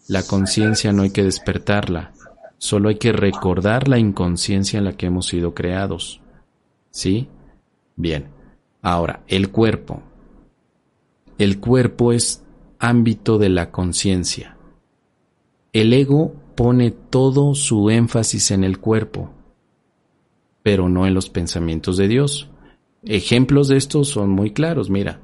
La 0.09 0.23
conciencia 0.23 0.93
no 0.93 1.03
hay 1.03 1.11
que 1.11 1.23
despertarla, 1.23 2.13
solo 2.59 2.89
hay 2.89 2.97
que 2.97 3.13
recordar 3.13 3.89
la 3.89 3.99
inconsciencia 3.99 4.79
en 4.79 4.85
la 4.85 4.97
que 4.97 5.07
hemos 5.07 5.27
sido 5.27 5.55
creados. 5.55 6.21
¿Sí? 6.91 7.29
Bien. 7.95 8.29
Ahora, 8.83 9.23
el 9.29 9.51
cuerpo. 9.51 10.03
El 11.39 11.61
cuerpo 11.61 12.13
es 12.13 12.43
ámbito 12.79 13.39
de 13.39 13.49
la 13.49 13.71
conciencia. 13.71 14.57
El 15.73 15.93
ego 15.93 16.35
pone 16.55 16.91
todo 16.91 17.55
su 17.55 17.91
énfasis 17.91 18.51
en 18.51 18.65
el 18.65 18.79
cuerpo, 18.79 19.31
pero 20.63 20.89
no 20.89 21.07
en 21.07 21.15
los 21.15 21.29
pensamientos 21.29 21.97
de 21.97 22.09
Dios. 22.09 22.49
Ejemplos 23.03 23.69
de 23.69 23.77
esto 23.77 24.05
son 24.05 24.31
muy 24.31 24.53
claros, 24.53 24.91
mira. 24.91 25.21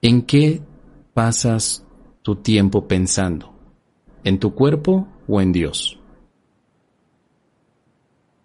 ¿En 0.00 0.22
qué 0.22 0.62
pasas 1.12 1.86
tu 2.22 2.36
tiempo 2.36 2.88
pensando? 2.88 3.52
¿En 4.22 4.38
tu 4.38 4.54
cuerpo 4.54 5.08
o 5.28 5.40
en 5.40 5.52
Dios? 5.52 5.98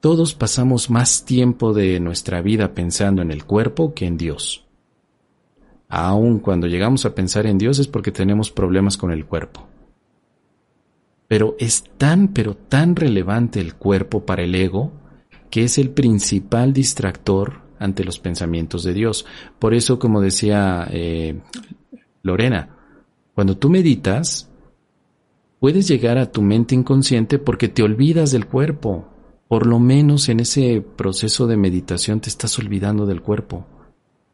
Todos 0.01 0.33
pasamos 0.33 0.89
más 0.89 1.25
tiempo 1.25 1.73
de 1.73 1.99
nuestra 1.99 2.41
vida 2.41 2.73
pensando 2.73 3.21
en 3.21 3.31
el 3.31 3.45
cuerpo 3.45 3.93
que 3.93 4.05
en 4.05 4.17
Dios. 4.17 4.65
Aun 5.89 6.39
cuando 6.39 6.67
llegamos 6.67 7.05
a 7.05 7.15
pensar 7.15 7.45
en 7.47 7.57
Dios 7.57 7.79
es 7.79 7.87
porque 7.87 8.11
tenemos 8.11 8.51
problemas 8.51 8.95
con 8.95 9.11
el 9.11 9.25
cuerpo. 9.25 9.68
Pero 11.29 11.55
es 11.59 11.85
tan, 11.97 12.33
pero 12.33 12.55
tan 12.55 12.97
relevante 12.97 13.61
el 13.61 13.75
cuerpo 13.75 14.25
para 14.25 14.43
el 14.43 14.53
ego 14.53 14.91
que 15.49 15.63
es 15.63 15.77
el 15.77 15.89
principal 15.91 16.73
distractor 16.73 17.61
ante 17.79 18.03
los 18.03 18.19
pensamientos 18.19 18.83
de 18.83 18.93
Dios. 18.93 19.25
Por 19.57 19.73
eso, 19.73 19.99
como 19.99 20.21
decía 20.21 20.87
eh, 20.91 21.39
Lorena, 22.21 22.75
cuando 23.33 23.57
tú 23.57 23.69
meditas, 23.69 24.49
puedes 25.59 25.87
llegar 25.87 26.17
a 26.17 26.31
tu 26.31 26.41
mente 26.41 26.75
inconsciente 26.75 27.39
porque 27.39 27.69
te 27.69 27.83
olvidas 27.83 28.31
del 28.31 28.47
cuerpo. 28.47 29.07
Por 29.47 29.65
lo 29.65 29.79
menos 29.79 30.29
en 30.29 30.41
ese 30.41 30.81
proceso 30.81 31.47
de 31.47 31.57
meditación 31.57 32.19
te 32.19 32.29
estás 32.29 32.59
olvidando 32.59 33.05
del 33.05 33.21
cuerpo. 33.21 33.65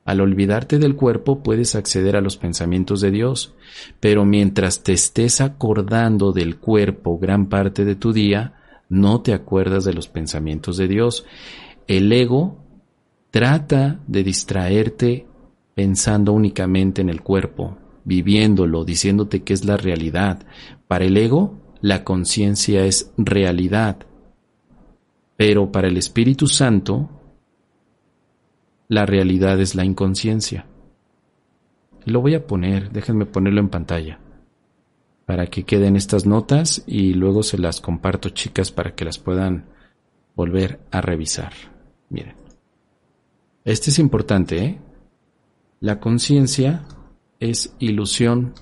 Al 0.06 0.22
olvidarte 0.22 0.78
del 0.78 0.96
cuerpo 0.96 1.42
puedes 1.42 1.74
acceder 1.74 2.16
a 2.16 2.22
los 2.22 2.38
pensamientos 2.38 3.02
de 3.02 3.10
Dios, 3.10 3.56
pero 4.00 4.24
mientras 4.24 4.84
te 4.84 4.94
estés 4.94 5.42
acordando 5.42 6.32
del 6.32 6.58
cuerpo 6.58 7.18
gran 7.18 7.50
parte 7.50 7.86
de 7.86 7.96
tu 7.96 8.14
día, 8.14 8.54
no 8.88 9.22
te 9.22 9.34
acuerdas 9.34 9.84
de 9.84 9.94
los 9.94 10.08
pensamientos 10.08 10.78
de 10.78 10.88
Dios. 10.88 11.26
El 11.88 12.12
ego 12.14 12.60
trata 13.32 14.00
de 14.06 14.24
distraerte 14.24 15.26
pensando 15.74 16.34
únicamente 16.34 17.02
en 17.02 17.10
el 17.10 17.24
cuerpo, 17.24 17.80
viviéndolo, 18.04 18.86
diciéndote 18.86 19.42
que 19.42 19.54
es 19.54 19.66
la 19.66 19.76
realidad. 19.76 20.46
Para 20.88 21.06
el 21.06 21.18
ego, 21.18 21.60
la 21.82 22.04
conciencia 22.04 22.86
es 22.86 23.12
realidad. 23.18 24.06
Pero 25.36 25.72
para 25.72 25.88
el 25.88 25.98
Espíritu 25.98 26.46
Santo, 26.46 27.10
la 28.88 29.06
realidad 29.06 29.60
es 29.60 29.76
la 29.76 29.86
inconsciencia. 29.86 30.66
Lo 32.06 32.22
voy 32.22 32.36
a 32.36 32.46
poner, 32.46 32.92
déjenme 32.92 33.26
ponerlo 33.26 33.60
en 33.60 33.70
pantalla 33.70 34.20
para 35.26 35.48
que 35.48 35.64
queden 35.64 35.96
estas 35.96 36.26
notas 36.26 36.84
y 36.86 37.14
luego 37.14 37.44
se 37.44 37.58
las 37.58 37.82
comparto 37.82 38.30
chicas 38.30 38.72
para 38.72 38.94
que 38.96 39.06
las 39.06 39.18
puedan 39.18 39.66
volver 40.36 40.80
a 40.92 41.02
revisar. 41.02 41.54
Miren. 42.10 42.36
Este 43.64 43.90
es 43.90 43.98
importante, 43.98 44.64
¿eh? 44.64 44.80
La 45.80 46.00
conciencia 46.00 46.84
es 47.40 47.76
ilusión, 47.80 48.54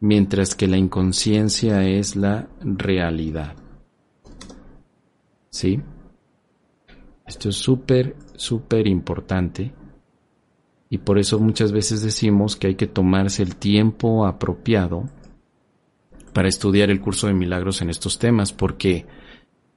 mientras 0.00 0.54
que 0.54 0.68
la 0.68 0.76
inconsciencia 0.76 1.82
es 1.82 2.14
la 2.16 2.48
realidad. 2.60 3.56
¿Sí? 5.50 5.80
Esto 7.26 7.48
es 7.48 7.56
súper, 7.56 8.16
súper 8.36 8.86
importante. 8.86 9.72
Y 10.88 10.98
por 10.98 11.18
eso 11.18 11.38
muchas 11.38 11.72
veces 11.72 12.02
decimos 12.02 12.56
que 12.56 12.66
hay 12.68 12.74
que 12.74 12.86
tomarse 12.86 13.42
el 13.42 13.56
tiempo 13.56 14.26
apropiado 14.26 15.08
para 16.32 16.48
estudiar 16.48 16.90
el 16.90 17.00
curso 17.00 17.26
de 17.26 17.34
milagros 17.34 17.82
en 17.82 17.90
estos 17.90 18.18
temas, 18.18 18.52
porque 18.52 19.06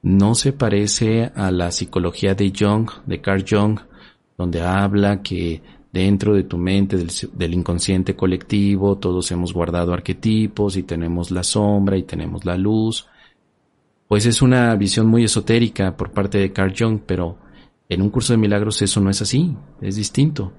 no 0.02 0.34
se 0.34 0.52
parece 0.52 1.32
a 1.34 1.50
la 1.50 1.70
psicología 1.70 2.34
de 2.34 2.52
Jung, 2.56 2.88
de 3.06 3.20
Carl 3.20 3.44
Jung, 3.48 3.80
donde 4.36 4.60
habla 4.60 5.22
que 5.22 5.62
dentro 5.92 6.34
de 6.34 6.44
tu 6.44 6.58
mente, 6.58 6.98
del, 6.98 7.54
inconsciente 7.54 8.14
colectivo, 8.14 8.98
todos 8.98 9.30
hemos 9.32 9.52
guardado 9.52 9.94
arquetipos 9.94 10.76
y 10.76 10.82
tenemos 10.82 11.30
la 11.30 11.42
sombra 11.42 11.96
y 11.96 12.02
tenemos 12.02 12.44
la 12.44 12.56
luz. 12.56 13.08
Pues 14.06 14.26
es 14.26 14.42
una 14.42 14.74
visión 14.76 15.06
muy 15.06 15.24
esotérica 15.24 15.96
por 15.96 16.12
parte 16.12 16.38
de 16.38 16.52
Carl 16.52 16.74
Jung, 16.78 17.00
pero 17.06 17.38
en 17.88 18.02
un 18.02 18.10
curso 18.10 18.32
de 18.32 18.38
milagros 18.38 18.82
eso 18.82 19.00
no 19.00 19.10
es 19.10 19.22
así, 19.22 19.56
es 19.80 19.96
distinto, 19.96 20.52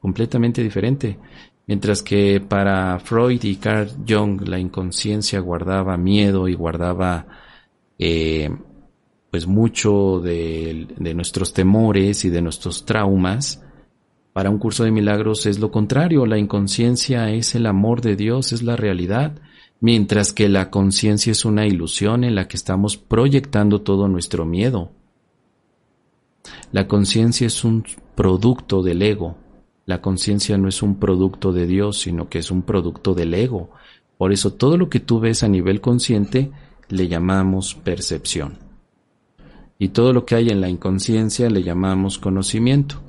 completamente 0.00 0.62
diferente. 0.62 1.18
Mientras 1.66 2.02
que 2.02 2.40
para 2.40 2.98
Freud 3.00 3.42
y 3.42 3.56
Carl 3.56 3.90
Jung 4.08 4.46
la 4.46 4.58
inconsciencia 4.58 5.40
guardaba 5.40 5.96
miedo 5.96 6.46
y 6.46 6.54
guardaba 6.54 7.26
eh, 7.98 8.50
pues 9.30 9.46
mucho 9.46 10.20
de, 10.20 10.86
de, 10.96 11.14
nuestros 11.14 11.52
temores 11.52 12.24
y 12.24 12.30
de 12.30 12.40
nuestros 12.40 12.84
traumas, 12.84 13.62
para 14.32 14.50
un 14.50 14.58
curso 14.58 14.84
de 14.84 14.92
milagros 14.92 15.46
es 15.46 15.58
lo 15.58 15.70
contrario, 15.70 16.26
la 16.26 16.38
inconsciencia 16.38 17.30
es 17.30 17.54
el 17.54 17.66
amor 17.66 18.00
de 18.00 18.16
Dios, 18.16 18.52
es 18.52 18.62
la 18.62 18.76
realidad, 18.76 19.32
mientras 19.80 20.32
que 20.32 20.48
la 20.48 20.70
conciencia 20.70 21.32
es 21.32 21.44
una 21.44 21.66
ilusión 21.66 22.22
en 22.22 22.34
la 22.34 22.46
que 22.46 22.56
estamos 22.56 22.96
proyectando 22.96 23.80
todo 23.80 24.08
nuestro 24.08 24.44
miedo. 24.44 24.92
La 26.72 26.88
conciencia 26.88 27.46
es 27.46 27.64
un 27.64 27.84
producto 28.14 28.82
del 28.82 29.02
ego, 29.02 29.36
la 29.86 30.00
conciencia 30.00 30.58
no 30.58 30.68
es 30.68 30.82
un 30.82 30.98
producto 30.98 31.52
de 31.52 31.64
Dios, 31.66 32.00
sino 32.00 32.28
que 32.28 32.40
es 32.40 32.50
un 32.50 32.62
producto 32.62 33.14
del 33.14 33.32
ego. 33.34 33.70
Por 34.18 34.32
eso 34.32 34.52
todo 34.52 34.76
lo 34.76 34.88
que 34.88 34.98
tú 34.98 35.20
ves 35.20 35.44
a 35.44 35.48
nivel 35.48 35.80
consciente 35.80 36.50
le 36.88 37.06
llamamos 37.06 37.76
percepción. 37.76 38.58
Y 39.78 39.88
todo 39.88 40.12
lo 40.12 40.24
que 40.24 40.34
hay 40.34 40.48
en 40.48 40.60
la 40.60 40.68
inconsciencia 40.68 41.48
le 41.50 41.62
llamamos 41.62 42.18
conocimiento. 42.18 43.00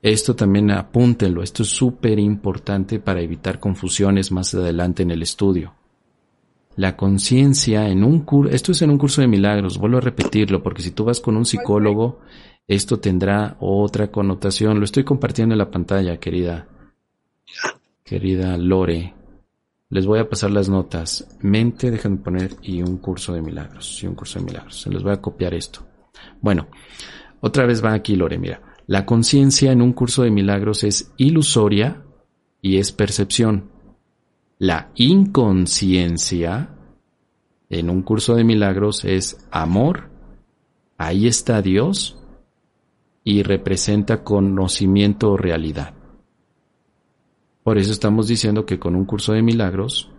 Esto 0.00 0.36
también 0.36 0.70
apúntenlo, 0.70 1.42
esto 1.42 1.64
es 1.64 1.70
súper 1.70 2.20
importante 2.20 3.00
para 3.00 3.20
evitar 3.20 3.58
confusiones 3.58 4.30
más 4.30 4.54
adelante 4.54 5.02
en 5.02 5.10
el 5.10 5.22
estudio. 5.22 5.74
La 6.76 6.96
conciencia 6.96 7.88
en 7.88 8.04
un 8.04 8.20
curso, 8.20 8.54
esto 8.54 8.72
es 8.72 8.82
en 8.82 8.90
un 8.90 8.98
curso 8.98 9.22
de 9.22 9.26
milagros, 9.26 9.78
vuelvo 9.78 9.96
a 9.96 10.02
repetirlo, 10.02 10.62
porque 10.62 10.82
si 10.82 10.90
tú 10.90 11.04
vas 11.04 11.20
con 11.20 11.36
un 11.36 11.46
psicólogo, 11.46 12.20
esto 12.68 12.98
tendrá 12.98 13.56
otra 13.60 14.10
connotación. 14.10 14.78
Lo 14.78 14.84
estoy 14.84 15.02
compartiendo 15.02 15.54
en 15.54 15.58
la 15.58 15.70
pantalla, 15.70 16.18
querida, 16.18 16.68
querida 18.04 18.58
Lore. 18.58 19.14
Les 19.88 20.04
voy 20.04 20.18
a 20.18 20.28
pasar 20.28 20.50
las 20.50 20.68
notas. 20.68 21.38
Mente, 21.40 21.90
déjenme 21.90 22.18
poner, 22.18 22.56
y 22.62 22.82
un 22.82 22.98
curso 22.98 23.32
de 23.32 23.40
milagros, 23.40 24.02
y 24.02 24.06
un 24.06 24.14
curso 24.14 24.38
de 24.38 24.44
milagros. 24.44 24.82
Se 24.82 24.90
les 24.90 25.02
voy 25.02 25.12
a 25.12 25.20
copiar 25.20 25.54
esto. 25.54 25.86
Bueno, 26.42 26.66
otra 27.40 27.64
vez 27.64 27.82
va 27.82 27.94
aquí, 27.94 28.16
Lore, 28.16 28.36
mira. 28.38 28.60
La 28.86 29.06
conciencia 29.06 29.72
en 29.72 29.80
un 29.80 29.92
curso 29.92 30.24
de 30.24 30.30
milagros 30.30 30.84
es 30.84 31.12
ilusoria 31.16 32.02
y 32.60 32.76
es 32.76 32.92
percepción. 32.92 33.70
La 34.58 34.90
inconsciencia 34.94 36.70
en 37.68 37.90
un 37.90 38.02
curso 38.02 38.36
de 38.36 38.44
milagros 38.44 39.04
es 39.04 39.46
amor, 39.50 40.08
ahí 40.96 41.26
está 41.26 41.60
Dios 41.60 42.18
y 43.22 43.42
representa 43.42 44.24
conocimiento 44.24 45.32
o 45.32 45.36
realidad. 45.36 45.94
Por 47.64 47.76
eso 47.76 47.92
estamos 47.92 48.28
diciendo 48.28 48.64
que 48.64 48.78
con 48.78 48.94
un 48.96 49.04
curso 49.04 49.32
de 49.32 49.42
milagros 49.42 50.10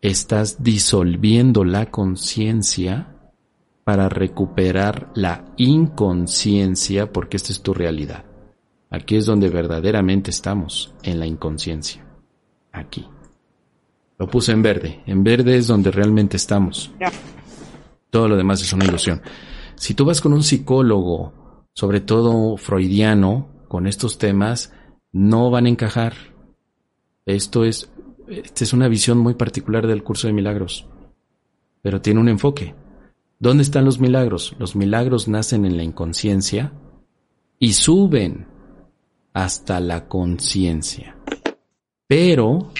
estás 0.00 0.62
disolviendo 0.62 1.64
la 1.64 1.90
conciencia 1.90 3.16
para 3.82 4.08
recuperar 4.08 5.10
la 5.14 5.46
inconsciencia 5.56 7.12
porque 7.12 7.36
esta 7.36 7.50
es 7.50 7.62
tu 7.62 7.74
realidad. 7.74 8.24
Aquí 8.90 9.16
es 9.16 9.26
donde 9.26 9.48
verdaderamente 9.48 10.30
estamos, 10.30 10.94
en 11.02 11.18
la 11.18 11.26
inconsciencia. 11.26 12.11
Aquí. 12.72 13.06
Lo 14.18 14.28
puse 14.28 14.52
en 14.52 14.62
verde. 14.62 15.02
En 15.06 15.22
verde 15.22 15.56
es 15.56 15.66
donde 15.66 15.90
realmente 15.90 16.36
estamos. 16.36 16.92
Todo 18.10 18.28
lo 18.28 18.36
demás 18.36 18.62
es 18.62 18.72
una 18.72 18.84
ilusión. 18.84 19.22
Si 19.74 19.94
tú 19.94 20.04
vas 20.04 20.20
con 20.20 20.32
un 20.32 20.42
psicólogo, 20.42 21.32
sobre 21.72 22.00
todo 22.00 22.56
freudiano, 22.56 23.48
con 23.68 23.86
estos 23.86 24.18
temas, 24.18 24.72
no 25.12 25.50
van 25.50 25.66
a 25.66 25.70
encajar. 25.70 26.14
Esto 27.26 27.64
es, 27.64 27.90
esta 28.28 28.64
es 28.64 28.72
una 28.72 28.88
visión 28.88 29.18
muy 29.18 29.34
particular 29.34 29.86
del 29.86 30.02
curso 30.02 30.26
de 30.26 30.32
milagros, 30.32 30.86
pero 31.80 32.00
tiene 32.00 32.20
un 32.20 32.28
enfoque. 32.28 32.74
¿Dónde 33.38 33.62
están 33.62 33.84
los 33.84 33.98
milagros? 33.98 34.54
Los 34.58 34.76
milagros 34.76 35.26
nacen 35.26 35.64
en 35.64 35.76
la 35.76 35.82
inconsciencia 35.82 36.72
y 37.58 37.72
suben 37.72 38.46
hasta 39.32 39.80
la 39.80 40.06
conciencia. 40.06 41.16
Pero 42.14 42.70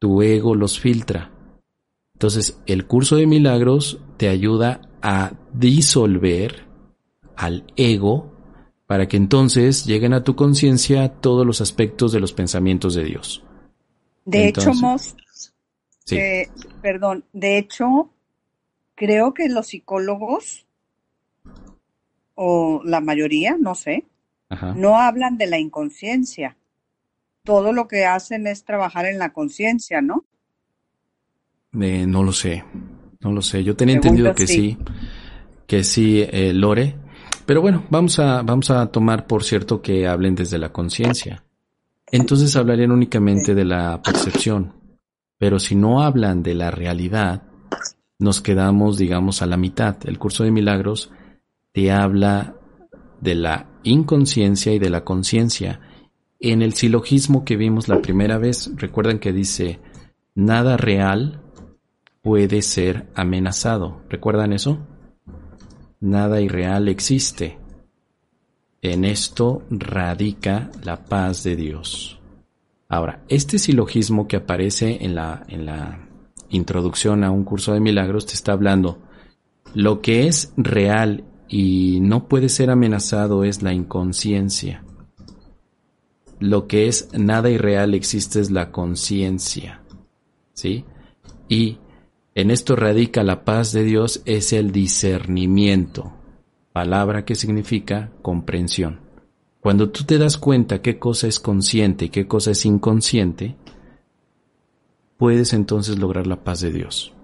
tu 0.00 0.20
ego 0.20 0.56
los 0.56 0.80
filtra. 0.80 1.30
Entonces, 2.14 2.60
el 2.66 2.88
curso 2.88 3.14
de 3.14 3.28
milagros 3.28 4.00
te 4.16 4.28
ayuda 4.28 4.80
a 5.00 5.30
disolver 5.52 6.66
al 7.36 7.72
ego 7.76 8.32
para 8.88 9.06
que 9.06 9.16
entonces 9.16 9.86
lleguen 9.86 10.12
a 10.12 10.24
tu 10.24 10.34
conciencia 10.34 11.08
todos 11.08 11.46
los 11.46 11.60
aspectos 11.60 12.10
de 12.10 12.18
los 12.18 12.32
pensamientos 12.32 12.96
de 12.96 13.04
Dios. 13.04 13.44
De 14.24 14.48
hecho, 14.48 14.72
eh, 16.10 16.48
perdón, 16.82 17.24
de 17.32 17.58
hecho, 17.58 18.10
creo 18.96 19.34
que 19.34 19.48
los 19.48 19.68
psicólogos, 19.68 20.66
o 22.34 22.82
la 22.84 23.00
mayoría, 23.00 23.56
no 23.56 23.76
sé, 23.76 24.04
no 24.74 24.98
hablan 24.98 25.38
de 25.38 25.46
la 25.46 25.60
inconsciencia. 25.60 26.56
Todo 27.44 27.72
lo 27.72 27.86
que 27.86 28.06
hacen 28.06 28.46
es 28.46 28.64
trabajar 28.64 29.04
en 29.06 29.18
la 29.18 29.32
conciencia, 29.32 30.00
¿no? 30.00 30.24
Eh, 31.80 32.06
no 32.06 32.22
lo 32.22 32.32
sé, 32.32 32.64
no 33.20 33.32
lo 33.32 33.42
sé. 33.42 33.62
Yo 33.62 33.76
tenía 33.76 33.96
entendido 33.96 34.34
que 34.34 34.46
sí, 34.46 34.78
que 35.66 35.84
sí, 35.84 36.22
eh, 36.22 36.52
Lore. 36.54 36.96
Pero 37.44 37.60
bueno, 37.60 37.84
vamos 37.90 38.18
a, 38.18 38.42
vamos 38.42 38.70
a 38.70 38.86
tomar 38.86 39.26
por 39.26 39.44
cierto 39.44 39.82
que 39.82 40.06
hablen 40.06 40.34
desde 40.34 40.58
la 40.58 40.72
conciencia. 40.72 41.44
Entonces 42.10 42.56
hablarían 42.56 42.92
únicamente 42.92 43.54
de 43.54 43.64
la 43.64 44.00
percepción. 44.00 44.72
Pero 45.36 45.58
si 45.58 45.74
no 45.74 46.02
hablan 46.02 46.42
de 46.42 46.54
la 46.54 46.70
realidad, 46.70 47.42
nos 48.18 48.40
quedamos, 48.40 48.96
digamos, 48.96 49.42
a 49.42 49.46
la 49.46 49.56
mitad. 49.56 49.96
El 50.06 50.18
curso 50.18 50.44
de 50.44 50.50
milagros 50.50 51.10
te 51.72 51.90
habla 51.90 52.54
de 53.20 53.34
la 53.34 53.66
inconsciencia 53.82 54.72
y 54.72 54.78
de 54.78 54.90
la 54.90 55.04
conciencia. 55.04 55.80
En 56.46 56.60
el 56.60 56.74
silogismo 56.74 57.42
que 57.42 57.56
vimos 57.56 57.88
la 57.88 58.02
primera 58.02 58.36
vez, 58.36 58.70
recuerdan 58.76 59.18
que 59.18 59.32
dice, 59.32 59.80
nada 60.34 60.76
real 60.76 61.40
puede 62.20 62.60
ser 62.60 63.06
amenazado. 63.14 64.02
¿Recuerdan 64.10 64.52
eso? 64.52 64.76
Nada 66.00 66.42
irreal 66.42 66.88
existe. 66.88 67.58
En 68.82 69.06
esto 69.06 69.62
radica 69.70 70.70
la 70.82 71.06
paz 71.06 71.44
de 71.44 71.56
Dios. 71.56 72.20
Ahora, 72.90 73.24
este 73.28 73.58
silogismo 73.58 74.28
que 74.28 74.36
aparece 74.36 74.98
en 75.02 75.14
la, 75.14 75.46
en 75.48 75.64
la 75.64 76.06
introducción 76.50 77.24
a 77.24 77.30
un 77.30 77.44
curso 77.44 77.72
de 77.72 77.80
milagros 77.80 78.26
te 78.26 78.34
está 78.34 78.52
hablando. 78.52 78.98
Lo 79.72 80.02
que 80.02 80.26
es 80.26 80.52
real 80.58 81.24
y 81.48 82.00
no 82.02 82.28
puede 82.28 82.50
ser 82.50 82.68
amenazado 82.68 83.44
es 83.44 83.62
la 83.62 83.72
inconsciencia. 83.72 84.84
Lo 86.40 86.66
que 86.66 86.88
es 86.88 87.08
nada 87.12 87.50
irreal 87.50 87.94
existe 87.94 88.40
es 88.40 88.50
la 88.50 88.70
conciencia. 88.70 89.82
¿Sí? 90.52 90.84
Y 91.48 91.78
en 92.34 92.50
esto 92.50 92.74
radica 92.74 93.22
la 93.22 93.44
paz 93.44 93.72
de 93.72 93.84
Dios 93.84 94.22
es 94.24 94.52
el 94.52 94.72
discernimiento, 94.72 96.12
palabra 96.72 97.24
que 97.24 97.36
significa 97.36 98.10
comprensión. 98.22 99.00
Cuando 99.60 99.90
tú 99.90 100.04
te 100.04 100.18
das 100.18 100.36
cuenta 100.36 100.82
qué 100.82 100.98
cosa 100.98 101.26
es 101.26 101.38
consciente 101.38 102.06
y 102.06 102.08
qué 102.08 102.26
cosa 102.26 102.50
es 102.50 102.66
inconsciente, 102.66 103.56
puedes 105.16 105.52
entonces 105.52 105.98
lograr 105.98 106.26
la 106.26 106.42
paz 106.42 106.60
de 106.60 106.72
Dios. 106.72 107.14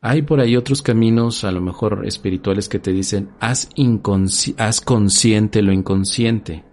Hay 0.00 0.22
por 0.22 0.40
ahí 0.40 0.56
otros 0.56 0.80
caminos, 0.80 1.42
a 1.42 1.50
lo 1.50 1.60
mejor 1.60 2.06
espirituales, 2.06 2.68
que 2.68 2.78
te 2.78 2.92
dicen, 2.92 3.30
haz, 3.40 3.70
haz 4.58 4.80
consciente 4.80 5.60
lo 5.60 5.72
inconsciente. 5.72 6.64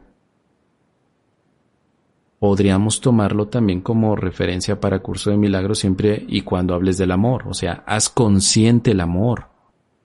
Podríamos 2.40 3.00
tomarlo 3.00 3.48
también 3.48 3.82
como 3.82 4.16
referencia 4.16 4.80
para 4.80 5.00
curso 5.00 5.30
de 5.30 5.38
milagros 5.38 5.80
siempre 5.80 6.26
y 6.28 6.42
cuando 6.42 6.74
hables 6.74 6.98
del 6.98 7.12
amor, 7.12 7.46
o 7.48 7.54
sea, 7.54 7.84
haz 7.88 8.10
consciente 8.10 8.92
el 8.92 9.02
amor. 9.02 9.48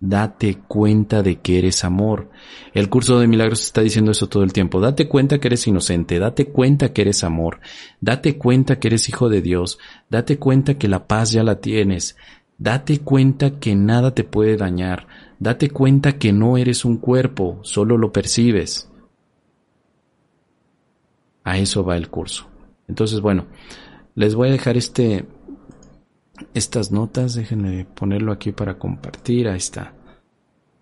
Date 0.03 0.61
cuenta 0.67 1.23
de 1.23 1.41
que 1.41 1.59
eres 1.59 1.85
amor. 1.85 2.31
El 2.73 2.89
curso 2.89 3.21
de 3.21 3.27
milagros 3.27 3.63
está 3.63 3.83
diciendo 3.83 4.13
eso 4.13 4.29
todo 4.29 4.45
el 4.45 4.53
tiempo. 4.55 4.81
Date 4.81 5.09
cuenta 5.09 5.39
que 5.39 5.49
eres 5.49 5.67
inocente, 5.67 6.19
date 6.19 6.47
cuenta 6.47 6.95
que 6.95 7.03
eres 7.03 7.23
amor, 7.23 7.61
date 8.01 8.39
cuenta 8.39 8.79
que 8.79 8.89
eres 8.89 9.11
hijo 9.11 9.29
de 9.29 9.43
Dios, 9.43 9.79
date 10.09 10.39
cuenta 10.39 10.79
que 10.79 10.89
la 10.89 11.07
paz 11.07 11.33
ya 11.33 11.43
la 11.43 11.61
tienes, 11.61 12.17
date 12.57 13.01
cuenta 13.01 13.59
que 13.59 13.75
nada 13.75 14.15
te 14.15 14.25
puede 14.25 14.57
dañar, 14.57 15.07
date 15.39 15.69
cuenta 15.69 16.13
que 16.13 16.33
no 16.33 16.57
eres 16.57 16.87
un 16.87 16.97
cuerpo, 16.97 17.59
solo 17.63 17.99
lo 17.99 18.11
percibes. 18.11 18.90
A 21.51 21.59
eso 21.59 21.83
va 21.83 21.97
el 21.97 22.09
curso. 22.09 22.47
Entonces, 22.87 23.21
bueno, 23.21 23.47
les 24.15 24.37
voy 24.37 24.51
a 24.51 24.53
dejar 24.53 24.77
este 24.77 25.27
estas 26.55 26.93
notas, 26.93 27.35
déjenme 27.35 27.87
ponerlo 27.87 28.31
aquí 28.31 28.53
para 28.53 28.79
compartir, 28.79 29.49
ahí 29.49 29.57
está. 29.57 29.93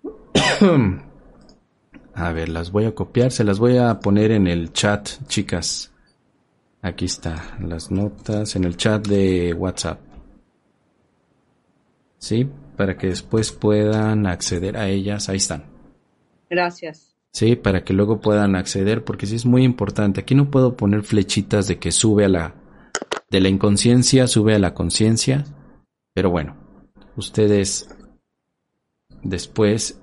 a 2.14 2.32
ver, 2.32 2.50
las 2.50 2.70
voy 2.70 2.84
a 2.84 2.94
copiar, 2.94 3.32
se 3.32 3.44
las 3.44 3.58
voy 3.58 3.78
a 3.78 3.98
poner 3.98 4.30
en 4.30 4.46
el 4.46 4.74
chat, 4.74 5.08
chicas. 5.26 5.90
Aquí 6.82 7.06
está, 7.06 7.56
las 7.62 7.90
notas 7.90 8.54
en 8.54 8.64
el 8.64 8.76
chat 8.76 9.08
de 9.08 9.54
WhatsApp. 9.54 10.00
¿Sí? 12.18 12.46
Para 12.76 12.98
que 12.98 13.06
después 13.06 13.52
puedan 13.52 14.26
acceder 14.26 14.76
a 14.76 14.86
ellas, 14.90 15.30
ahí 15.30 15.38
están. 15.38 15.64
Gracias. 16.50 17.07
Sí, 17.32 17.56
para 17.56 17.84
que 17.84 17.92
luego 17.92 18.20
puedan 18.20 18.56
acceder, 18.56 19.04
porque 19.04 19.26
sí 19.26 19.36
es 19.36 19.46
muy 19.46 19.64
importante. 19.64 20.20
Aquí 20.20 20.34
no 20.34 20.50
puedo 20.50 20.76
poner 20.76 21.02
flechitas 21.02 21.68
de 21.68 21.78
que 21.78 21.92
sube 21.92 22.24
a 22.24 22.28
la 22.28 22.54
de 23.30 23.40
la 23.40 23.48
inconsciencia 23.48 24.26
sube 24.26 24.54
a 24.54 24.58
la 24.58 24.74
conciencia, 24.74 25.44
pero 26.14 26.30
bueno, 26.30 26.56
ustedes 27.16 27.94
después 29.22 30.00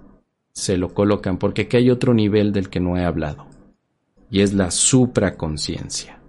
se 0.52 0.78
lo 0.78 0.94
colocan 0.94 1.38
porque 1.38 1.64
aquí 1.64 1.78
hay 1.78 1.90
otro 1.90 2.14
nivel 2.14 2.52
del 2.54 2.70
que 2.70 2.80
no 2.80 2.98
he 2.98 3.04
hablado 3.04 3.48
y 4.30 4.42
es 4.42 4.54
la 4.54 4.72
supraconciencia. 4.72 6.20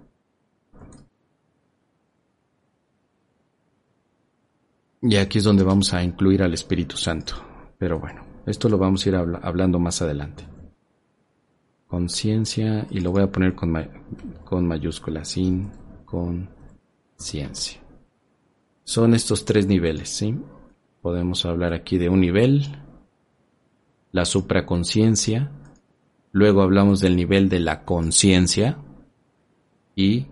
Y 5.01 5.15
aquí 5.17 5.37
es 5.37 5.43
donde 5.43 5.63
vamos 5.63 5.93
a 5.93 6.03
incluir 6.03 6.41
al 6.41 6.53
Espíritu 6.53 6.97
Santo. 6.97 7.35
Pero 7.77 7.99
bueno, 7.99 8.23
esto 8.47 8.67
lo 8.67 8.77
vamos 8.79 9.05
a 9.05 9.09
ir 9.09 9.15
hablando 9.15 9.79
más 9.79 10.01
adelante. 10.01 10.56
Conciencia 11.87 12.85
y 12.89 12.99
lo 12.99 13.11
voy 13.11 13.23
a 13.23 13.31
poner 13.31 13.55
con, 13.55 13.73
con 14.43 14.67
mayúsculas, 14.67 15.29
sin 15.29 15.71
conciencia. 16.05 17.81
Son 18.83 19.13
estos 19.13 19.45
tres 19.45 19.67
niveles, 19.67 20.09
¿sí? 20.09 20.37
Podemos 21.01 21.45
hablar 21.45 21.73
aquí 21.73 21.97
de 21.97 22.09
un 22.09 22.21
nivel, 22.21 22.65
la 24.11 24.25
supraconciencia, 24.25 25.51
luego 26.31 26.61
hablamos 26.61 26.99
del 26.99 27.15
nivel 27.15 27.49
de 27.49 27.59
la 27.59 27.83
conciencia 27.83 28.77
y 29.95 30.27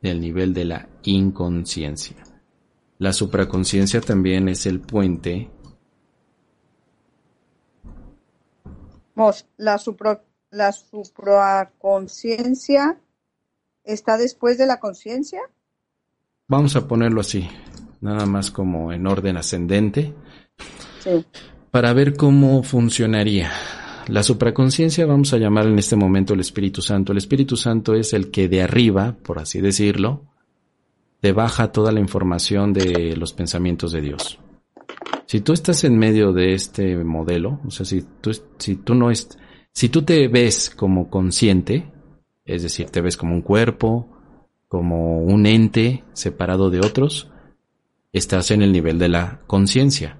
del 0.00 0.20
nivel 0.20 0.54
de 0.54 0.64
la 0.64 0.88
inconsciencia. 1.04 2.16
La 2.98 3.12
supraconciencia 3.12 4.00
también 4.00 4.48
es 4.48 4.66
el 4.66 4.80
puente. 4.80 5.50
La, 9.56 9.78
supra, 9.78 10.22
la 10.50 10.72
supraconciencia 10.72 12.98
está 13.84 14.16
después 14.16 14.58
de 14.58 14.66
la 14.66 14.80
conciencia. 14.80 15.40
Vamos 16.46 16.74
a 16.76 16.86
ponerlo 16.86 17.20
así, 17.20 17.48
nada 18.00 18.24
más 18.26 18.50
como 18.50 18.92
en 18.92 19.06
orden 19.06 19.36
ascendente. 19.36 20.14
Sí. 21.00 21.26
Para 21.70 21.92
ver 21.92 22.16
cómo 22.16 22.62
funcionaría. 22.62 23.52
La 24.08 24.22
supraconciencia 24.22 25.04
vamos 25.04 25.34
a 25.34 25.38
llamar 25.38 25.66
en 25.66 25.78
este 25.78 25.96
momento 25.96 26.32
el 26.32 26.40
Espíritu 26.40 26.80
Santo. 26.80 27.12
El 27.12 27.18
Espíritu 27.18 27.58
Santo 27.58 27.94
es 27.94 28.14
el 28.14 28.30
que 28.30 28.48
de 28.48 28.62
arriba, 28.62 29.18
por 29.22 29.38
así 29.38 29.60
decirlo, 29.60 30.24
te 31.20 31.32
baja 31.32 31.72
toda 31.72 31.92
la 31.92 32.00
información 32.00 32.72
de 32.72 33.14
los 33.16 33.34
pensamientos 33.34 33.92
de 33.92 34.00
Dios. 34.00 34.38
Si 35.26 35.42
tú 35.42 35.52
estás 35.52 35.84
en 35.84 35.98
medio 35.98 36.32
de 36.32 36.54
este 36.54 36.96
modelo, 37.04 37.60
o 37.66 37.70
sea, 37.70 37.84
si 37.84 38.02
tú, 38.22 38.30
si 38.58 38.76
tú 38.76 38.94
no 38.94 39.10
es, 39.10 39.28
si 39.72 39.88
tú 39.88 40.02
te 40.02 40.28
ves 40.28 40.70
como 40.70 41.10
consciente, 41.10 41.90
es 42.44 42.62
decir, 42.62 42.90
te 42.90 43.00
ves 43.00 43.16
como 43.16 43.34
un 43.34 43.42
cuerpo, 43.42 44.08
como 44.68 45.20
un 45.22 45.46
ente 45.46 46.04
separado 46.12 46.70
de 46.70 46.80
otros, 46.80 47.30
estás 48.12 48.50
en 48.50 48.62
el 48.62 48.72
nivel 48.72 48.98
de 48.98 49.08
la 49.08 49.40
conciencia. 49.46 50.18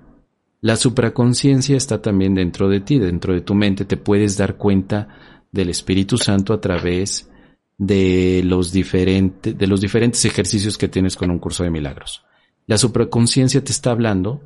La 0.61 0.77
supraconciencia 0.77 1.77
está 1.77 2.03
también 2.03 2.35
dentro 2.35 2.69
de 2.69 2.81
ti, 2.81 2.99
dentro 2.99 3.33
de 3.33 3.41
tu 3.41 3.55
mente, 3.55 3.85
te 3.85 3.97
puedes 3.97 4.37
dar 4.37 4.57
cuenta 4.57 5.09
del 5.53 5.71
Espíritu 5.71 6.19
Santo 6.19 6.53
a 6.53 6.61
través 6.61 7.31
de 7.77 8.43
los, 8.45 8.73
diferentes, 8.73 9.57
de 9.57 9.67
los 9.67 9.81
diferentes 9.81 10.25
ejercicios 10.25 10.77
que 10.77 10.89
tienes 10.89 11.17
con 11.17 11.31
un 11.31 11.39
curso 11.39 11.63
de 11.63 11.71
milagros. 11.71 12.25
La 12.67 12.77
supraconciencia 12.77 13.63
te 13.63 13.73
está 13.73 13.93
hablando 13.93 14.43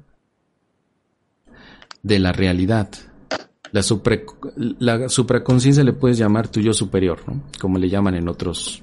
de 2.03 2.19
la 2.19 2.33
realidad. 2.33 2.91
La, 3.73 3.81
la 4.79 5.09
supraconciencia 5.09 5.83
le 5.83 5.93
puedes 5.93 6.19
llamar 6.19 6.49
tu 6.49 6.61
yo 6.61 6.73
superior, 6.73 7.21
¿no? 7.27 7.43
como 7.61 7.79
le 7.79 7.89
llaman 7.89 8.15
en 8.15 8.29
otros 8.29 8.83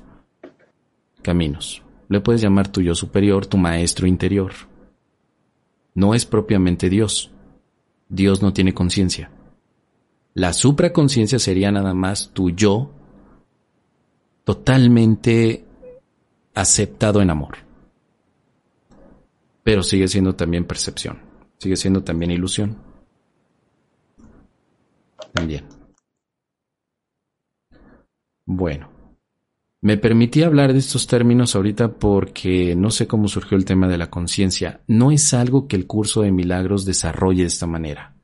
caminos. 1.21 1.83
Le 2.07 2.21
puedes 2.21 2.41
llamar 2.41 2.71
tu 2.71 2.81
yo 2.81 2.95
superior, 2.95 3.45
tu 3.45 3.57
maestro 3.57 4.07
interior. 4.07 4.51
No 5.93 6.15
es 6.15 6.25
propiamente 6.25 6.89
Dios. 6.89 7.31
Dios 8.09 8.41
no 8.41 8.51
tiene 8.51 8.73
conciencia. 8.73 9.31
La 10.33 10.53
supraconciencia 10.53 11.37
sería 11.37 11.71
nada 11.71 11.93
más 11.93 12.31
tu 12.33 12.49
yo 12.49 12.91
totalmente 14.43 15.65
aceptado 16.55 17.21
en 17.21 17.29
amor. 17.29 17.57
Pero 19.63 19.83
sigue 19.83 20.07
siendo 20.07 20.33
también 20.35 20.65
percepción, 20.65 21.19
sigue 21.59 21.75
siendo 21.75 22.03
también 22.03 22.31
ilusión. 22.31 22.88
También. 25.33 25.65
Bueno, 28.45 28.89
me 29.81 29.97
permití 29.97 30.43
hablar 30.43 30.73
de 30.73 30.79
estos 30.79 31.07
términos 31.07 31.55
ahorita 31.55 31.93
porque 31.99 32.75
no 32.75 32.89
sé 32.89 33.07
cómo 33.07 33.27
surgió 33.27 33.57
el 33.57 33.65
tema 33.65 33.87
de 33.87 33.97
la 33.97 34.09
conciencia. 34.09 34.81
No 34.87 35.11
es 35.11 35.33
algo 35.33 35.67
que 35.67 35.75
el 35.75 35.85
curso 35.85 36.21
de 36.21 36.31
milagros 36.31 36.85
desarrolle 36.85 37.43
de 37.43 37.47
esta 37.47 37.67
manera. 37.67 38.15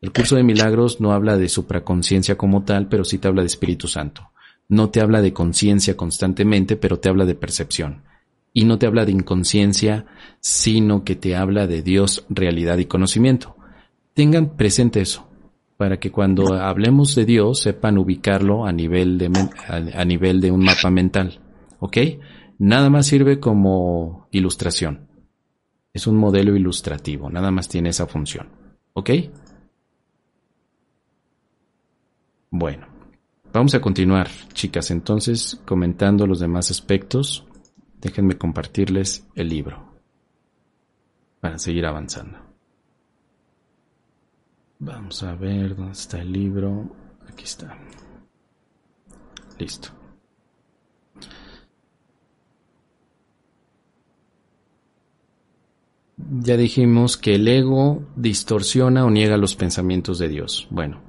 El 0.00 0.12
curso 0.12 0.36
de 0.36 0.44
milagros 0.44 1.00
no 1.00 1.12
habla 1.12 1.36
de 1.36 1.48
supraconciencia 1.48 2.36
como 2.36 2.64
tal, 2.64 2.88
pero 2.88 3.04
sí 3.04 3.18
te 3.18 3.28
habla 3.28 3.42
de 3.42 3.46
Espíritu 3.48 3.88
Santo 3.88 4.30
no 4.68 4.90
te 4.90 5.00
habla 5.00 5.22
de 5.22 5.32
conciencia 5.32 5.96
constantemente, 5.96 6.76
pero 6.76 6.98
te 6.98 7.08
habla 7.08 7.24
de 7.24 7.34
percepción. 7.34 8.02
Y 8.52 8.64
no 8.64 8.78
te 8.78 8.86
habla 8.86 9.04
de 9.04 9.12
inconsciencia, 9.12 10.06
sino 10.40 11.04
que 11.04 11.16
te 11.16 11.36
habla 11.36 11.66
de 11.66 11.82
Dios, 11.82 12.24
realidad 12.28 12.78
y 12.78 12.84
conocimiento. 12.84 13.56
Tengan 14.14 14.56
presente 14.56 15.00
eso, 15.00 15.27
para 15.78 16.00
que 16.00 16.10
cuando 16.10 16.54
hablemos 16.54 17.14
de 17.14 17.24
Dios 17.24 17.60
sepan 17.60 17.98
ubicarlo 17.98 18.66
a 18.66 18.72
nivel 18.72 19.16
de, 19.16 19.30
a, 19.94 20.04
nivel 20.04 20.40
de 20.40 20.50
un 20.50 20.64
mapa 20.64 20.90
mental. 20.90 21.38
¿Ok? 21.78 21.98
Nada 22.58 22.90
más 22.90 23.06
sirve 23.06 23.38
como 23.38 24.26
ilustración. 24.32 25.06
Es 25.92 26.08
un 26.08 26.16
modelo 26.16 26.56
ilustrativo, 26.56 27.30
nada 27.30 27.52
más 27.52 27.68
tiene 27.68 27.90
esa 27.90 28.08
función. 28.08 28.48
¿Ok? 28.92 29.10
Bueno. 32.50 32.88
Vamos 33.52 33.74
a 33.76 33.80
continuar, 33.80 34.28
chicas, 34.52 34.90
entonces 34.90 35.62
comentando 35.64 36.26
los 36.26 36.40
demás 36.40 36.72
aspectos. 36.72 37.46
Déjenme 38.00 38.36
compartirles 38.36 39.28
el 39.36 39.48
libro 39.48 40.00
para 41.40 41.56
seguir 41.56 41.86
avanzando. 41.86 42.47
Vamos 44.80 45.22
a 45.24 45.34
ver 45.34 45.74
dónde 45.74 45.92
está 45.92 46.20
el 46.20 46.32
libro. 46.32 46.88
Aquí 47.28 47.44
está. 47.44 47.76
Listo. 49.58 49.88
Ya 56.16 56.56
dijimos 56.56 57.16
que 57.16 57.34
el 57.36 57.48
ego 57.48 58.02
distorsiona 58.14 59.04
o 59.04 59.10
niega 59.10 59.36
los 59.36 59.56
pensamientos 59.56 60.18
de 60.18 60.28
Dios. 60.28 60.68
Bueno, 60.70 61.00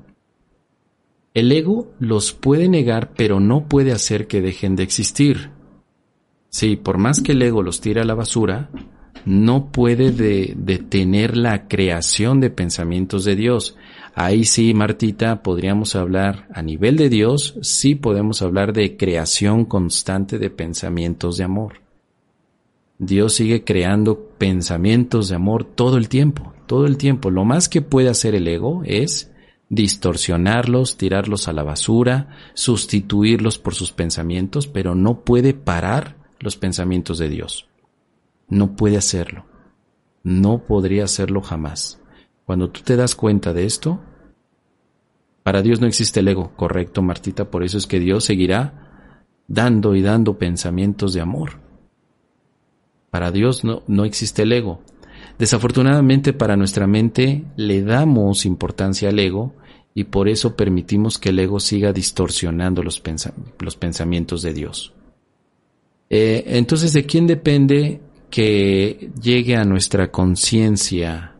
el 1.33 1.51
ego 1.51 1.91
los 1.99 2.33
puede 2.33 2.69
negar, 2.69 3.13
pero 3.15 3.39
no 3.39 3.67
puede 3.67 3.91
hacer 3.91 4.27
que 4.27 4.41
dejen 4.41 4.75
de 4.75 4.83
existir. 4.83 5.51
Sí, 6.49 6.75
por 6.75 6.97
más 6.97 7.21
que 7.21 7.33
el 7.33 7.41
ego 7.41 7.61
los 7.61 7.81
tire 7.81 8.01
a 8.01 8.05
la 8.05 8.15
basura, 8.15 8.69
no 9.25 9.71
puede 9.71 10.11
detener 10.11 11.37
la 11.37 11.67
creación 11.67 12.39
de 12.39 12.49
pensamientos 12.49 13.25
de 13.25 13.35
Dios. 13.35 13.75
Ahí 14.15 14.43
sí, 14.43 14.73
Martita, 14.73 15.43
podríamos 15.43 15.95
hablar 15.95 16.47
a 16.53 16.61
nivel 16.61 16.97
de 16.97 17.09
Dios, 17.09 17.55
sí 17.61 17.95
podemos 17.95 18.41
hablar 18.41 18.73
de 18.73 18.97
creación 18.97 19.65
constante 19.65 20.39
de 20.39 20.49
pensamientos 20.49 21.37
de 21.37 21.43
amor. 21.43 21.81
Dios 22.97 23.33
sigue 23.33 23.63
creando 23.63 24.19
pensamientos 24.37 25.29
de 25.29 25.35
amor 25.35 25.63
todo 25.63 25.97
el 25.97 26.09
tiempo, 26.09 26.53
todo 26.67 26.85
el 26.85 26.97
tiempo. 26.97 27.31
Lo 27.31 27.45
más 27.45 27.69
que 27.69 27.81
puede 27.81 28.09
hacer 28.09 28.35
el 28.35 28.45
ego 28.47 28.81
es 28.83 29.31
distorsionarlos, 29.69 30.97
tirarlos 30.97 31.47
a 31.47 31.53
la 31.53 31.63
basura, 31.63 32.35
sustituirlos 32.55 33.57
por 33.57 33.73
sus 33.73 33.93
pensamientos, 33.93 34.67
pero 34.67 34.95
no 34.95 35.21
puede 35.21 35.53
parar 35.53 36.17
los 36.39 36.57
pensamientos 36.57 37.19
de 37.19 37.29
Dios. 37.29 37.68
No 38.49 38.75
puede 38.75 38.97
hacerlo. 38.97 39.45
No 40.23 40.65
podría 40.65 41.05
hacerlo 41.05 41.41
jamás. 41.41 42.01
Cuando 42.45 42.69
tú 42.69 42.81
te 42.81 42.95
das 42.95 43.15
cuenta 43.15 43.53
de 43.53 43.65
esto, 43.65 43.99
para 45.43 45.61
Dios 45.61 45.79
no 45.79 45.87
existe 45.87 46.19
el 46.19 46.27
ego, 46.27 46.51
correcto 46.55 47.01
Martita, 47.01 47.49
por 47.49 47.63
eso 47.63 47.77
es 47.77 47.87
que 47.87 47.99
Dios 47.99 48.25
seguirá 48.25 49.13
dando 49.47 49.95
y 49.95 50.01
dando 50.01 50.37
pensamientos 50.37 51.13
de 51.13 51.21
amor. 51.21 51.59
Para 53.09 53.31
Dios 53.31 53.63
no, 53.63 53.83
no 53.87 54.05
existe 54.05 54.43
el 54.43 54.51
ego. 54.51 54.81
Desafortunadamente 55.37 56.33
para 56.33 56.57
nuestra 56.57 56.85
mente 56.85 57.45
le 57.55 57.81
damos 57.81 58.45
importancia 58.45 59.09
al 59.09 59.19
ego 59.19 59.53
y 59.93 60.05
por 60.05 60.29
eso 60.29 60.55
permitimos 60.55 61.17
que 61.17 61.29
el 61.29 61.39
ego 61.39 61.59
siga 61.59 61.93
distorsionando 61.93 62.83
los, 62.83 62.99
pensamientos 62.99 64.41
de 64.41 64.53
Dios. 64.53 64.93
Eh, 66.09 66.43
entonces, 66.47 66.93
¿de 66.93 67.05
quién 67.05 67.27
depende 67.27 68.01
que 68.29 69.11
llegue 69.21 69.55
a 69.55 69.63
nuestra 69.63 70.11
conciencia 70.11 71.35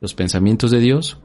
los 0.00 0.14
pensamientos 0.14 0.70
de 0.70 0.80
Dios? 0.80 1.18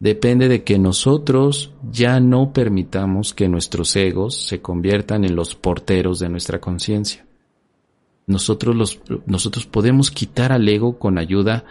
Depende 0.00 0.48
de 0.48 0.64
que 0.64 0.78
nosotros 0.78 1.72
ya 1.90 2.18
no 2.18 2.52
permitamos 2.52 3.34
que 3.34 3.48
nuestros 3.48 3.94
egos 3.96 4.46
se 4.46 4.60
conviertan 4.60 5.24
en 5.24 5.36
los 5.36 5.54
porteros 5.54 6.18
de 6.18 6.28
nuestra 6.28 6.60
conciencia 6.60 7.24
nosotros, 8.26 8.74
los, 8.74 9.00
nosotros 9.26 9.66
podemos 9.66 10.10
quitar 10.10 10.52
al 10.52 10.68
ego 10.68 10.98
con 10.98 11.18
ayuda 11.18 11.64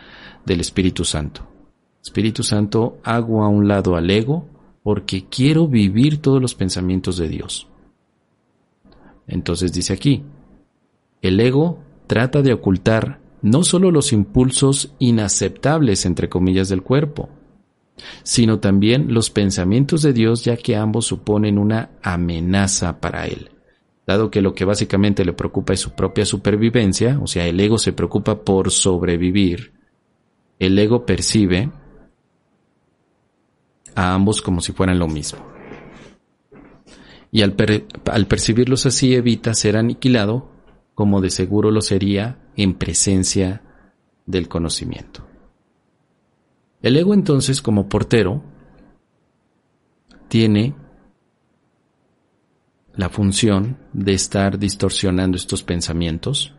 del 0.46 0.60
Espíritu 0.62 1.06
Santo. 1.06 1.48
Espíritu 2.02 2.44
Santo, 2.44 2.98
hago 3.04 3.44
a 3.44 3.48
un 3.48 3.68
lado 3.68 3.96
al 3.96 4.10
ego 4.10 4.48
porque 4.84 5.26
quiero 5.26 5.68
vivir 5.68 6.22
todos 6.22 6.42
los 6.42 6.56
pensamientos 6.56 7.18
de 7.18 7.28
Dios. 7.28 7.68
Entonces 9.28 9.72
dice 9.72 9.94
aquí, 9.94 10.24
el 11.22 11.40
ego 11.40 11.80
trata 12.12 12.42
de 12.42 12.52
ocultar 12.52 13.22
no 13.42 13.64
solo 13.64 13.90
los 13.90 14.12
impulsos 14.12 14.94
inaceptables, 15.00 16.06
entre 16.06 16.28
comillas, 16.28 16.68
del 16.68 16.82
cuerpo, 16.82 17.30
sino 18.24 18.60
también 18.60 19.14
los 19.14 19.30
pensamientos 19.30 20.02
de 20.02 20.12
Dios, 20.12 20.44
ya 20.44 20.58
que 20.58 20.76
ambos 20.76 21.06
suponen 21.06 21.58
una 21.58 21.92
amenaza 22.04 23.00
para 23.00 23.28
él. 23.28 23.52
Dado 24.06 24.30
que 24.30 24.42
lo 24.42 24.54
que 24.54 24.66
básicamente 24.66 25.24
le 25.24 25.32
preocupa 25.32 25.72
es 25.72 25.80
su 25.80 25.92
propia 25.92 26.26
supervivencia, 26.26 27.18
o 27.24 27.28
sea, 27.28 27.48
el 27.48 27.58
ego 27.62 27.78
se 27.78 27.94
preocupa 27.94 28.44
por 28.44 28.72
sobrevivir, 28.72 29.72
el 30.60 30.78
ego 30.78 31.06
percibe 31.06 31.72
a 33.96 34.14
ambos 34.14 34.42
como 34.42 34.60
si 34.60 34.74
fueran 34.74 35.00
lo 35.00 35.08
mismo. 35.08 35.40
Y 37.32 37.42
al, 37.42 37.56
al 38.12 38.28
percibirlos 38.28 38.86
así 38.86 39.16
evita 39.16 39.54
ser 39.54 39.78
aniquilado, 39.78 40.52
como 40.96 41.22
de 41.22 41.30
seguro 41.30 41.72
lo 41.72 41.82
sería 41.82 42.38
en 42.56 42.74
presencia 42.76 43.62
del 44.26 44.48
conocimiento. 44.48 45.26
El 46.82 46.98
ego 46.98 47.14
entonces 47.14 47.62
como 47.62 47.88
portero 47.88 48.44
tiene 50.28 50.74
la 52.96 53.10
función 53.10 53.78
de 53.94 54.14
estar 54.14 54.58
distorsionando 54.58 55.38
estos 55.38 55.64
pensamientos 55.64 56.54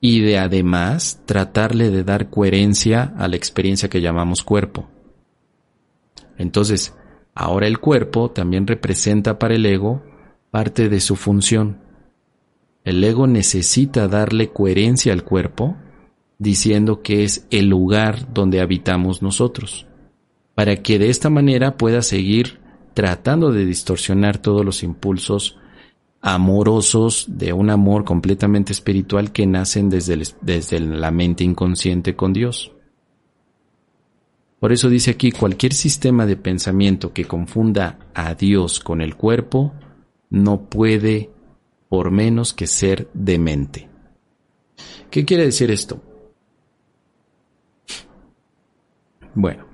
y 0.00 0.20
de 0.20 0.38
además 0.38 1.20
tratarle 1.26 1.90
de 1.90 2.02
dar 2.02 2.28
coherencia 2.28 3.14
a 3.16 3.28
la 3.28 3.36
experiencia 3.36 3.88
que 3.88 4.00
llamamos 4.00 4.42
cuerpo. 4.42 4.88
Entonces, 6.38 6.96
ahora 7.34 7.68
el 7.68 7.78
cuerpo 7.78 8.30
también 8.30 8.66
representa 8.66 9.38
para 9.38 9.54
el 9.54 9.64
ego 9.64 10.02
parte 10.50 10.88
de 10.88 10.98
su 11.00 11.14
función. 11.14 11.81
El 12.84 13.02
ego 13.04 13.26
necesita 13.26 14.08
darle 14.08 14.50
coherencia 14.50 15.12
al 15.12 15.24
cuerpo 15.24 15.76
diciendo 16.38 17.02
que 17.02 17.22
es 17.22 17.46
el 17.50 17.68
lugar 17.68 18.32
donde 18.32 18.60
habitamos 18.60 19.22
nosotros, 19.22 19.86
para 20.54 20.76
que 20.76 20.98
de 20.98 21.08
esta 21.08 21.30
manera 21.30 21.76
pueda 21.76 22.02
seguir 22.02 22.60
tratando 22.94 23.52
de 23.52 23.64
distorsionar 23.64 24.38
todos 24.38 24.64
los 24.64 24.82
impulsos 24.82 25.56
amorosos 26.20 27.26
de 27.28 27.52
un 27.52 27.70
amor 27.70 28.04
completamente 28.04 28.72
espiritual 28.72 29.32
que 29.32 29.46
nacen 29.46 29.88
desde, 29.88 30.20
desde 30.40 30.80
la 30.80 31.10
mente 31.10 31.44
inconsciente 31.44 32.14
con 32.14 32.32
Dios. 32.32 32.72
Por 34.60 34.72
eso 34.72 34.88
dice 34.88 35.10
aquí, 35.10 35.32
cualquier 35.32 35.72
sistema 35.72 36.24
de 36.24 36.36
pensamiento 36.36 37.12
que 37.12 37.24
confunda 37.24 37.98
a 38.14 38.34
Dios 38.34 38.78
con 38.78 39.00
el 39.00 39.16
cuerpo 39.16 39.72
no 40.30 40.68
puede 40.68 41.31
por 41.92 42.10
menos 42.10 42.54
que 42.54 42.66
ser 42.66 43.10
demente. 43.12 43.86
¿Qué 45.10 45.26
quiere 45.26 45.44
decir 45.44 45.70
esto? 45.70 46.00
Bueno, 49.34 49.66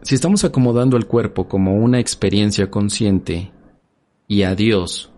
si 0.00 0.14
estamos 0.14 0.44
acomodando 0.44 0.96
el 0.96 1.06
cuerpo 1.06 1.46
como 1.46 1.74
una 1.74 2.00
experiencia 2.00 2.70
consciente 2.70 3.52
y 4.26 4.44
a 4.44 4.54
Dios 4.54 5.12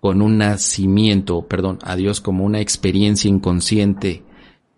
con 0.00 0.22
un 0.22 0.38
nacimiento, 0.38 1.42
perdón, 1.48 1.80
a 1.82 1.96
Dios 1.96 2.20
como 2.20 2.44
una 2.44 2.60
experiencia 2.60 3.28
inconsciente 3.28 4.22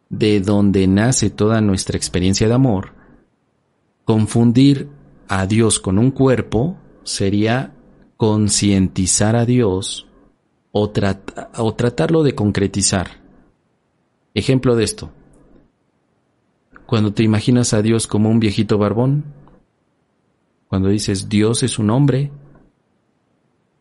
de 0.09 0.41
donde 0.41 0.87
nace 0.87 1.29
toda 1.29 1.61
nuestra 1.61 1.99
experiencia 1.99 2.49
de 2.49 2.55
amor, 2.55 2.95
confundir 4.07 4.89
a 5.29 5.47
Dios 5.47 5.79
con 5.79 5.99
un 5.99 6.11
cuerpo 6.11 6.79
sería 7.03 7.74
concientizar 8.16 9.37
a 9.37 9.45
Dios 9.45 10.07
o, 10.72 10.90
tratarlo 10.90 12.22
de 12.22 12.34
concretizar. 12.34 13.22
Ejemplo 14.34 14.76
de 14.76 14.84
esto 14.84 15.10
cuando 16.88 17.12
te 17.12 17.22
imaginas 17.22 17.74
a 17.74 17.82
Dios 17.82 18.06
como 18.06 18.30
un 18.30 18.40
viejito 18.40 18.78
barbón, 18.78 19.26
cuando 20.68 20.88
dices 20.88 21.28
Dios 21.28 21.62
es 21.62 21.78
un 21.78 21.90
hombre, 21.90 22.32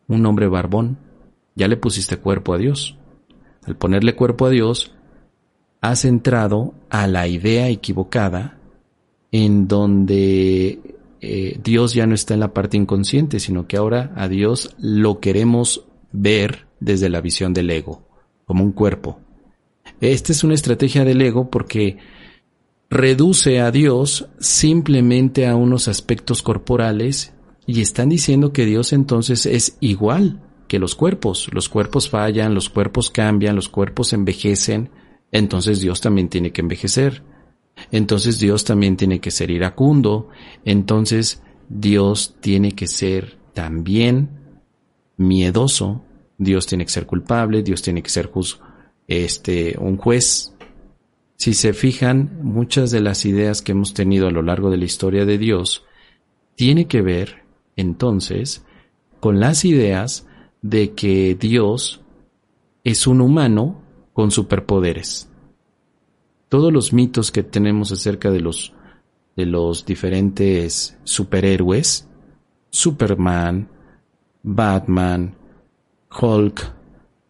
un 0.09 0.25
hombre 0.25 0.49
barbón, 0.49 0.97
ya 1.55 1.69
le 1.69 1.77
pusiste 1.77 2.17
cuerpo 2.17 2.53
a 2.53 2.57
Dios. 2.57 2.97
Al 3.63 3.77
ponerle 3.77 4.13
cuerpo 4.13 4.45
a 4.45 4.49
Dios, 4.49 4.91
has 5.79 6.03
entrado 6.03 6.73
a 6.89 7.07
la 7.07 7.29
idea 7.29 7.69
equivocada 7.69 8.57
en 9.31 9.69
donde 9.69 10.97
eh, 11.21 11.59
Dios 11.63 11.93
ya 11.93 12.07
no 12.07 12.13
está 12.13 12.33
en 12.33 12.41
la 12.41 12.53
parte 12.53 12.75
inconsciente, 12.75 13.39
sino 13.39 13.67
que 13.67 13.77
ahora 13.77 14.11
a 14.17 14.27
Dios 14.27 14.75
lo 14.79 15.21
queremos 15.21 15.85
ver 16.11 16.66
desde 16.79 17.09
la 17.09 17.21
visión 17.21 17.53
del 17.53 17.69
ego, 17.69 18.07
como 18.45 18.63
un 18.63 18.71
cuerpo. 18.71 19.19
Esta 20.01 20.31
es 20.31 20.43
una 20.43 20.53
estrategia 20.53 21.03
del 21.03 21.21
ego 21.21 21.49
porque 21.49 21.97
reduce 22.89 23.59
a 23.59 23.71
Dios 23.71 24.27
simplemente 24.39 25.47
a 25.47 25.55
unos 25.55 25.87
aspectos 25.87 26.41
corporales 26.41 27.33
y 27.65 27.81
están 27.81 28.09
diciendo 28.09 28.53
que 28.53 28.65
Dios 28.65 28.93
entonces 28.93 29.45
es 29.45 29.77
igual 29.79 30.41
que 30.67 30.79
los 30.79 30.95
cuerpos. 30.95 31.49
Los 31.51 31.69
cuerpos 31.69 32.09
fallan, 32.09 32.53
los 32.53 32.69
cuerpos 32.69 33.09
cambian, 33.09 33.55
los 33.55 33.69
cuerpos 33.69 34.13
envejecen, 34.13 34.89
entonces 35.31 35.81
Dios 35.81 36.01
también 36.01 36.29
tiene 36.29 36.51
que 36.51 36.61
envejecer. 36.61 37.23
Entonces 37.91 38.39
Dios 38.39 38.63
también 38.63 38.97
tiene 38.97 39.19
que 39.19 39.31
ser 39.31 39.51
iracundo, 39.51 40.29
entonces 40.65 41.43
Dios 41.69 42.35
tiene 42.39 42.71
que 42.71 42.87
ser 42.87 43.37
también 43.53 44.29
miedoso, 45.15 46.03
Dios 46.37 46.67
tiene 46.67 46.85
que 46.85 46.91
ser 46.91 47.05
culpable, 47.05 47.63
Dios 47.63 47.81
tiene 47.81 48.03
que 48.03 48.09
ser 48.09 48.29
este, 49.07 49.75
un 49.79 49.97
juez 49.97 50.53
si 51.37 51.53
se 51.53 51.73
fijan, 51.73 52.39
muchas 52.41 52.89
de 52.89 52.99
las 52.99 53.23
ideas 53.23 53.61
que 53.61 53.71
hemos 53.71 53.93
tenido 53.93 54.27
a 54.27 54.31
lo 54.31 54.41
largo 54.41 54.71
de 54.71 54.77
la 54.77 54.85
historia 54.85 55.23
de 55.23 55.37
Dios 55.37 55.85
tiene 56.55 56.87
que 56.87 57.03
ver, 57.03 57.43
entonces, 57.75 58.65
con 59.19 59.39
las 59.39 59.63
ideas 59.63 60.25
de 60.63 60.93
que 60.93 61.35
Dios 61.35 62.01
es 62.83 63.05
un 63.05 63.21
humano 63.21 63.79
con 64.13 64.31
superpoderes. 64.31 65.29
Todos 66.49 66.73
los 66.73 66.91
mitos 66.91 67.31
que 67.31 67.43
tenemos 67.43 67.91
acerca 67.91 68.31
de 68.31 68.39
los 68.39 68.73
de 69.35 69.45
los 69.45 69.85
diferentes 69.85 70.97
superhéroes, 71.03 72.07
Superman, 72.71 73.69
Batman, 74.41 75.36
Hulk, 76.11 76.73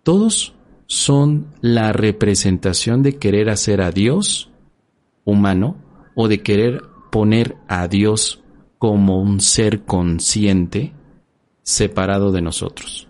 todos 0.03 0.53
son 0.86 1.47
la 1.61 1.91
representación 1.93 3.03
de 3.03 3.17
querer 3.17 3.49
hacer 3.49 3.82
a 3.82 3.91
Dios 3.91 4.49
humano 5.25 5.75
o 6.15 6.28
de 6.28 6.41
querer 6.41 6.84
poner 7.11 7.57
a 7.67 7.88
Dios 7.88 8.43
como 8.78 9.21
un 9.21 9.41
ser 9.41 9.84
consciente 9.84 10.93
separado 11.63 12.32
de 12.32 12.41
nosotros. 12.41 13.07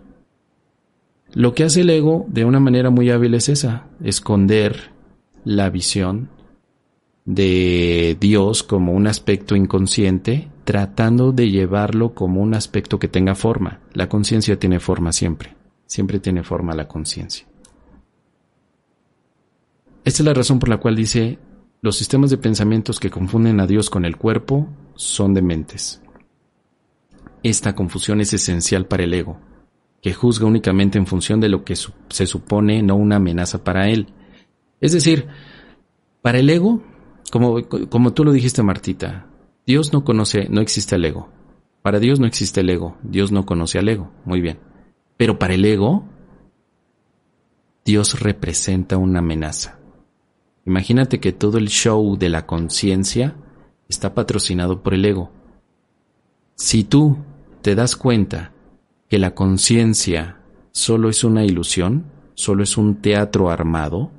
Lo 1.32 1.54
que 1.54 1.64
hace 1.64 1.82
el 1.82 1.90
ego 1.90 2.26
de 2.28 2.44
una 2.44 2.58
manera 2.58 2.90
muy 2.90 3.10
hábil 3.10 3.34
es 3.34 3.48
esa, 3.48 3.86
esconder 4.02 4.92
la 5.44 5.70
visión 5.70 6.30
de 7.24 8.16
Dios 8.18 8.62
como 8.62 8.92
un 8.92 9.06
aspecto 9.06 9.54
inconsciente, 9.54 10.48
tratando 10.64 11.32
de 11.32 11.50
llevarlo 11.50 12.14
como 12.14 12.40
un 12.40 12.54
aspecto 12.54 12.98
que 12.98 13.08
tenga 13.08 13.34
forma. 13.34 13.80
La 13.92 14.08
conciencia 14.08 14.58
tiene 14.58 14.80
forma 14.80 15.12
siempre, 15.12 15.54
siempre 15.88 16.20
tiene 16.20 16.44
forma 16.44 16.74
la 16.74 16.86
conciencia. 16.86 17.48
Esta 20.04 20.22
es 20.22 20.26
la 20.26 20.34
razón 20.34 20.60
por 20.60 20.68
la 20.68 20.76
cual 20.78 20.94
dice, 20.94 21.38
los 21.80 21.96
sistemas 21.96 22.30
de 22.30 22.38
pensamientos 22.38 23.00
que 23.00 23.10
confunden 23.10 23.58
a 23.58 23.66
Dios 23.66 23.90
con 23.90 24.04
el 24.04 24.16
cuerpo 24.16 24.68
son 24.94 25.34
dementes. 25.34 26.00
Esta 27.42 27.74
confusión 27.74 28.20
es 28.20 28.32
esencial 28.32 28.86
para 28.86 29.04
el 29.04 29.14
ego, 29.14 29.40
que 30.02 30.12
juzga 30.12 30.46
únicamente 30.46 30.98
en 30.98 31.06
función 31.06 31.40
de 31.40 31.48
lo 31.48 31.64
que 31.64 31.74
se 31.76 32.26
supone 32.26 32.82
no 32.82 32.96
una 32.96 33.16
amenaza 33.16 33.64
para 33.64 33.88
él. 33.88 34.12
Es 34.80 34.92
decir, 34.92 35.26
para 36.20 36.38
el 36.38 36.50
ego, 36.50 36.82
como, 37.30 37.66
como 37.68 38.12
tú 38.12 38.24
lo 38.24 38.32
dijiste 38.32 38.62
Martita, 38.62 39.26
Dios 39.66 39.92
no 39.92 40.04
conoce, 40.04 40.48
no 40.50 40.60
existe 40.60 40.96
el 40.96 41.04
ego. 41.04 41.30
Para 41.82 42.00
Dios 42.00 42.20
no 42.20 42.26
existe 42.26 42.60
el 42.60 42.70
ego, 42.70 42.98
Dios 43.02 43.32
no 43.32 43.46
conoce 43.46 43.78
al 43.78 43.88
ego, 43.88 44.10
muy 44.24 44.40
bien. 44.40 44.67
Pero 45.18 45.38
para 45.38 45.52
el 45.54 45.64
ego, 45.66 46.04
Dios 47.84 48.20
representa 48.20 48.96
una 48.96 49.18
amenaza. 49.18 49.78
Imagínate 50.64 51.20
que 51.20 51.32
todo 51.32 51.58
el 51.58 51.68
show 51.68 52.16
de 52.16 52.28
la 52.30 52.46
conciencia 52.46 53.34
está 53.88 54.14
patrocinado 54.14 54.82
por 54.82 54.94
el 54.94 55.04
ego. 55.04 55.30
Si 56.54 56.84
tú 56.84 57.18
te 57.62 57.74
das 57.74 57.96
cuenta 57.96 58.52
que 59.08 59.18
la 59.18 59.34
conciencia 59.34 60.40
solo 60.72 61.08
es 61.08 61.24
una 61.24 61.44
ilusión, 61.44 62.04
solo 62.34 62.62
es 62.62 62.76
un 62.76 63.02
teatro 63.02 63.50
armado, 63.50 64.12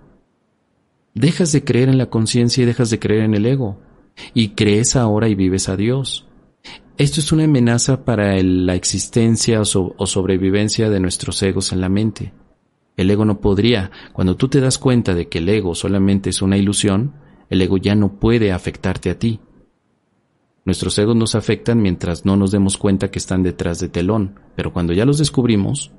dejas 1.14 1.52
de 1.52 1.64
creer 1.64 1.90
en 1.90 1.98
la 1.98 2.10
conciencia 2.10 2.64
y 2.64 2.66
dejas 2.66 2.90
de 2.90 3.00
creer 3.00 3.24
en 3.24 3.36
el 3.36 3.46
ego, 3.46 3.78
y 4.34 4.50
crees 4.50 4.96
ahora 4.96 5.30
y 5.30 5.36
vives 5.36 5.70
a 5.70 5.78
Dios. 5.78 6.29
Esto 7.00 7.22
es 7.22 7.32
una 7.32 7.46
amenaza 7.46 8.04
para 8.04 8.44
la 8.44 8.76
existencia 8.76 9.62
o 9.62 10.06
sobrevivencia 10.06 10.90
de 10.90 11.00
nuestros 11.00 11.42
egos 11.44 11.72
en 11.72 11.80
la 11.80 11.88
mente. 11.88 12.34
El 12.98 13.10
ego 13.10 13.24
no 13.24 13.40
podría. 13.40 13.90
Cuando 14.12 14.36
tú 14.36 14.50
te 14.50 14.60
das 14.60 14.78
cuenta 14.78 15.16
de 15.16 15.30
que 15.30 15.38
el 15.38 15.48
ego 15.48 15.76
solamente 15.76 16.30
es 16.30 16.42
una 16.42 16.58
ilusión, 16.58 17.14
el 17.50 17.62
ego 17.62 17.78
ya 17.78 17.96
no 17.96 18.20
puede 18.20 18.52
afectarte 18.52 19.10
a 19.10 19.18
ti. 19.18 19.40
Nuestros 20.66 21.00
egos 21.00 21.16
nos 21.16 21.36
afectan 21.36 21.82
mientras 21.82 22.26
no 22.26 22.36
nos 22.36 22.52
demos 22.52 22.76
cuenta 22.76 23.10
que 23.10 23.20
están 23.20 23.44
detrás 23.44 23.80
de 23.80 23.88
telón, 23.88 24.38
pero 24.58 24.74
cuando 24.74 24.92
ya 24.92 25.06
los 25.06 25.20
descubrimos, 25.20 25.92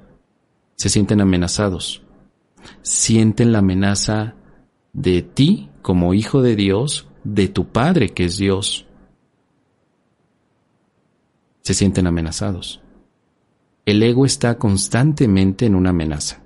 se 0.76 0.90
sienten 0.90 1.22
amenazados. 1.22 2.02
Sienten 2.82 3.52
la 3.52 3.60
amenaza 3.60 4.34
de 4.92 5.22
ti 5.22 5.70
como 5.80 6.12
hijo 6.12 6.42
de 6.42 6.56
Dios, 6.56 7.08
de 7.24 7.48
tu 7.48 7.68
Padre 7.68 8.10
que 8.10 8.26
es 8.26 8.36
Dios. 8.36 8.86
Se 11.62 11.74
sienten 11.74 12.06
amenazados. 12.06 12.80
El 13.86 14.02
ego 14.02 14.24
está 14.24 14.58
constantemente 14.58 15.66
en 15.66 15.74
una 15.74 15.90
amenaza. 15.90 16.42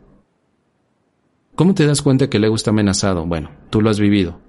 ¿Cómo 1.55 1.75
te 1.75 1.87
das 1.87 2.03
cuenta 2.03 2.29
que 2.29 2.39
el 2.39 2.45
ego 2.45 2.57
está 2.57 2.71
amenazado? 2.71 3.27
Bueno, 3.27 3.51
tú 3.71 3.81
lo 3.81 3.91
has 3.91 4.01
vivido. 4.01 4.41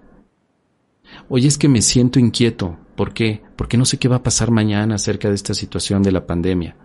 Oye, 1.30 1.48
es 1.48 1.58
que 1.58 1.70
me 1.70 1.82
siento 1.82 2.20
inquieto. 2.20 2.78
¿Por 2.96 3.14
qué? 3.14 3.44
Porque 3.56 3.78
no 3.78 3.86
sé 3.86 3.98
qué 3.98 4.08
va 4.08 4.18
a 4.18 4.24
pasar 4.24 4.52
mañana 4.52 4.96
acerca 4.96 5.30
de 5.30 5.36
esta 5.36 5.54
situación 5.54 6.02
de 6.02 6.12
la 6.12 6.26
pandemia. 6.26 6.78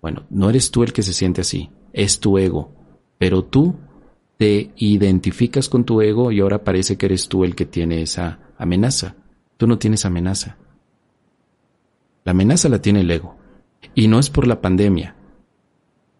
Bueno, 0.00 0.24
no 0.30 0.48
eres 0.50 0.70
tú 0.70 0.82
el 0.82 0.92
que 0.92 1.02
se 1.02 1.12
siente 1.12 1.40
así, 1.42 1.70
es 1.92 2.20
tu 2.20 2.38
ego. 2.38 2.72
Pero 3.18 3.44
tú 3.44 3.76
te 4.36 4.72
identificas 4.76 5.68
con 5.68 5.84
tu 5.84 6.00
ego 6.00 6.30
y 6.30 6.40
ahora 6.40 6.62
parece 6.62 6.96
que 6.96 7.06
eres 7.06 7.28
tú 7.28 7.44
el 7.44 7.54
que 7.54 7.66
tiene 7.66 8.02
esa 8.02 8.38
amenaza. 8.56 9.16
Tú 9.56 9.66
no 9.66 9.78
tienes 9.78 10.04
amenaza. 10.04 10.56
La 12.28 12.32
amenaza 12.32 12.68
la 12.68 12.82
tiene 12.82 13.00
el 13.00 13.10
ego. 13.10 13.36
Y 13.94 14.06
no 14.06 14.18
es 14.18 14.28
por 14.28 14.46
la 14.46 14.60
pandemia. 14.60 15.16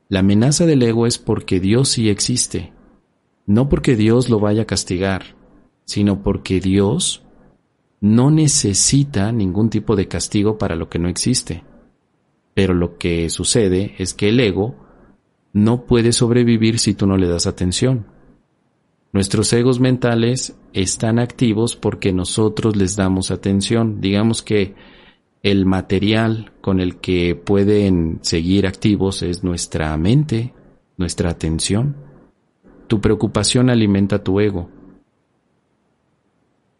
La 0.08 0.20
amenaza 0.20 0.64
del 0.64 0.82
ego 0.82 1.06
es 1.06 1.18
porque 1.18 1.60
Dios 1.60 1.90
sí 1.90 2.08
existe. 2.08 2.72
No 3.44 3.68
porque 3.68 3.94
Dios 3.94 4.30
lo 4.30 4.40
vaya 4.40 4.62
a 4.62 4.66
castigar, 4.66 5.36
sino 5.84 6.22
porque 6.22 6.60
Dios 6.60 7.26
no 8.00 8.30
necesita 8.30 9.32
ningún 9.32 9.68
tipo 9.68 9.96
de 9.96 10.08
castigo 10.08 10.56
para 10.56 10.76
lo 10.76 10.88
que 10.88 10.98
no 10.98 11.10
existe. 11.10 11.62
Pero 12.54 12.72
lo 12.72 12.96
que 12.96 13.28
sucede 13.28 13.94
es 13.98 14.14
que 14.14 14.30
el 14.30 14.40
ego 14.40 14.76
no 15.52 15.84
puede 15.84 16.12
sobrevivir 16.12 16.78
si 16.78 16.94
tú 16.94 17.06
no 17.06 17.18
le 17.18 17.28
das 17.28 17.46
atención. 17.46 18.06
Nuestros 19.12 19.52
egos 19.52 19.78
mentales 19.78 20.56
están 20.72 21.18
activos 21.18 21.76
porque 21.76 22.14
nosotros 22.14 22.76
les 22.76 22.96
damos 22.96 23.30
atención. 23.30 24.00
Digamos 24.00 24.42
que 24.42 24.74
el 25.42 25.66
material 25.66 26.52
con 26.60 26.80
el 26.80 26.96
que 26.96 27.34
pueden 27.34 28.18
seguir 28.22 28.66
activos 28.66 29.22
es 29.22 29.44
nuestra 29.44 29.96
mente, 29.96 30.52
nuestra 30.96 31.30
atención. 31.30 31.96
Tu 32.86 33.00
preocupación 33.00 33.70
alimenta 33.70 34.22
tu 34.22 34.40
ego. 34.40 34.70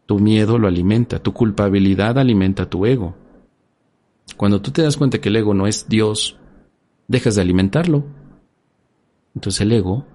Tu 0.05 0.19
miedo 0.19 0.57
lo 0.57 0.67
alimenta, 0.67 1.19
tu 1.19 1.33
culpabilidad 1.33 2.17
alimenta 2.17 2.69
tu 2.69 2.85
ego. 2.85 3.15
Cuando 4.37 4.61
tú 4.61 4.71
te 4.71 4.81
das 4.81 4.97
cuenta 4.97 5.19
que 5.19 5.29
el 5.29 5.35
ego 5.35 5.53
no 5.53 5.67
es 5.67 5.87
Dios, 5.87 6.37
dejas 7.07 7.35
de 7.35 7.41
alimentarlo. 7.41 8.05
Entonces 9.35 9.61
el 9.61 9.71
ego 9.71 10.05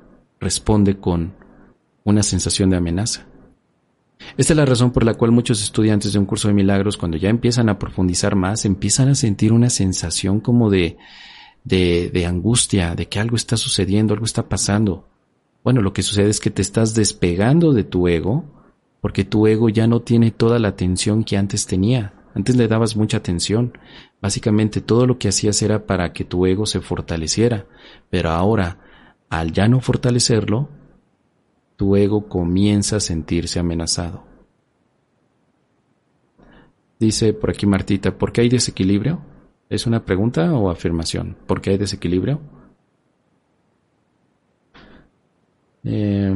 responde 0.40 0.98
con 0.98 1.34
una 2.04 2.22
sensación 2.22 2.70
de 2.70 2.76
amenaza. 2.76 3.26
Esta 4.36 4.52
es 4.52 4.56
la 4.56 4.64
razón 4.64 4.90
por 4.90 5.04
la 5.04 5.14
cual 5.14 5.32
muchos 5.32 5.62
estudiantes 5.62 6.12
de 6.12 6.18
un 6.18 6.26
curso 6.26 6.48
de 6.48 6.54
milagros, 6.54 6.96
cuando 6.96 7.16
ya 7.16 7.28
empiezan 7.28 7.68
a 7.68 7.78
profundizar 7.78 8.34
más, 8.34 8.64
empiezan 8.64 9.08
a 9.08 9.14
sentir 9.14 9.52
una 9.52 9.70
sensación 9.70 10.40
como 10.40 10.70
de, 10.70 10.96
de, 11.62 12.10
de 12.12 12.26
angustia, 12.26 12.94
de 12.94 13.08
que 13.08 13.20
algo 13.20 13.36
está 13.36 13.56
sucediendo, 13.56 14.14
algo 14.14 14.26
está 14.26 14.48
pasando. 14.48 15.08
Bueno, 15.62 15.82
lo 15.82 15.92
que 15.92 16.02
sucede 16.02 16.30
es 16.30 16.40
que 16.40 16.50
te 16.50 16.62
estás 16.62 16.94
despegando 16.94 17.72
de 17.72 17.84
tu 17.84 18.08
ego 18.08 18.44
porque 19.04 19.22
tu 19.22 19.46
ego 19.46 19.68
ya 19.68 19.86
no 19.86 20.00
tiene 20.00 20.30
toda 20.30 20.58
la 20.58 20.68
atención 20.68 21.24
que 21.24 21.36
antes 21.36 21.66
tenía. 21.66 22.14
Antes 22.34 22.56
le 22.56 22.68
dabas 22.68 22.96
mucha 22.96 23.18
atención. 23.18 23.76
Básicamente 24.22 24.80
todo 24.80 25.06
lo 25.06 25.18
que 25.18 25.28
hacías 25.28 25.60
era 25.60 25.84
para 25.84 26.14
que 26.14 26.24
tu 26.24 26.46
ego 26.46 26.64
se 26.64 26.80
fortaleciera. 26.80 27.66
Pero 28.08 28.30
ahora, 28.30 28.78
al 29.28 29.52
ya 29.52 29.68
no 29.68 29.80
fortalecerlo, 29.80 30.70
tu 31.76 31.96
ego 31.96 32.28
comienza 32.28 32.96
a 32.96 33.00
sentirse 33.00 33.58
amenazado. 33.58 34.24
Dice 36.98 37.32
por 37.32 37.50
aquí 37.50 37.66
Martita, 37.66 38.16
¿por 38.16 38.32
qué 38.32 38.42
hay 38.42 38.48
desequilibrio? 38.48 39.20
¿Es 39.68 39.86
una 39.86 40.04
pregunta 40.04 40.52
o 40.52 40.70
afirmación? 40.70 41.36
¿Por 41.46 41.60
qué 41.60 41.70
hay 41.70 41.78
desequilibrio? 41.78 42.40
Eh, 45.82 46.34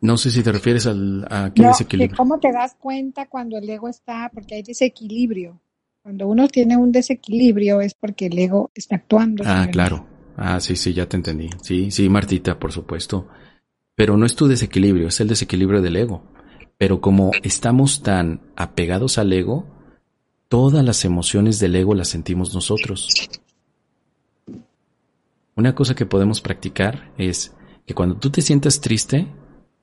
no 0.00 0.16
sé 0.16 0.30
si 0.30 0.42
te 0.42 0.52
refieres 0.52 0.86
al, 0.86 1.26
a 1.30 1.52
qué 1.54 1.66
desequilibrio. 1.66 2.16
¿Cómo 2.16 2.38
te 2.38 2.52
das 2.52 2.74
cuenta 2.74 3.26
cuando 3.26 3.58
el 3.58 3.68
ego 3.68 3.88
está? 3.88 4.30
Porque 4.32 4.54
hay 4.54 4.62
desequilibrio. 4.62 5.60
Cuando 6.02 6.28
uno 6.28 6.48
tiene 6.48 6.76
un 6.76 6.92
desequilibrio 6.92 7.80
es 7.80 7.94
porque 7.94 8.26
el 8.26 8.38
ego 8.38 8.70
está 8.74 8.96
actuando. 8.96 9.42
Ah, 9.46 9.66
claro. 9.72 10.06
Ah, 10.36 10.60
sí, 10.60 10.76
sí, 10.76 10.92
ya 10.92 11.08
te 11.08 11.16
entendí. 11.16 11.50
Sí, 11.62 11.90
sí, 11.90 12.08
Martita, 12.08 12.58
por 12.58 12.72
supuesto. 12.72 13.28
Pero 13.94 14.16
no 14.16 14.26
es 14.26 14.34
tu 14.34 14.48
desequilibrio, 14.48 15.08
es 15.08 15.20
el 15.20 15.28
desequilibrio 15.28 15.80
del 15.80 15.96
ego. 15.96 16.22
Pero 16.76 17.00
como 17.00 17.30
estamos 17.42 18.02
tan 18.02 18.40
apegados 18.56 19.18
al 19.18 19.32
ego, 19.32 19.66
todas 20.48 20.84
las 20.84 21.04
emociones 21.04 21.60
del 21.60 21.76
ego 21.76 21.94
las 21.94 22.08
sentimos 22.08 22.54
nosotros. 22.54 23.30
Una 25.54 25.74
cosa 25.74 25.94
que 25.94 26.06
podemos 26.06 26.40
practicar 26.40 27.12
es 27.16 27.54
que 27.86 27.94
cuando 27.94 28.16
tú 28.16 28.30
te 28.30 28.42
sientas 28.42 28.80
triste, 28.80 29.28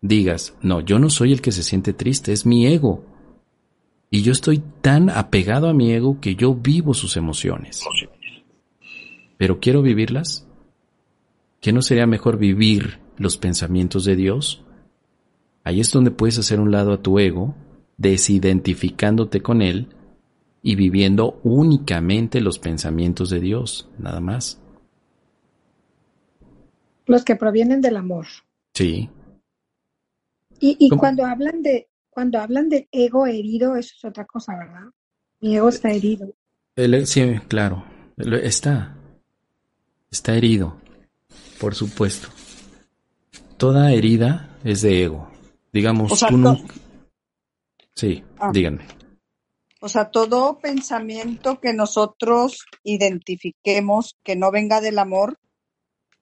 digas, 0.02 0.54
no, 0.62 0.82
yo 0.82 1.00
no 1.00 1.10
soy 1.10 1.32
el 1.32 1.42
que 1.42 1.54
se 1.54 1.64
siente 1.64 1.94
triste, 1.94 2.34
es 2.34 2.46
mi 2.46 2.68
ego. 2.68 3.06
Y 4.10 4.24
yo 4.24 4.34
estoy 4.34 4.62
tan 4.82 5.10
apegado 5.10 5.70
a 5.70 5.74
mi 5.74 5.94
ego 5.94 6.20
que 6.20 6.36
yo 6.36 6.54
vivo 6.54 6.94
sus 6.94 7.16
emociones. 7.16 7.82
Pero 9.42 9.60
quiero 9.60 9.82
vivirlas. 9.82 10.48
¿Qué 11.62 11.74
no 11.74 11.82
sería 11.82 12.06
mejor 12.06 12.38
vivir 12.38 13.00
los 13.18 13.38
pensamientos 13.38 14.06
de 14.06 14.16
Dios? 14.16 14.64
Ahí 15.64 15.80
es 15.80 15.92
donde 15.92 16.12
puedes 16.12 16.38
hacer 16.38 16.60
un 16.60 16.70
lado 16.70 16.94
a 16.94 17.02
tu 17.02 17.18
ego, 17.18 17.56
desidentificándote 17.98 19.42
con 19.42 19.64
él 19.64 19.88
y 20.62 20.76
viviendo 20.76 21.40
únicamente 21.44 22.40
los 22.40 22.60
pensamientos 22.60 23.32
de 23.32 23.40
Dios, 23.40 23.90
nada 23.98 24.20
más. 24.20 24.62
Los 27.08 27.26
que 27.26 27.36
provienen 27.36 27.82
del 27.82 27.98
amor. 27.98 28.28
Sí, 28.76 29.10
y, 30.60 30.88
cuando 30.90 31.26
hablan 31.26 31.64
de 31.64 31.90
cuando 32.12 32.38
hablan 32.38 32.70
de 32.70 32.88
ego 32.92 33.26
herido, 33.26 33.76
eso 33.76 33.96
es 33.98 34.06
otra 34.06 34.26
cosa, 34.26 34.56
¿verdad? 34.56 34.92
Mi 35.40 35.56
ego 35.56 35.70
está 35.70 35.90
herido. 35.90 36.32
sí, 37.06 37.40
claro, 37.48 37.84
está. 38.44 39.01
Está 40.12 40.36
herido, 40.36 40.76
por 41.58 41.74
supuesto. 41.74 42.28
Toda 43.56 43.94
herida 43.94 44.58
es 44.66 44.82
de 44.82 45.04
ego. 45.04 45.32
Digamos, 45.72 46.20
tú 46.20 46.38
no... 46.38 46.58
Sí, 47.96 48.22
ah. 48.38 48.52
díganme. 48.54 48.86
O 49.80 49.88
sea, 49.88 50.12
todo 50.12 50.60
pensamiento 50.60 51.62
que 51.62 51.74
nosotros 51.74 52.66
identifiquemos 52.84 54.18
que 54.22 54.36
no 54.36 54.52
venga 54.52 54.82
del 54.82 55.00
amor, 55.00 55.40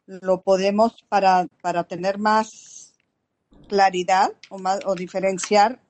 lo 0.06 0.42
podemos 0.42 1.04
para, 1.10 1.48
para 1.62 1.84
tener 1.84 2.20
más 2.20 2.94
claridad 3.68 4.32
o, 4.50 4.60
más, 4.60 4.80
o 4.86 4.94
diferenciar, 4.94 5.82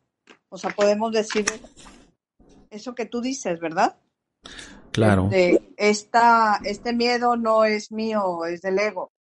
o 0.50 0.58
sea, 0.58 0.72
podemos 0.72 1.12
decir 1.12 1.46
eso 2.70 2.96
que 2.96 3.06
tú 3.06 3.22
dices, 3.22 3.60
¿verdad? 3.60 3.98
Claro. 5.06 5.30
esta, 5.78 6.60
este 6.64 6.94
miedo 6.94 7.36
no 7.36 7.66
es 7.66 7.92
mío, 7.92 8.46
es 8.46 8.62
del 8.62 8.80
ego. 8.80 9.12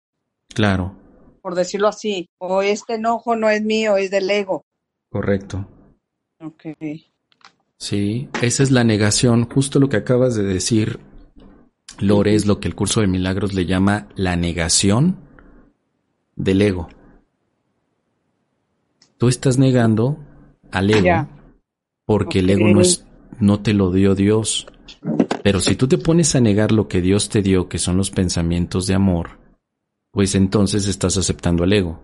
Claro. 0.53 0.95
Por 1.41 1.55
decirlo 1.55 1.87
así. 1.87 2.27
O 2.37 2.61
este 2.61 2.95
enojo 2.95 3.35
no 3.35 3.49
es 3.49 3.63
mío, 3.63 3.97
es 3.97 4.11
del 4.11 4.29
ego. 4.29 4.65
Correcto. 5.09 5.67
Ok. 6.41 6.67
Sí, 7.77 8.29
esa 8.41 8.63
es 8.63 8.71
la 8.71 8.83
negación. 8.83 9.49
Justo 9.49 9.79
lo 9.79 9.89
que 9.89 9.97
acabas 9.97 10.35
de 10.35 10.43
decir, 10.43 10.99
Lore, 11.99 12.35
es 12.35 12.45
lo 12.45 12.59
que 12.59 12.67
el 12.67 12.75
curso 12.75 13.01
de 13.01 13.07
milagros 13.07 13.53
le 13.53 13.65
llama 13.65 14.07
la 14.15 14.35
negación 14.35 15.17
del 16.35 16.61
ego. 16.61 16.89
Tú 19.17 19.27
estás 19.27 19.57
negando 19.57 20.17
al 20.71 20.91
ego 20.91 21.27
porque 22.05 22.39
el 22.39 22.49
ego 22.49 22.67
no, 22.69 22.81
es, 22.81 23.05
no 23.39 23.61
te 23.61 23.73
lo 23.73 23.91
dio 23.91 24.15
Dios. 24.15 24.67
Pero 25.43 25.59
si 25.59 25.75
tú 25.75 25.87
te 25.87 25.97
pones 25.97 26.35
a 26.35 26.41
negar 26.41 26.71
lo 26.71 26.87
que 26.87 27.01
Dios 27.01 27.29
te 27.29 27.41
dio, 27.41 27.69
que 27.69 27.77
son 27.77 27.97
los 27.97 28.11
pensamientos 28.11 28.87
de 28.87 28.95
amor, 28.95 29.39
pues 30.11 30.35
entonces 30.35 30.87
estás 30.87 31.17
aceptando 31.17 31.63
al 31.63 31.73
ego. 31.73 32.01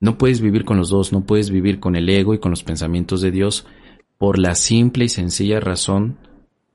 No 0.00 0.18
puedes 0.18 0.40
vivir 0.40 0.64
con 0.64 0.76
los 0.76 0.90
dos, 0.90 1.12
no 1.12 1.24
puedes 1.24 1.50
vivir 1.50 1.80
con 1.80 1.96
el 1.96 2.08
ego 2.08 2.34
y 2.34 2.38
con 2.38 2.50
los 2.50 2.64
pensamientos 2.64 3.20
de 3.20 3.30
Dios 3.30 3.66
por 4.18 4.38
la 4.38 4.54
simple 4.54 5.04
y 5.04 5.08
sencilla 5.08 5.60
razón 5.60 6.18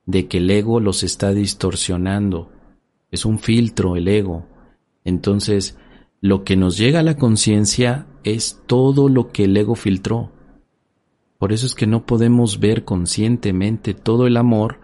de 0.06 0.28
que 0.28 0.38
el 0.38 0.50
ego 0.50 0.80
los 0.80 1.04
está 1.04 1.32
distorsionando. 1.32 2.52
Es 3.12 3.26
un 3.26 3.40
filtro 3.40 3.96
el 3.96 4.08
ego. 4.08 4.46
Entonces, 5.04 5.78
lo 6.22 6.44
que 6.44 6.56
nos 6.56 6.78
llega 6.78 7.00
a 7.00 7.04
la 7.04 7.18
conciencia 7.18 8.08
es 8.24 8.62
todo 8.66 9.10
lo 9.10 9.32
que 9.32 9.46
el 9.46 9.56
ego 9.56 9.76
filtró. 9.76 10.32
Por 11.38 11.54
eso 11.54 11.66
es 11.66 11.76
que 11.76 11.88
no 11.88 12.06
podemos 12.06 12.60
ver 12.60 12.84
conscientemente 12.84 13.94
todo 13.94 14.28
el 14.28 14.36
amor, 14.36 14.80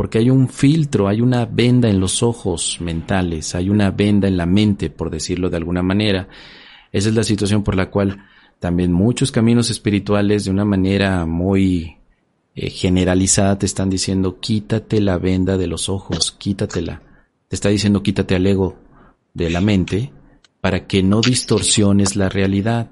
porque 0.00 0.16
hay 0.16 0.30
un 0.30 0.48
filtro, 0.48 1.08
hay 1.08 1.20
una 1.20 1.44
venda 1.44 1.90
en 1.90 2.00
los 2.00 2.22
ojos 2.22 2.78
mentales, 2.80 3.54
hay 3.54 3.68
una 3.68 3.90
venda 3.90 4.28
en 4.28 4.38
la 4.38 4.46
mente, 4.46 4.88
por 4.88 5.10
decirlo 5.10 5.50
de 5.50 5.58
alguna 5.58 5.82
manera. 5.82 6.26
Esa 6.90 7.10
es 7.10 7.14
la 7.14 7.22
situación 7.22 7.62
por 7.62 7.76
la 7.76 7.90
cual 7.90 8.24
también 8.58 8.94
muchos 8.94 9.30
caminos 9.30 9.68
espirituales 9.68 10.46
de 10.46 10.52
una 10.52 10.64
manera 10.64 11.26
muy 11.26 11.98
eh, 12.54 12.70
generalizada 12.70 13.58
te 13.58 13.66
están 13.66 13.90
diciendo 13.90 14.40
quítate 14.40 15.02
la 15.02 15.18
venda 15.18 15.58
de 15.58 15.66
los 15.66 15.90
ojos, 15.90 16.32
quítatela. 16.32 17.02
Te 17.48 17.56
está 17.56 17.68
diciendo 17.68 18.02
quítate 18.02 18.34
al 18.34 18.46
ego 18.46 18.78
de 19.34 19.50
la 19.50 19.60
mente 19.60 20.14
para 20.62 20.86
que 20.86 21.02
no 21.02 21.20
distorsiones 21.20 22.16
la 22.16 22.30
realidad. 22.30 22.88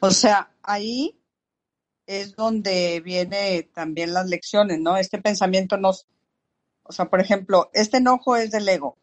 O 0.00 0.10
sea, 0.10 0.50
ahí 0.62 1.14
es 2.06 2.36
donde 2.36 3.00
viene 3.00 3.68
también 3.74 4.12
las 4.12 4.28
lecciones, 4.28 4.80
¿no? 4.80 4.96
Este 4.96 5.20
pensamiento 5.20 5.76
nos, 5.76 6.06
o 6.82 6.92
sea, 6.92 7.06
por 7.06 7.20
ejemplo, 7.20 7.70
este 7.72 7.98
enojo 7.98 8.36
es 8.36 8.50
del 8.50 8.68
ego. 8.68 8.96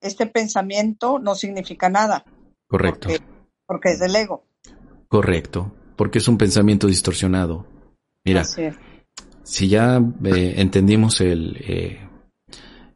Este 0.00 0.26
pensamiento 0.26 1.18
no 1.18 1.34
significa 1.34 1.88
nada. 1.88 2.24
Correcto. 2.68 3.08
Porque, 3.66 3.90
es 3.90 3.98
del 3.98 4.14
ego. 4.14 4.44
Correcto, 5.08 5.72
porque 5.96 6.18
es 6.18 6.28
un 6.28 6.38
pensamiento 6.38 6.86
distorsionado. 6.86 7.66
Mira, 8.24 8.44
si 9.42 9.68
ya 9.68 10.00
eh, 10.24 10.54
entendimos 10.56 11.20
el, 11.20 11.56
eh, 11.66 12.08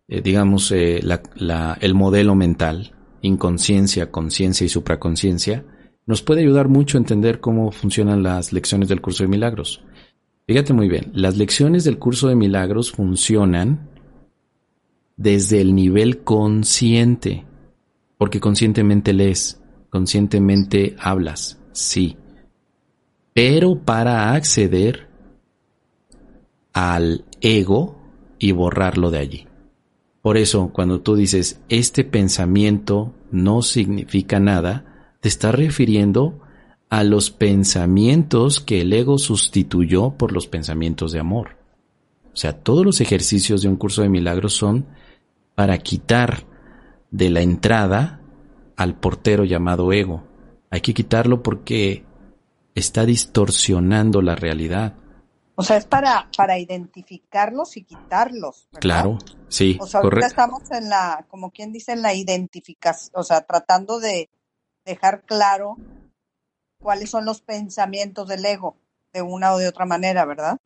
eh, 0.08 0.20
digamos, 0.20 0.70
el 0.70 1.94
modelo 1.94 2.34
mental, 2.34 2.94
inconsciencia, 3.22 4.10
conciencia 4.10 4.64
y 4.64 4.68
supraconciencia, 4.68 5.64
nos 6.06 6.22
puede 6.22 6.40
ayudar 6.40 6.68
mucho 6.68 6.96
a 6.96 7.00
entender 7.00 7.40
cómo 7.40 7.70
funcionan 7.70 8.22
las 8.22 8.52
lecciones 8.52 8.88
del 8.88 9.00
curso 9.00 9.24
de 9.24 9.28
milagros. 9.28 9.82
Fíjate 10.46 10.72
muy 10.72 10.88
bien, 10.88 11.10
las 11.14 11.36
lecciones 11.36 11.84
del 11.84 11.98
curso 11.98 12.28
de 12.28 12.34
milagros 12.34 12.90
funcionan 12.90 13.88
desde 15.16 15.60
el 15.60 15.74
nivel 15.74 16.24
consciente, 16.24 17.44
porque 18.18 18.40
conscientemente 18.40 19.12
lees, 19.12 19.60
conscientemente 19.90 20.96
hablas, 20.98 21.60
sí, 21.72 22.16
pero 23.32 23.78
para 23.78 24.32
acceder 24.32 25.08
al 26.72 27.24
ego 27.40 27.98
y 28.38 28.52
borrarlo 28.52 29.10
de 29.10 29.18
allí. 29.18 29.46
Por 30.22 30.36
eso, 30.36 30.70
cuando 30.72 31.00
tú 31.00 31.16
dices, 31.16 31.60
este 31.68 32.04
pensamiento 32.04 33.14
no 33.30 33.62
significa 33.62 34.38
nada, 34.40 34.91
te 35.22 35.28
está 35.28 35.52
refiriendo 35.52 36.40
a 36.90 37.04
los 37.04 37.30
pensamientos 37.30 38.58
que 38.58 38.80
el 38.80 38.92
ego 38.92 39.18
sustituyó 39.18 40.10
por 40.18 40.32
los 40.32 40.48
pensamientos 40.48 41.12
de 41.12 41.20
amor. 41.20 41.56
O 42.32 42.36
sea, 42.36 42.58
todos 42.58 42.84
los 42.84 43.00
ejercicios 43.00 43.62
de 43.62 43.68
un 43.68 43.76
curso 43.76 44.02
de 44.02 44.08
milagros 44.08 44.54
son 44.54 44.84
para 45.54 45.78
quitar 45.78 46.44
de 47.12 47.30
la 47.30 47.40
entrada 47.40 48.20
al 48.76 48.98
portero 48.98 49.44
llamado 49.44 49.92
ego. 49.92 50.24
Hay 50.70 50.80
que 50.80 50.92
quitarlo 50.92 51.40
porque 51.40 52.04
está 52.74 53.06
distorsionando 53.06 54.22
la 54.22 54.34
realidad. 54.34 54.96
O 55.54 55.62
sea, 55.62 55.76
es 55.76 55.84
para, 55.84 56.28
para 56.36 56.58
identificarlos 56.58 57.76
y 57.76 57.84
quitarlos. 57.84 58.66
Claro, 58.80 59.18
sí. 59.46 59.78
O 59.80 59.86
sea, 59.86 60.00
ahorita 60.00 60.26
estamos 60.26 60.68
en 60.72 60.88
la, 60.88 61.26
como 61.28 61.52
quien 61.52 61.72
dice, 61.72 61.92
en 61.92 62.02
la 62.02 62.12
identificación, 62.12 63.12
o 63.14 63.22
sea, 63.22 63.42
tratando 63.42 64.00
de, 64.00 64.28
dejar 64.84 65.22
claro 65.22 65.76
cuáles 66.78 67.10
son 67.10 67.24
los 67.24 67.40
pensamientos 67.40 68.28
del 68.28 68.44
ego 68.44 68.76
de 69.12 69.22
una 69.22 69.52
o 69.54 69.58
de 69.58 69.68
otra 69.68 69.86
manera, 69.86 70.24
¿verdad? 70.24 70.58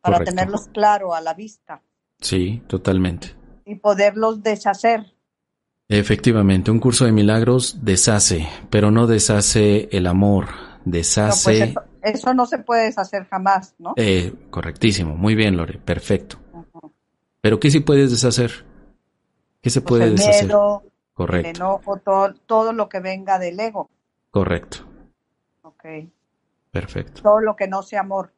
Para 0.00 0.24
tenerlos 0.24 0.68
claro 0.68 1.14
a 1.14 1.20
la 1.20 1.34
vista. 1.34 1.82
Sí, 2.20 2.62
totalmente. 2.66 3.34
Y 3.64 3.76
poderlos 3.76 4.42
deshacer. 4.42 5.14
Efectivamente, 5.88 6.70
un 6.70 6.78
curso 6.78 7.04
de 7.04 7.12
milagros 7.12 7.78
deshace, 7.82 8.48
pero 8.70 8.90
no 8.90 9.06
deshace 9.06 9.88
el 9.90 10.06
amor, 10.06 10.46
deshace... 10.84 11.74
Pues 11.74 12.14
eso, 12.14 12.32
no 12.32 12.46
se 12.46 12.58
puede 12.58 12.84
deshacer 12.84 13.26
jamás, 13.26 13.74
¿no? 13.78 13.94
Eh, 13.96 14.32
correctísimo, 14.50 15.16
muy 15.16 15.34
bien, 15.34 15.56
Lore, 15.56 15.78
perfecto. 15.78 16.38
Pero 17.40 17.58
¿qué 17.58 17.70
sí 17.70 17.80
puedes 17.80 18.10
deshacer? 18.10 18.64
¿Qué 19.60 19.70
se 19.70 19.80
pues 19.80 20.00
puede 20.00 20.10
deshacer? 20.12 20.50
Correcto. 21.20 21.50
El 21.50 21.56
enojo, 21.56 21.96
todo, 21.98 22.32
todo 22.46 22.72
lo 22.72 22.88
que 22.88 22.98
venga 22.98 23.38
del 23.38 23.60
ego. 23.60 23.90
Correcto. 24.30 24.78
Ok. 25.60 25.84
Perfecto. 26.70 27.20
Todo 27.20 27.40
lo 27.42 27.56
que 27.56 27.68
no 27.68 27.82
sea 27.82 28.00
amor. 28.00 28.32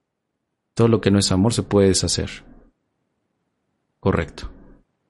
Todo 0.75 0.89
lo 0.89 1.01
que 1.01 1.13
no 1.13 1.21
es 1.21 1.31
amor 1.31 1.53
se 1.55 1.63
puede 1.63 1.87
deshacer. 1.87 2.45
Correcto. 4.01 4.51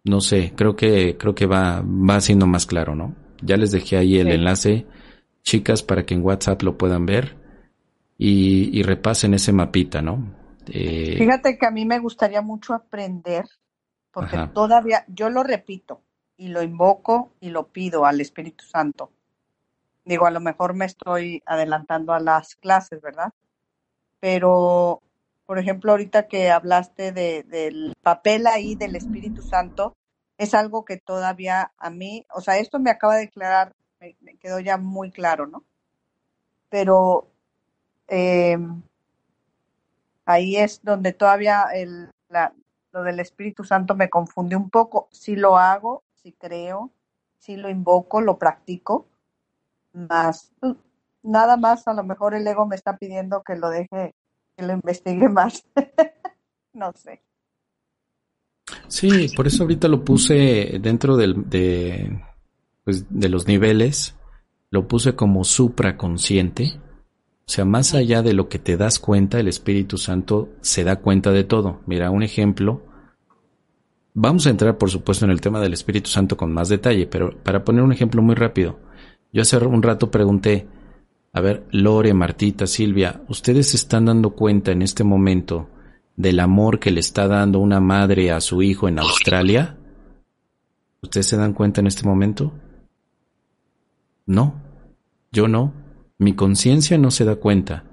No 0.04 0.20
sé, 0.20 0.52
creo 0.54 0.76
que, 0.76 1.16
creo 1.16 1.34
que 1.34 1.46
va, 1.46 1.82
va 1.82 2.20
siendo 2.20 2.46
más 2.46 2.66
claro, 2.66 2.94
¿no? 2.94 3.14
Ya 3.40 3.56
les 3.56 3.70
dejé 3.70 3.96
ahí 3.96 4.18
el 4.18 4.28
enlace, 4.28 4.86
chicas, 5.40 5.82
para 5.82 6.04
que 6.04 6.12
en 6.12 6.22
WhatsApp 6.22 6.60
lo 6.60 6.76
puedan 6.76 7.06
ver 7.06 7.38
y, 8.18 8.82
repasen 8.82 9.32
ese 9.32 9.50
mapita, 9.54 10.02
¿no? 10.02 10.34
Eh, 10.66 11.14
Fíjate 11.16 11.56
que 11.56 11.66
a 11.66 11.70
mí 11.70 11.86
me 11.86 12.00
gustaría 12.00 12.42
mucho 12.42 12.74
aprender, 12.74 13.46
porque 14.10 14.36
todavía, 14.52 15.06
yo 15.08 15.30
lo 15.30 15.42
repito, 15.42 16.02
y 16.42 16.48
lo 16.48 16.60
invoco 16.60 17.30
y 17.38 17.50
lo 17.50 17.68
pido 17.68 18.04
al 18.04 18.20
Espíritu 18.20 18.64
Santo. 18.64 19.12
Digo, 20.04 20.26
a 20.26 20.32
lo 20.32 20.40
mejor 20.40 20.74
me 20.74 20.86
estoy 20.86 21.40
adelantando 21.46 22.12
a 22.12 22.18
las 22.18 22.56
clases, 22.56 23.00
¿verdad? 23.00 23.32
Pero, 24.18 25.00
por 25.46 25.60
ejemplo, 25.60 25.92
ahorita 25.92 26.26
que 26.26 26.50
hablaste 26.50 27.12
de, 27.12 27.44
del 27.44 27.94
papel 28.02 28.48
ahí 28.48 28.74
del 28.74 28.96
Espíritu 28.96 29.40
Santo, 29.40 29.94
es 30.36 30.52
algo 30.52 30.84
que 30.84 30.96
todavía 30.96 31.70
a 31.78 31.90
mí, 31.90 32.26
o 32.34 32.40
sea, 32.40 32.58
esto 32.58 32.80
me 32.80 32.90
acaba 32.90 33.14
de 33.14 33.26
declarar, 33.26 33.72
me, 34.00 34.36
quedó 34.40 34.58
ya 34.58 34.78
muy 34.78 35.12
claro, 35.12 35.46
¿no? 35.46 35.62
Pero 36.70 37.28
eh, 38.08 38.58
ahí 40.24 40.56
es 40.56 40.82
donde 40.82 41.12
todavía 41.12 41.66
el, 41.72 42.10
lo 42.90 43.04
del 43.04 43.20
Espíritu 43.20 43.62
Santo 43.62 43.94
me 43.94 44.10
confunde 44.10 44.56
un 44.56 44.70
poco. 44.70 45.08
Si 45.12 45.36
lo 45.36 45.56
hago, 45.56 46.02
si 46.22 46.32
creo, 46.32 46.92
si 47.38 47.56
lo 47.56 47.68
invoco, 47.68 48.20
lo 48.20 48.38
practico, 48.38 49.08
más 49.92 50.52
pues, 50.60 50.76
nada 51.22 51.56
más 51.56 51.86
a 51.88 51.94
lo 51.94 52.04
mejor 52.04 52.34
el 52.34 52.46
ego 52.46 52.66
me 52.66 52.76
está 52.76 52.96
pidiendo 52.96 53.42
que 53.42 53.56
lo 53.56 53.70
deje, 53.70 54.14
que 54.56 54.64
lo 54.64 54.72
investigue 54.72 55.28
más. 55.28 55.64
no 56.72 56.92
sé. 56.94 57.22
Sí, 58.88 59.28
por 59.34 59.46
eso 59.46 59.64
ahorita 59.64 59.88
lo 59.88 60.04
puse 60.04 60.78
dentro 60.80 61.16
del, 61.16 61.48
de, 61.48 62.22
pues, 62.84 63.06
de 63.08 63.28
los 63.28 63.46
niveles, 63.46 64.16
lo 64.70 64.86
puse 64.86 65.14
como 65.14 65.44
supraconsciente. 65.44 66.80
O 67.44 67.50
sea, 67.52 67.64
más 67.64 67.94
allá 67.94 68.22
de 68.22 68.32
lo 68.32 68.48
que 68.48 68.58
te 68.58 68.76
das 68.76 68.98
cuenta, 68.98 69.40
el 69.40 69.48
Espíritu 69.48 69.98
Santo 69.98 70.50
se 70.60 70.84
da 70.84 70.96
cuenta 70.96 71.32
de 71.32 71.44
todo. 71.44 71.80
Mira, 71.86 72.10
un 72.10 72.22
ejemplo 72.22 72.82
Vamos 74.14 74.46
a 74.46 74.50
entrar, 74.50 74.76
por 74.76 74.90
supuesto, 74.90 75.24
en 75.24 75.30
el 75.30 75.40
tema 75.40 75.60
del 75.60 75.72
Espíritu 75.72 76.10
Santo 76.10 76.36
con 76.36 76.52
más 76.52 76.68
detalle, 76.68 77.06
pero 77.06 77.36
para 77.42 77.64
poner 77.64 77.82
un 77.82 77.92
ejemplo 77.92 78.20
muy 78.22 78.34
rápido, 78.34 78.78
yo 79.32 79.42
hace 79.42 79.56
un 79.56 79.82
rato 79.82 80.10
pregunté, 80.10 80.66
a 81.32 81.40
ver, 81.40 81.66
Lore, 81.70 82.12
Martita, 82.12 82.66
Silvia, 82.66 83.22
¿ustedes 83.28 83.70
se 83.70 83.78
están 83.78 84.04
dando 84.04 84.30
cuenta 84.30 84.70
en 84.70 84.82
este 84.82 85.02
momento 85.02 85.68
del 86.14 86.40
amor 86.40 86.78
que 86.78 86.90
le 86.90 87.00
está 87.00 87.26
dando 87.26 87.58
una 87.58 87.80
madre 87.80 88.30
a 88.32 88.40
su 88.42 88.60
hijo 88.60 88.86
en 88.86 88.98
Australia? 88.98 89.78
¿Ustedes 91.00 91.26
se 91.26 91.38
dan 91.38 91.54
cuenta 91.54 91.80
en 91.80 91.86
este 91.86 92.06
momento? 92.06 92.52
No, 94.26 94.60
yo 95.32 95.48
no. 95.48 95.72
Mi 96.18 96.34
conciencia 96.34 96.98
no 96.98 97.10
se 97.10 97.24
da 97.24 97.36
cuenta, 97.36 97.84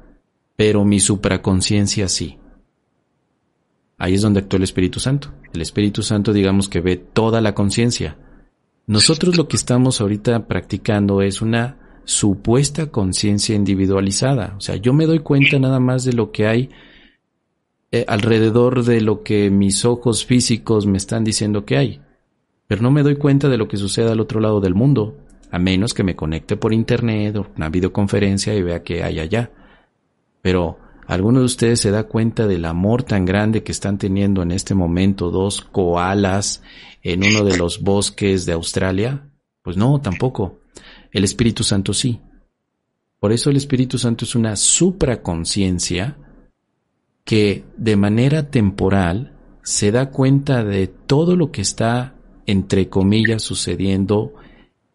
pero 0.57 0.83
mi 0.83 0.99
supraconciencia 0.99 2.09
sí. 2.09 2.37
Ahí 3.99 4.15
es 4.15 4.21
donde 4.21 4.39
actúa 4.39 4.57
el 4.57 4.63
Espíritu 4.63 4.99
Santo. 4.99 5.33
El 5.53 5.61
Espíritu 5.61 6.01
Santo 6.01 6.31
digamos 6.33 6.69
que 6.69 6.79
ve 6.79 6.95
toda 6.95 7.41
la 7.41 7.53
conciencia. 7.53 8.17
Nosotros 8.87 9.37
lo 9.37 9.47
que 9.47 9.57
estamos 9.57 10.01
ahorita 10.01 10.47
practicando 10.47 11.21
es 11.21 11.41
una 11.41 11.77
supuesta 12.05 12.87
conciencia 12.87 13.55
individualizada. 13.55 14.55
O 14.57 14.61
sea, 14.61 14.77
yo 14.77 14.93
me 14.93 15.05
doy 15.05 15.19
cuenta 15.19 15.59
nada 15.59 15.79
más 15.79 16.05
de 16.05 16.13
lo 16.13 16.31
que 16.31 16.47
hay 16.47 16.69
eh, 17.91 18.05
alrededor 18.07 18.83
de 18.83 19.01
lo 19.01 19.21
que 19.21 19.51
mis 19.51 19.83
ojos 19.83 20.25
físicos 20.25 20.87
me 20.87 20.97
están 20.97 21.23
diciendo 21.23 21.65
que 21.65 21.77
hay. 21.77 22.01
Pero 22.67 22.81
no 22.81 22.91
me 22.91 23.03
doy 23.03 23.17
cuenta 23.17 23.49
de 23.49 23.57
lo 23.57 23.67
que 23.67 23.77
sucede 23.77 24.11
al 24.11 24.21
otro 24.21 24.39
lado 24.39 24.61
del 24.61 24.75
mundo, 24.75 25.17
a 25.51 25.59
menos 25.59 25.93
que 25.93 26.03
me 26.03 26.15
conecte 26.15 26.55
por 26.55 26.71
internet 26.71 27.35
o 27.35 27.47
una 27.57 27.69
videoconferencia 27.69 28.55
y 28.55 28.61
vea 28.61 28.81
qué 28.81 29.03
hay 29.03 29.19
allá. 29.19 29.51
Pero 30.41 30.79
¿Alguno 31.09 31.39
de 31.39 31.45
ustedes 31.45 31.79
se 31.79 31.89
da 31.89 32.03
cuenta 32.03 32.45
del 32.45 32.65
amor 32.65 33.01
tan 33.01 33.25
grande 33.25 33.63
que 33.63 33.71
están 33.71 33.97
teniendo 33.97 34.43
en 34.43 34.51
este 34.51 34.75
momento 34.75 35.31
dos 35.31 35.61
koalas 35.61 36.61
en 37.01 37.23
uno 37.23 37.43
de 37.43 37.57
los 37.57 37.81
bosques 37.81 38.45
de 38.45 38.53
Australia? 38.53 39.27
Pues 39.63 39.75
no, 39.75 39.99
tampoco. 40.01 40.59
El 41.11 41.23
Espíritu 41.23 41.63
Santo 41.63 41.93
sí. 41.93 42.21
Por 43.19 43.31
eso 43.31 43.49
el 43.49 43.57
Espíritu 43.57 43.97
Santo 43.97 44.23
es 44.23 44.35
una 44.35 44.55
supraconciencia 44.55 46.15
que 47.23 47.63
de 47.75 47.95
manera 47.95 48.51
temporal 48.51 49.35
se 49.63 49.91
da 49.91 50.11
cuenta 50.11 50.63
de 50.63 50.85
todo 50.85 51.35
lo 51.35 51.51
que 51.51 51.61
está, 51.61 52.13
entre 52.45 52.87
comillas, 52.87 53.41
sucediendo 53.41 54.35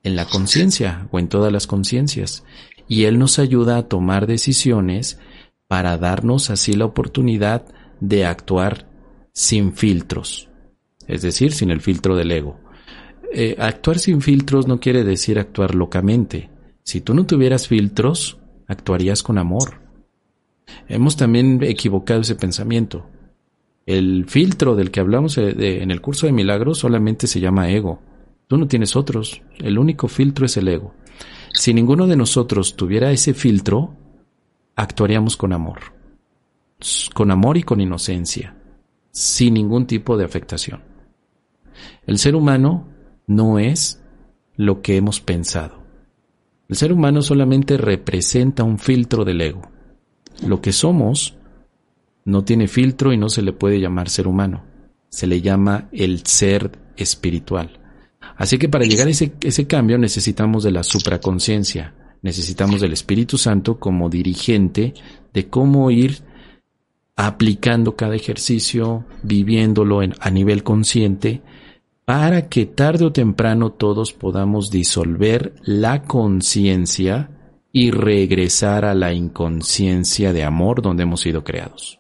en 0.05 0.15
la 0.15 0.27
conciencia 0.27 1.09
o 1.11 1.19
en 1.19 1.27
todas 1.27 1.53
las 1.53 1.67
conciencias. 1.67 2.45
Y 2.87 3.07
Él 3.07 3.19
nos 3.19 3.41
ayuda 3.41 3.79
a 3.79 3.89
tomar 3.89 4.29
decisiones 4.29 5.19
para 5.69 5.97
darnos 5.99 6.51
así 6.51 6.75
la 6.75 6.85
oportunidad 6.85 7.65
de 8.01 8.27
actuar 8.27 8.87
sin 9.33 9.75
filtros, 9.75 10.49
es 11.07 11.23
decir, 11.23 11.53
sin 11.53 11.71
el 11.71 11.81
filtro 11.81 12.17
del 12.17 12.31
ego. 12.31 12.61
Eh, 13.33 13.57
actuar 13.59 13.99
sin 13.99 14.21
filtros 14.21 14.69
no 14.69 14.79
quiere 14.79 15.03
decir 15.03 15.39
actuar 15.39 15.75
locamente. 15.75 16.51
Si 16.85 17.01
tú 17.01 17.15
no 17.15 17.27
tuvieras 17.27 17.67
filtros, 17.67 18.39
actuarías 18.69 19.23
con 19.23 19.39
amor. 19.39 19.81
Hemos 20.89 21.17
también 21.17 21.63
equivocado 21.63 22.21
ese 22.21 22.37
pensamiento. 22.37 23.07
El 23.87 24.27
filtro 24.29 24.77
del 24.77 24.91
que 24.91 25.01
hablamos 25.01 25.37
eh, 25.39 25.83
en 25.83 25.91
el 25.91 26.01
curso 26.01 26.27
de 26.27 26.33
milagros 26.33 26.79
solamente 26.79 27.27
se 27.27 27.41
llama 27.41 27.71
ego. 27.71 28.01
Tú 28.47 28.57
no 28.57 28.69
tienes 28.69 28.97
otros. 28.97 29.43
El 29.59 29.79
único 29.79 30.09
filtro 30.09 30.47
es 30.47 30.57
el 30.57 30.69
ego. 30.69 30.95
Si 31.53 31.75
ninguno 31.75 32.07
de 32.07 32.17
nosotros 32.17 32.77
tuviera 32.77 33.11
ese 33.11 33.35
filtro, 33.35 33.95
actuaríamos 34.77 35.37
con 35.37 35.53
amor. 35.53 35.81
Con 37.15 37.31
amor 37.31 37.57
y 37.57 37.63
con 37.63 37.81
inocencia. 37.81 38.57
Sin 39.11 39.55
ningún 39.55 39.87
tipo 39.87 40.17
de 40.17 40.25
afectación. 40.25 40.83
El 42.07 42.19
ser 42.19 42.37
humano 42.37 42.89
no 43.27 43.59
es 43.59 44.03
lo 44.57 44.83
que 44.83 44.97
hemos 44.97 45.21
pensado. 45.21 45.83
El 46.69 46.77
ser 46.77 46.93
humano 46.93 47.23
solamente 47.23 47.77
representa 47.77 48.65
un 48.65 48.79
filtro 48.79 49.25
del 49.25 49.41
ego. 49.41 49.63
Lo 50.47 50.61
que 50.61 50.73
somos 50.73 51.37
no 52.25 52.45
tiene 52.45 52.69
filtro 52.69 53.13
y 53.13 53.19
no 53.19 53.29
se 53.29 53.43
le 53.43 53.53
puede 53.53 53.81
llamar 53.81 54.09
ser 54.09 54.27
humano. 54.27 54.65
Se 55.09 55.27
le 55.27 55.41
llama 55.41 55.89
el 55.93 56.27
ser 56.27 56.79
espiritual. 56.97 57.81
Así 58.37 58.59
que 58.59 58.69
para 58.69 58.85
llegar 58.85 59.07
a 59.07 59.11
ese, 59.11 59.33
ese 59.41 59.67
cambio 59.67 59.99
necesitamos 59.99 60.65
de 60.65 60.73
la 60.73 60.83
supraconciencia, 60.83 61.95
necesitamos 62.25 62.81
del 62.81 62.95
Espíritu 62.95 63.37
Santo 63.39 63.79
como 63.79 64.09
dirigente 64.09 64.95
de 65.33 65.47
cómo 65.47 65.91
ir 65.91 66.23
aplicando 67.17 67.95
cada 67.95 68.17
ejercicio, 68.17 69.05
viviéndolo 69.23 70.01
a 70.01 70.31
nivel 70.31 70.65
consciente, 70.65 71.43
para 72.07 72.49
que 72.49 72.67
tarde 72.67 73.05
o 73.05 73.13
temprano 73.13 73.71
todos 73.71 74.13
podamos 74.13 74.71
disolver 74.71 75.55
la 75.63 76.03
conciencia 76.03 77.31
y 77.73 77.91
regresar 77.91 78.87
a 78.87 78.95
la 78.95 79.13
inconsciencia 79.13 80.33
de 80.33 80.45
amor 80.45 80.81
donde 80.81 81.03
hemos 81.03 81.21
sido 81.21 81.45
creados. 81.45 81.99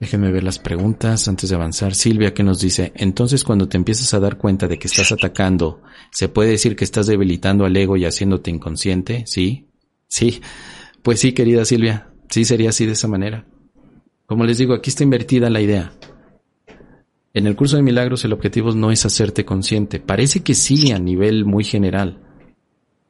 Déjenme 0.00 0.32
ver 0.32 0.42
las 0.42 0.58
preguntas 0.58 1.28
antes 1.28 1.50
de 1.50 1.56
avanzar. 1.56 1.94
Silvia 1.94 2.32
que 2.32 2.42
nos 2.42 2.58
dice, 2.58 2.90
entonces 2.96 3.44
cuando 3.44 3.68
te 3.68 3.76
empiezas 3.76 4.14
a 4.14 4.18
dar 4.18 4.38
cuenta 4.38 4.66
de 4.66 4.78
que 4.78 4.86
estás 4.86 5.12
atacando, 5.12 5.82
¿se 6.10 6.30
puede 6.30 6.52
decir 6.52 6.74
que 6.74 6.84
estás 6.84 7.06
debilitando 7.06 7.66
al 7.66 7.76
ego 7.76 7.98
y 7.98 8.06
haciéndote 8.06 8.50
inconsciente? 8.50 9.24
Sí, 9.26 9.68
sí. 10.08 10.40
Pues 11.02 11.20
sí, 11.20 11.32
querida 11.32 11.66
Silvia, 11.66 12.08
sí 12.30 12.46
sería 12.46 12.70
así 12.70 12.86
de 12.86 12.92
esa 12.92 13.08
manera. 13.08 13.44
Como 14.24 14.44
les 14.44 14.56
digo, 14.56 14.72
aquí 14.72 14.88
está 14.88 15.04
invertida 15.04 15.50
la 15.50 15.60
idea. 15.60 15.92
En 17.34 17.46
el 17.46 17.54
curso 17.54 17.76
de 17.76 17.82
milagros 17.82 18.24
el 18.24 18.32
objetivo 18.32 18.72
no 18.72 18.90
es 18.90 19.04
hacerte 19.04 19.44
consciente. 19.44 20.00
Parece 20.00 20.40
que 20.40 20.54
sí 20.54 20.92
a 20.92 20.98
nivel 20.98 21.44
muy 21.44 21.62
general, 21.62 22.18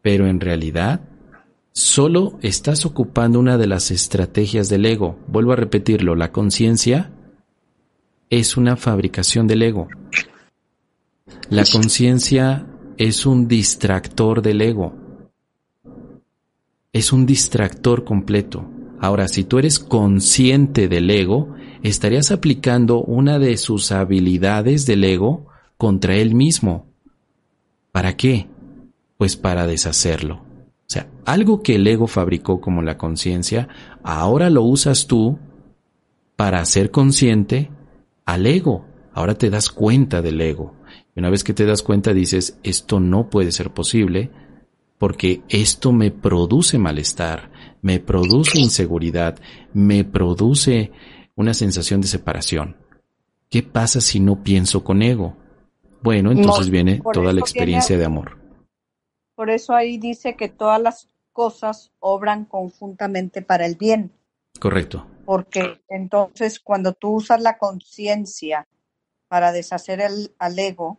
pero 0.02 0.26
en 0.26 0.40
realidad 0.40 1.02
solo 1.72 2.38
estás 2.42 2.86
ocupando 2.86 3.38
una 3.38 3.58
de 3.58 3.66
las 3.66 3.90
estrategias 3.90 4.68
del 4.68 4.86
ego. 4.86 5.18
Vuelvo 5.26 5.52
a 5.52 5.56
repetirlo, 5.56 6.14
la 6.14 6.32
conciencia 6.32 7.12
es 8.28 8.56
una 8.56 8.76
fabricación 8.76 9.46
del 9.46 9.62
ego. 9.62 9.88
La 11.48 11.64
conciencia 11.64 12.66
es 12.96 13.26
un 13.26 13.48
distractor 13.48 14.42
del 14.42 14.62
ego. 14.62 14.94
Es 16.92 17.12
un 17.12 17.26
distractor 17.26 18.04
completo. 18.04 18.68
Ahora, 19.00 19.26
si 19.28 19.44
tú 19.44 19.58
eres 19.58 19.78
consciente 19.78 20.86
del 20.88 21.10
ego, 21.10 21.54
estarías 21.82 22.30
aplicando 22.30 23.02
una 23.02 23.38
de 23.38 23.56
sus 23.56 23.90
habilidades 23.92 24.86
del 24.86 25.04
ego 25.04 25.46
contra 25.76 26.16
él 26.16 26.34
mismo. 26.34 26.86
¿Para 27.90 28.16
qué? 28.16 28.46
Pues 29.16 29.36
para 29.36 29.66
deshacerlo. 29.66 30.49
O 30.90 30.92
sea, 30.92 31.08
algo 31.24 31.62
que 31.62 31.76
el 31.76 31.86
ego 31.86 32.08
fabricó 32.08 32.60
como 32.60 32.82
la 32.82 32.98
conciencia, 32.98 33.68
ahora 34.02 34.50
lo 34.50 34.64
usas 34.64 35.06
tú 35.06 35.38
para 36.34 36.64
ser 36.64 36.90
consciente 36.90 37.70
al 38.24 38.44
ego. 38.44 38.86
Ahora 39.12 39.36
te 39.36 39.50
das 39.50 39.70
cuenta 39.70 40.20
del 40.20 40.40
ego. 40.40 40.74
Y 41.14 41.20
una 41.20 41.30
vez 41.30 41.44
que 41.44 41.54
te 41.54 41.64
das 41.64 41.84
cuenta 41.84 42.12
dices, 42.12 42.58
esto 42.64 42.98
no 42.98 43.30
puede 43.30 43.52
ser 43.52 43.70
posible 43.70 44.32
porque 44.98 45.42
esto 45.48 45.92
me 45.92 46.10
produce 46.10 46.76
malestar, 46.76 47.52
me 47.82 48.00
produce 48.00 48.58
inseguridad, 48.58 49.38
me 49.72 50.02
produce 50.02 50.90
una 51.36 51.54
sensación 51.54 52.00
de 52.00 52.08
separación. 52.08 52.78
¿Qué 53.48 53.62
pasa 53.62 54.00
si 54.00 54.18
no 54.18 54.42
pienso 54.42 54.82
con 54.82 55.02
ego? 55.02 55.36
Bueno, 56.02 56.32
entonces 56.32 56.68
viene 56.68 57.00
toda 57.12 57.32
la 57.32 57.38
experiencia 57.38 57.96
de 57.96 58.04
amor. 58.06 58.39
Por 59.40 59.48
eso 59.48 59.74
ahí 59.74 59.96
dice 59.96 60.36
que 60.36 60.50
todas 60.50 60.78
las 60.78 61.08
cosas 61.32 61.92
obran 61.98 62.44
conjuntamente 62.44 63.40
para 63.40 63.64
el 63.64 63.74
bien. 63.74 64.12
Correcto. 64.60 65.06
Porque 65.24 65.80
entonces 65.88 66.60
cuando 66.60 66.92
tú 66.92 67.12
usas 67.12 67.40
la 67.40 67.56
conciencia 67.56 68.68
para 69.28 69.50
deshacer 69.50 70.02
el, 70.02 70.34
al 70.38 70.58
ego, 70.58 70.98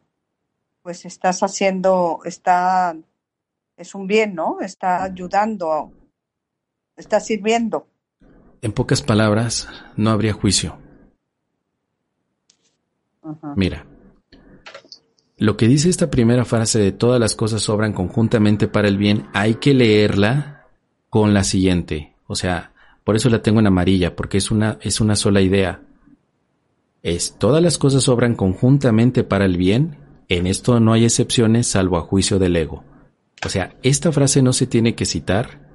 pues 0.81 1.05
estás 1.05 1.43
haciendo, 1.43 2.21
está, 2.25 2.97
es 3.77 3.93
un 3.93 4.07
bien, 4.07 4.33
¿no? 4.33 4.59
Está 4.59 5.03
ayudando, 5.03 5.91
está 6.97 7.19
sirviendo. 7.19 7.85
En 8.63 8.71
pocas 8.71 9.03
palabras, 9.03 9.69
no 9.97 10.09
habría 10.09 10.33
juicio. 10.33 10.79
Mira, 13.55 13.85
lo 15.41 15.57
que 15.57 15.67
dice 15.67 15.89
esta 15.89 16.11
primera 16.11 16.45
frase 16.45 16.77
de 16.77 16.91
todas 16.91 17.19
las 17.19 17.33
cosas 17.33 17.67
obran 17.67 17.93
conjuntamente 17.93 18.67
para 18.67 18.87
el 18.87 18.99
bien, 18.99 19.25
hay 19.33 19.55
que 19.55 19.73
leerla 19.73 20.67
con 21.09 21.33
la 21.33 21.43
siguiente. 21.43 22.13
O 22.27 22.35
sea, 22.35 22.73
por 23.03 23.15
eso 23.15 23.27
la 23.27 23.41
tengo 23.41 23.59
en 23.59 23.65
amarilla, 23.65 24.15
porque 24.15 24.37
es 24.37 24.51
una, 24.51 24.77
es 24.81 25.01
una 25.01 25.15
sola 25.15 25.41
idea. 25.41 25.81
Es 27.01 27.39
todas 27.39 27.63
las 27.63 27.79
cosas 27.79 28.07
obran 28.07 28.35
conjuntamente 28.35 29.23
para 29.23 29.45
el 29.45 29.57
bien, 29.57 29.97
en 30.29 30.45
esto 30.45 30.79
no 30.79 30.93
hay 30.93 31.05
excepciones 31.05 31.65
salvo 31.65 31.97
a 31.97 32.01
juicio 32.01 32.37
del 32.37 32.55
ego. 32.55 32.83
O 33.43 33.49
sea, 33.49 33.73
esta 33.81 34.11
frase 34.11 34.43
no 34.43 34.53
se 34.53 34.67
tiene 34.67 34.93
que 34.93 35.07
citar 35.07 35.71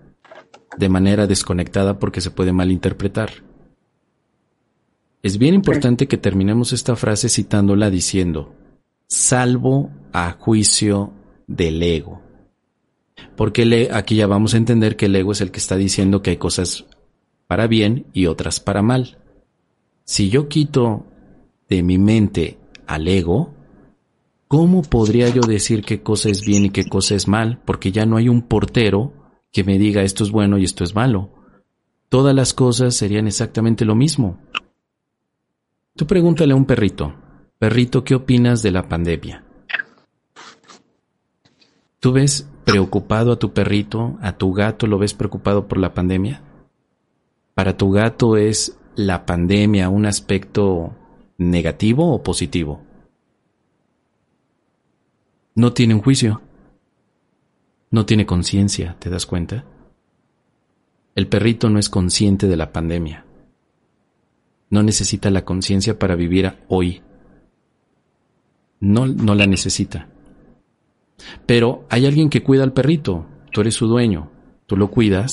de 0.79 0.89
manera 0.89 1.27
desconectada 1.27 1.99
porque 1.99 2.21
se 2.21 2.31
puede 2.31 2.53
malinterpretar. 2.53 3.43
Es 5.25 5.39
bien 5.39 5.57
importante 5.57 6.07
que 6.07 6.19
terminemos 6.19 6.73
esta 6.73 6.95
frase 6.95 7.29
citándola 7.29 7.91
diciendo, 7.91 8.55
salvo 9.07 9.91
a 10.13 10.33
juicio 10.33 11.13
del 11.47 11.83
ego. 11.83 12.23
Porque 13.37 13.89
aquí 13.93 14.17
ya 14.17 14.27
vamos 14.27 14.55
a 14.55 14.57
entender 14.57 14.97
que 14.97 15.07
el 15.07 15.17
ego 15.17 15.33
es 15.33 15.41
el 15.41 15.51
que 15.51 15.59
está 15.59 15.77
diciendo 15.77 16.23
que 16.23 16.31
hay 16.31 16.37
cosas 16.37 16.87
para 17.47 17.67
bien 17.67 18.07
y 18.13 18.27
otras 18.27 18.61
para 18.61 18.83
mal. 18.83 19.19
Si 20.05 20.31
yo 20.31 20.49
quito 20.49 21.07
de 21.69 21.83
mi 21.83 21.99
mente 21.99 22.59
al 22.87 23.09
ego, 23.09 23.55
¿cómo 24.49 24.83
podría 24.83 25.29
yo 25.29 25.43
decir 25.43 25.85
qué 25.85 26.03
cosa 26.03 26.31
es 26.31 26.45
bien 26.45 26.67
y 26.67 26.71
qué 26.71 26.87
cosa 26.89 27.15
es 27.15 27.29
mal? 27.29 27.61
Porque 27.65 27.93
ya 27.93 28.07
no 28.07 28.17
hay 28.17 28.29
un 28.29 28.43
portero 28.43 29.13
que 29.53 29.65
me 29.65 29.79
diga 29.79 30.03
esto 30.03 30.25
es 30.25 30.31
bueno 30.31 30.59
y 30.59 30.65
esto 30.65 30.85
es 30.85 30.95
malo. 30.95 31.31
Todas 32.09 32.35
las 32.35 32.55
cosas 32.55 32.95
serían 32.95 33.27
exactamente 33.27 33.85
lo 33.85 33.95
mismo. 33.95 34.39
Tú 35.97 36.07
pregúntale 36.07 36.53
a 36.53 36.57
un 36.57 36.67
perrito, 36.67 37.15
Perrito, 37.59 38.05
¿qué 38.05 38.15
opinas 38.15 38.63
de 38.63 38.71
la 38.71 38.87
pandemia? 38.87 39.43
¿Tú 42.01 42.13
ves 42.13 42.47
preocupado 42.65 43.33
a 43.33 43.39
tu 43.39 43.55
perrito, 43.55 44.19
a 44.21 44.37
tu 44.37 44.53
gato 44.53 44.87
lo 44.87 44.99
ves 44.99 45.15
preocupado 45.15 45.67
por 45.67 45.79
la 45.79 45.95
pandemia? 45.95 46.43
¿Para 47.55 47.79
tu 47.79 47.91
gato 47.91 48.37
es 48.37 48.79
la 48.95 49.25
pandemia 49.25 49.89
un 49.89 50.05
aspecto 50.05 50.95
negativo 51.39 52.13
o 52.13 52.23
positivo? 52.23 52.83
No 55.55 55.73
tiene 55.73 55.95
un 55.95 56.03
juicio. 56.03 56.43
No 57.91 58.05
tiene 58.05 58.27
conciencia, 58.27 58.97
¿te 58.99 59.09
das 59.09 59.25
cuenta? 59.25 59.65
El 61.15 61.29
perrito 61.29 61.71
no 61.71 61.79
es 61.79 61.89
consciente 61.89 62.49
de 62.49 62.57
la 62.59 62.71
pandemia. 62.71 63.25
No 64.69 64.83
necesita 64.83 65.31
la 65.31 65.47
conciencia 65.47 65.99
para 65.99 66.15
vivir 66.17 66.53
hoy 66.69 67.03
no, 68.81 69.07
no 69.07 69.35
la 69.35 69.47
necesita. 69.47 70.09
Pero 71.47 71.87
hay 71.89 72.07
alguien 72.07 72.31
que 72.31 72.43
cuida 72.43 72.65
al 72.65 72.73
perrito. 72.73 73.27
tú 73.53 73.61
eres 73.63 73.75
su 73.75 73.87
dueño, 73.87 74.31
tú 74.67 74.77
lo 74.77 74.91
cuidas, 74.91 75.33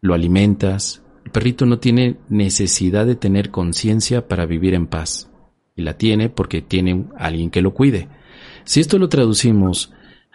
lo 0.00 0.14
alimentas. 0.14 1.02
El 1.24 1.30
perrito 1.30 1.66
no 1.66 1.78
tiene 1.78 2.16
necesidad 2.28 3.06
de 3.06 3.14
tener 3.14 3.50
conciencia 3.50 4.28
para 4.28 4.46
vivir 4.46 4.74
en 4.74 4.86
paz. 4.86 5.30
Y 5.76 5.82
la 5.82 5.96
tiene 5.96 6.28
porque 6.28 6.60
tiene 6.60 7.06
alguien 7.16 7.50
que 7.50 7.62
lo 7.62 7.72
cuide. 7.72 8.08
Si 8.64 8.80
esto 8.80 8.98
lo 8.98 9.08
traducimos 9.08 9.92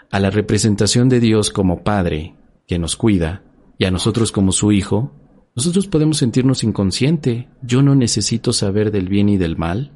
a 0.10 0.20
la 0.20 0.30
representación 0.30 1.10
de 1.10 1.20
Dios 1.20 1.52
como 1.52 1.84
Padre, 1.84 2.36
que 2.68 2.80
nos 2.80 2.96
cuida, 2.96 3.44
y 3.78 3.86
a 3.86 3.92
nosotros 3.92 4.32
como 4.32 4.52
su 4.52 4.72
Hijo, 4.72 5.12
nosotros 5.56 5.88
podemos 5.88 6.18
sentirnos 6.18 6.64
inconsciente. 6.64 7.50
Yo 7.62 7.82
no 7.82 7.96
necesito 7.96 8.54
saber 8.54 8.92
del 8.92 9.08
bien 9.08 9.30
y 9.30 9.38
del 9.38 9.58
mal 9.58 9.92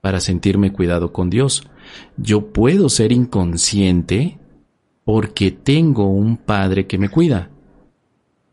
para 0.00 0.20
sentirme 0.20 0.72
cuidado 0.72 1.12
con 1.12 1.30
Dios. 1.30 1.68
Yo 2.16 2.52
puedo 2.52 2.88
ser 2.88 3.12
inconsciente 3.12 4.38
porque 5.04 5.50
tengo 5.50 6.08
un 6.08 6.36
Padre 6.36 6.86
que 6.86 6.98
me 6.98 7.08
cuida. 7.08 7.50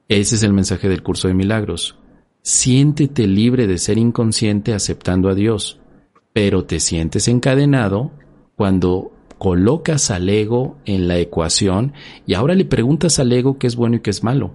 Ese 0.07 0.35
es 0.35 0.43
el 0.43 0.53
mensaje 0.53 0.87
del 0.87 1.03
curso 1.03 1.27
de 1.27 1.33
milagros. 1.33 1.97
Siéntete 2.41 3.27
libre 3.27 3.67
de 3.67 3.77
ser 3.77 3.97
inconsciente 3.97 4.73
aceptando 4.73 5.29
a 5.29 5.35
Dios, 5.35 5.79
pero 6.31 6.65
te 6.65 6.79
sientes 6.79 7.27
encadenado 7.27 8.11
cuando 8.55 9.11
colocas 9.37 10.11
al 10.11 10.29
ego 10.29 10.77
en 10.85 11.07
la 11.07 11.17
ecuación 11.17 11.93
y 12.25 12.35
ahora 12.35 12.55
le 12.55 12.65
preguntas 12.65 13.19
al 13.19 13.31
ego 13.33 13.57
qué 13.57 13.67
es 13.67 13.75
bueno 13.75 13.97
y 13.97 13.99
qué 13.99 14.11
es 14.11 14.23
malo. 14.23 14.53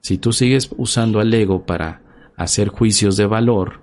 Si 0.00 0.18
tú 0.18 0.32
sigues 0.32 0.70
usando 0.76 1.20
al 1.20 1.32
ego 1.34 1.64
para 1.66 2.02
hacer 2.36 2.68
juicios 2.68 3.16
de 3.16 3.26
valor, 3.26 3.80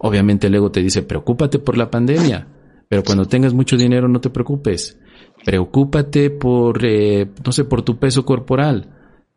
obviamente 0.00 0.48
el 0.48 0.54
ego 0.54 0.70
te 0.70 0.82
dice, 0.82 1.02
preocúpate 1.02 1.58
por 1.58 1.78
la 1.78 1.90
pandemia, 1.90 2.46
pero 2.88 3.02
cuando 3.04 3.26
tengas 3.26 3.54
mucho 3.54 3.76
dinero 3.76 4.08
no 4.08 4.20
te 4.20 4.30
preocupes. 4.30 4.98
Preocúpate 5.44 6.30
por, 6.30 6.84
eh, 6.84 7.28
no 7.44 7.52
sé, 7.52 7.64
por 7.64 7.82
tu 7.82 7.98
peso 7.98 8.24
corporal, 8.24 8.88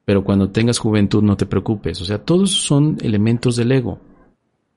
pero 0.04 0.24
cuando 0.24 0.50
tengas 0.50 0.80
juventud 0.80 1.24
no 1.24 1.38
te 1.38 1.46
preocupes. 1.46 2.02
O 2.02 2.06
sea, 2.06 2.18
todos 2.18 2.52
son 2.52 2.98
elementos 3.02 3.56
del 3.56 3.72
ego 3.72 4.00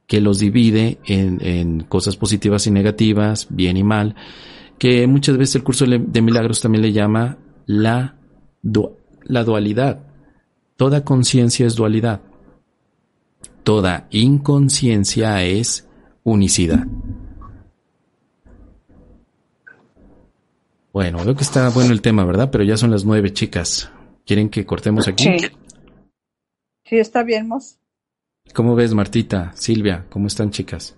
que 0.06 0.20
los 0.20 0.38
divide 0.38 0.98
en, 1.06 1.44
en 1.44 1.80
cosas 1.80 2.16
positivas 2.16 2.66
y 2.66 2.70
negativas, 2.70 3.48
bien 3.50 3.76
y 3.76 3.82
mal 3.82 4.14
que 4.78 5.06
muchas 5.06 5.36
veces 5.36 5.56
el 5.56 5.64
curso 5.64 5.86
de 5.86 6.22
milagros 6.22 6.60
también 6.60 6.82
le 6.82 6.92
llama 6.92 7.38
la, 7.66 8.16
la 9.24 9.44
dualidad. 9.44 10.00
Toda 10.76 11.04
conciencia 11.04 11.66
es 11.66 11.74
dualidad. 11.74 12.20
Toda 13.66 14.06
inconsciencia 14.12 15.42
es 15.42 15.88
unicidad. 16.22 16.86
Bueno, 20.92 21.24
veo 21.24 21.34
que 21.34 21.42
está 21.42 21.68
bueno 21.70 21.90
el 21.90 22.00
tema, 22.00 22.24
¿verdad? 22.24 22.48
Pero 22.52 22.62
ya 22.62 22.76
son 22.76 22.92
las 22.92 23.04
nueve, 23.04 23.32
chicas. 23.32 23.90
¿Quieren 24.24 24.50
que 24.50 24.64
cortemos 24.64 25.08
aquí? 25.08 25.24
Sí. 25.24 25.46
Sí, 26.84 26.96
está 26.98 27.24
bien, 27.24 27.48
Mos. 27.48 27.80
¿Cómo 28.54 28.76
ves, 28.76 28.94
Martita? 28.94 29.50
Silvia, 29.56 30.06
¿cómo 30.10 30.28
están, 30.28 30.52
chicas? 30.52 30.96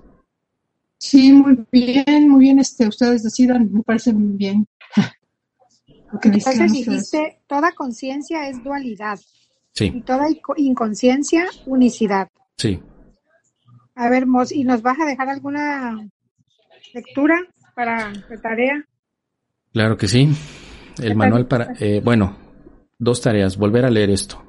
Sí, 0.99 1.33
muy 1.33 1.65
bien, 1.73 2.29
muy 2.29 2.41
bien. 2.41 2.59
Este, 2.59 2.87
ustedes 2.87 3.23
decidan, 3.23 3.73
me 3.73 3.83
parece 3.83 4.13
muy 4.13 4.37
bien. 4.37 4.67
Entonces 6.23 6.71
dijiste, 6.71 7.41
toda 7.47 7.73
conciencia 7.73 8.47
es 8.47 8.63
dualidad. 8.63 9.19
Sí. 9.73 9.87
Y 9.87 10.03
toda 10.03 10.27
inconsciencia, 10.59 11.47
unicidad. 11.65 12.29
Sí. 12.59 12.83
A 13.95 14.11
ver, 14.11 14.27
Mos, 14.27 14.53
¿y 14.53 14.65
nos 14.65 14.83
vas 14.83 14.99
a 15.01 15.07
dejar 15.07 15.29
alguna 15.29 16.09
lectura 16.93 17.47
para 17.75 18.13
la 18.13 18.41
tarea? 18.43 18.85
Claro 19.73 19.97
que 19.97 20.09
sí. 20.09 20.29
El 21.01 21.15
manual 21.15 21.47
para, 21.47 21.75
eh, 21.79 22.01
bueno, 22.05 22.37
dos 22.99 23.21
tareas. 23.21 23.57
Volver 23.57 23.85
a 23.85 23.91
leer 23.91 24.11
esto. 24.11 24.43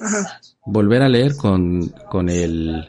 Ajá. 0.00 0.40
Volver 0.64 1.02
a 1.02 1.08
leer 1.08 1.36
con, 1.36 1.88
con 2.08 2.28
el 2.28 2.88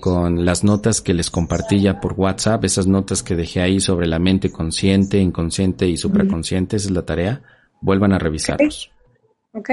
con 0.00 0.44
las 0.44 0.62
notas 0.62 1.00
que 1.00 1.12
les 1.12 1.28
compartí 1.28 1.80
ya 1.80 2.00
por 2.00 2.12
WhatsApp, 2.12 2.64
esas 2.64 2.86
notas 2.86 3.24
que 3.24 3.34
dejé 3.34 3.62
ahí 3.62 3.80
sobre 3.80 4.06
la 4.06 4.20
mente 4.20 4.52
consciente, 4.52 5.18
inconsciente 5.18 5.88
y 5.88 5.96
supraconsciente, 5.96 6.76
esa 6.76 6.86
es 6.86 6.94
la 6.94 7.04
tarea, 7.04 7.42
vuelvan 7.80 8.12
a 8.12 8.18
revisarlos. 8.20 8.92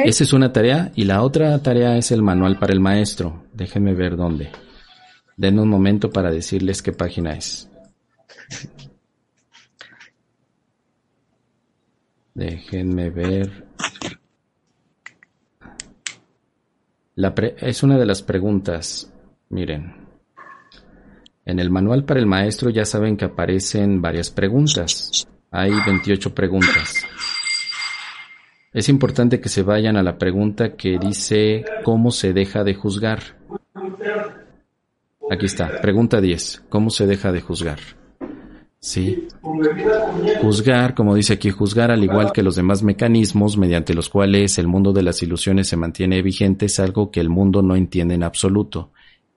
Esa 0.06 0.24
es 0.24 0.34
una 0.34 0.54
tarea 0.54 0.92
y 0.96 1.04
la 1.04 1.22
otra 1.24 1.60
tarea 1.60 1.98
es 1.98 2.12
el 2.12 2.22
manual 2.22 2.58
para 2.58 2.74
el 2.74 2.80
maestro. 2.80 3.44
Déjenme 3.54 3.94
ver 3.94 4.16
dónde. 4.16 4.50
Den 5.36 5.60
un 5.60 5.68
momento 5.68 6.10
para 6.10 6.32
decirles 6.32 6.82
qué 6.82 6.94
página 6.94 7.34
es. 7.34 7.70
Déjenme 12.34 13.10
ver. 13.10 13.68
La 17.16 17.34
es 17.58 17.84
una 17.84 17.98
de 17.98 18.06
las 18.06 18.24
preguntas. 18.24 19.12
Miren, 19.50 20.08
en 21.46 21.60
el 21.60 21.70
manual 21.70 22.06
para 22.06 22.20
el 22.20 22.26
maestro 22.26 22.70
ya 22.70 22.86
saben 22.86 23.18
que 23.18 23.26
aparecen 23.26 24.02
varias 24.02 24.32
preguntas. 24.32 25.28
Hay 25.52 25.72
28 25.86 26.34
preguntas. 26.34 27.03
Es 28.74 28.90
importante 28.90 29.40
que 29.40 29.50
se 29.50 29.62
vayan 29.62 29.98
a 29.98 30.04
la 30.04 30.18
pregunta 30.18 30.76
que 30.76 30.98
dice 30.98 31.64
¿cómo 31.84 32.10
se 32.10 32.34
deja 32.34 32.64
de 32.64 32.74
juzgar? 32.74 33.38
Aquí 35.30 35.46
está, 35.46 35.80
pregunta 35.82 36.20
10. 36.20 36.64
¿Cómo 36.70 36.90
se 36.90 37.06
deja 37.06 37.32
de 37.32 37.42
juzgar? 37.42 37.80
Sí. 38.80 39.28
Juzgar, 40.42 40.94
como 40.96 41.16
dice 41.16 41.34
aquí, 41.34 41.52
juzgar 41.52 41.92
al 41.92 42.04
igual 42.04 42.34
que 42.34 42.44
los 42.44 42.56
demás 42.56 42.84
mecanismos 42.84 43.58
mediante 43.58 43.94
los 43.94 44.10
cuales 44.10 44.58
el 44.58 44.68
mundo 44.68 44.92
de 44.92 45.04
las 45.04 45.22
ilusiones 45.24 45.68
se 45.68 45.78
mantiene 45.78 46.22
vigente 46.22 46.66
es 46.66 46.80
algo 46.80 47.10
que 47.10 47.22
el 47.22 47.30
mundo 47.30 47.62
no 47.62 47.76
entiende 47.76 48.16
en 48.16 48.24
absoluto. 48.24 48.92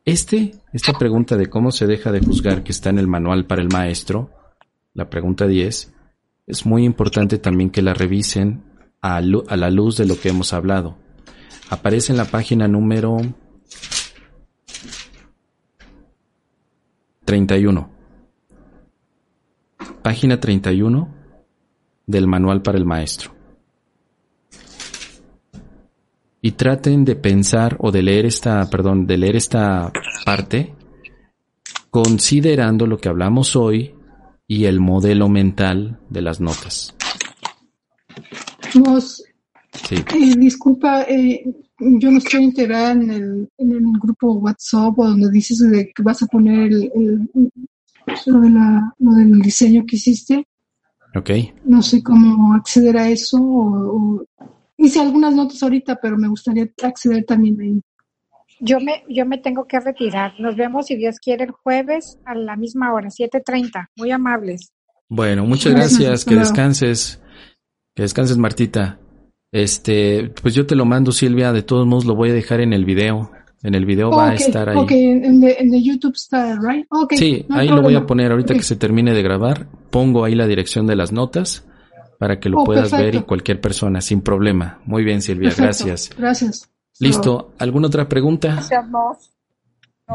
Este, 0.05 0.53
esta 0.73 0.95
pregunta 0.99 1.37
de 1.37 1.47
cómo 1.47 1.71
se 1.71 1.87
deja 1.87 2.11
de 2.11 2.21
juzgar 2.21 2.65
que 2.65 2.73
está 2.73 2.91
en 2.91 2.99
el 2.99 3.07
manual 3.07 3.47
para 3.47 3.63
el 3.63 3.69
maestro, 3.69 4.31
la 4.95 5.11
pregunta 5.11 5.47
10, 5.47 5.93
es 6.47 6.67
muy 6.67 6.85
importante 6.85 7.39
también 7.39 7.71
que 7.71 7.83
la 7.83 7.95
revisen 7.95 8.63
a, 9.01 9.21
la 9.21 9.71
luz 9.71 9.97
de 9.97 10.07
lo 10.07 10.19
que 10.19 10.31
hemos 10.31 10.53
hablado. 10.53 10.97
Aparece 11.71 12.13
en 12.13 12.19
la 12.19 12.25
página 12.25 12.69
número 12.69 13.19
31. 17.25 17.91
Página 20.03 20.39
31 20.39 21.15
del 22.07 22.27
manual 22.27 22.63
para 22.63 22.79
el 22.79 22.85
maestro. 22.85 23.37
y 26.47 26.53
traten 26.53 27.05
de 27.05 27.17
pensar 27.17 27.77
o 27.81 27.91
de 27.91 28.05
leer 28.05 28.25
esta, 28.25 28.71
perdón, 28.71 29.05
de 29.05 29.19
leer 29.19 29.35
esta 29.35 29.91
parte 30.25 30.77
considerando 31.91 32.87
lo 32.87 32.99
que 32.99 33.09
hablamos 33.09 33.57
hoy 33.57 33.97
y 34.47 34.67
el 34.67 34.79
modelo 34.79 35.29
mental 35.29 35.99
de 36.09 36.23
las 36.23 36.41
notas. 36.41 36.96
Nos, 38.75 39.25
sí. 39.73 39.97
eh, 39.97 40.37
disculpa, 40.37 41.03
eh, 41.03 41.45
yo 41.79 42.11
no 42.11 42.19
estoy 42.19 42.45
integrada 42.45 42.93
en 42.93 43.11
el, 43.11 43.49
en 43.59 43.71
el 43.73 43.85
grupo 44.01 44.35
WhatsApp 44.35 44.99
o 44.99 45.07
donde 45.07 45.31
dices 45.31 45.59
de 45.59 45.93
que 45.95 46.03
vas 46.03 46.23
a 46.23 46.27
poner 46.27 46.73
el, 46.73 46.91
el, 46.95 47.51
lo, 48.27 48.41
de 48.41 48.51
la, 48.51 48.95
lo 48.99 49.13
del 49.13 49.41
diseño 49.41 49.85
que 49.87 49.97
hiciste. 49.97 50.47
Ok. 51.15 51.31
No 51.65 51.83
sé 51.83 52.03
cómo 52.03 52.55
acceder 52.55 52.97
a 52.97 53.09
eso 53.09 53.39
o, 53.39 54.19
o 54.19 54.25
hice 54.77 55.01
algunas 55.01 55.35
notas 55.35 55.63
ahorita, 55.63 55.99
pero 56.01 56.17
me 56.17 56.29
gustaría 56.29 56.69
acceder 56.83 57.25
también 57.25 57.61
ahí. 57.61 57.81
Yo 58.61 58.81
me, 58.81 59.05
yo 59.09 59.27
me 59.27 59.39
tengo 59.39 59.67
que 59.67 59.81
retirar. 59.81 60.33
Nos 60.39 60.57
vemos, 60.57 60.87
si 60.87 60.97
Dios 60.97 61.19
quiere, 61.19 61.45
el 61.45 61.51
jueves 61.51 62.19
a 62.25 62.35
la 62.35 62.57
misma 62.57 62.93
hora, 62.95 63.09
7.30. 63.09 63.89
Muy 63.97 64.11
amables. 64.11 64.73
Bueno, 65.09 65.45
muchas 65.45 65.75
gracias. 65.75 66.25
Que 66.25 66.37
descanses. 66.37 67.21
Que 67.97 68.03
descanses, 68.03 68.37
Martita. 68.37 68.99
Este, 69.51 70.31
pues 70.43 70.55
yo 70.55 70.67
te 70.67 70.77
lo 70.77 70.85
mando, 70.85 71.13
Silvia. 71.13 71.51
De 71.53 71.63
todos 71.63 71.87
modos, 71.87 72.05
lo 72.05 72.15
voy 72.15 72.29
a 72.29 72.35
dejar 72.35 72.61
en 72.61 72.75
el 72.75 72.85
video. 72.85 73.33
En 73.63 73.75
el 73.75 73.87
video 73.87 74.11
va 74.11 74.29
a 74.29 74.35
estar 74.35 74.69
ahí. 74.69 74.77
Ok, 74.77 74.91
en 74.93 75.41
de, 75.41 75.57
en 75.59 75.71
de 75.71 75.83
YouTube 75.83 76.15
está, 76.15 76.59
right? 76.61 76.87
Okay, 76.91 77.19
sí, 77.19 77.47
no 77.49 77.57
ahí 77.57 77.69
lo 77.69 77.81
voy 77.81 77.95
a 77.95 78.05
poner 78.05 78.31
ahorita 78.31 78.53
okay. 78.53 78.59
que 78.59 78.65
se 78.65 78.77
termine 78.77 79.15
de 79.15 79.23
grabar. 79.23 79.67
Pongo 79.91 80.25
ahí 80.25 80.35
la 80.35 80.47
dirección 80.47 80.87
de 80.87 80.95
las 80.95 81.11
notas 81.11 81.67
para 82.19 82.39
que 82.39 82.51
lo 82.51 82.61
oh, 82.61 82.65
puedas 82.65 82.91
perfecto. 82.91 83.05
ver 83.05 83.15
y 83.15 83.25
cualquier 83.25 83.63
persona 83.63 84.03
sin 84.03 84.21
problema. 84.21 84.79
Muy 84.85 85.03
bien, 85.03 85.23
Silvia, 85.23 85.49
Perfecto. 85.49 85.65
gracias. 85.65 86.11
Gracias. 86.19 86.71
Listo. 87.01 87.55
¿Alguna 87.59 87.87
otra 87.87 88.07
pregunta? 88.07 88.49
Gracias. 88.49 88.89
No, 88.91 89.17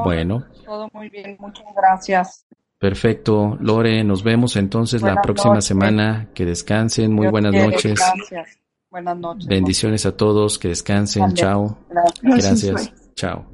Bueno, 0.03 0.45
Todo 0.63 0.87
muy 0.93 1.09
bien, 1.09 1.35
muchas 1.39 1.65
gracias. 1.75 2.45
Perfecto. 2.81 3.57
Lore, 3.61 4.03
nos 4.03 4.23
vemos 4.23 4.55
entonces 4.55 5.03
la 5.03 5.21
próxima 5.21 5.53
noches. 5.53 5.65
semana. 5.65 6.29
Que 6.33 6.45
descansen. 6.45 7.13
Muy 7.13 7.25
Dios 7.25 7.31
buenas 7.31 7.51
quiere, 7.51 7.67
noches. 7.67 7.99
Gracias. 7.99 8.57
Buenas 8.89 9.17
noches. 9.17 9.47
Bendiciones 9.47 10.05
a 10.07 10.17
todos. 10.17 10.57
Que 10.57 10.69
descansen. 10.69 11.33
Chao. 11.35 11.77
Gracias, 11.89 12.63
Gracias. 12.63 12.93
Chao. 13.15 13.45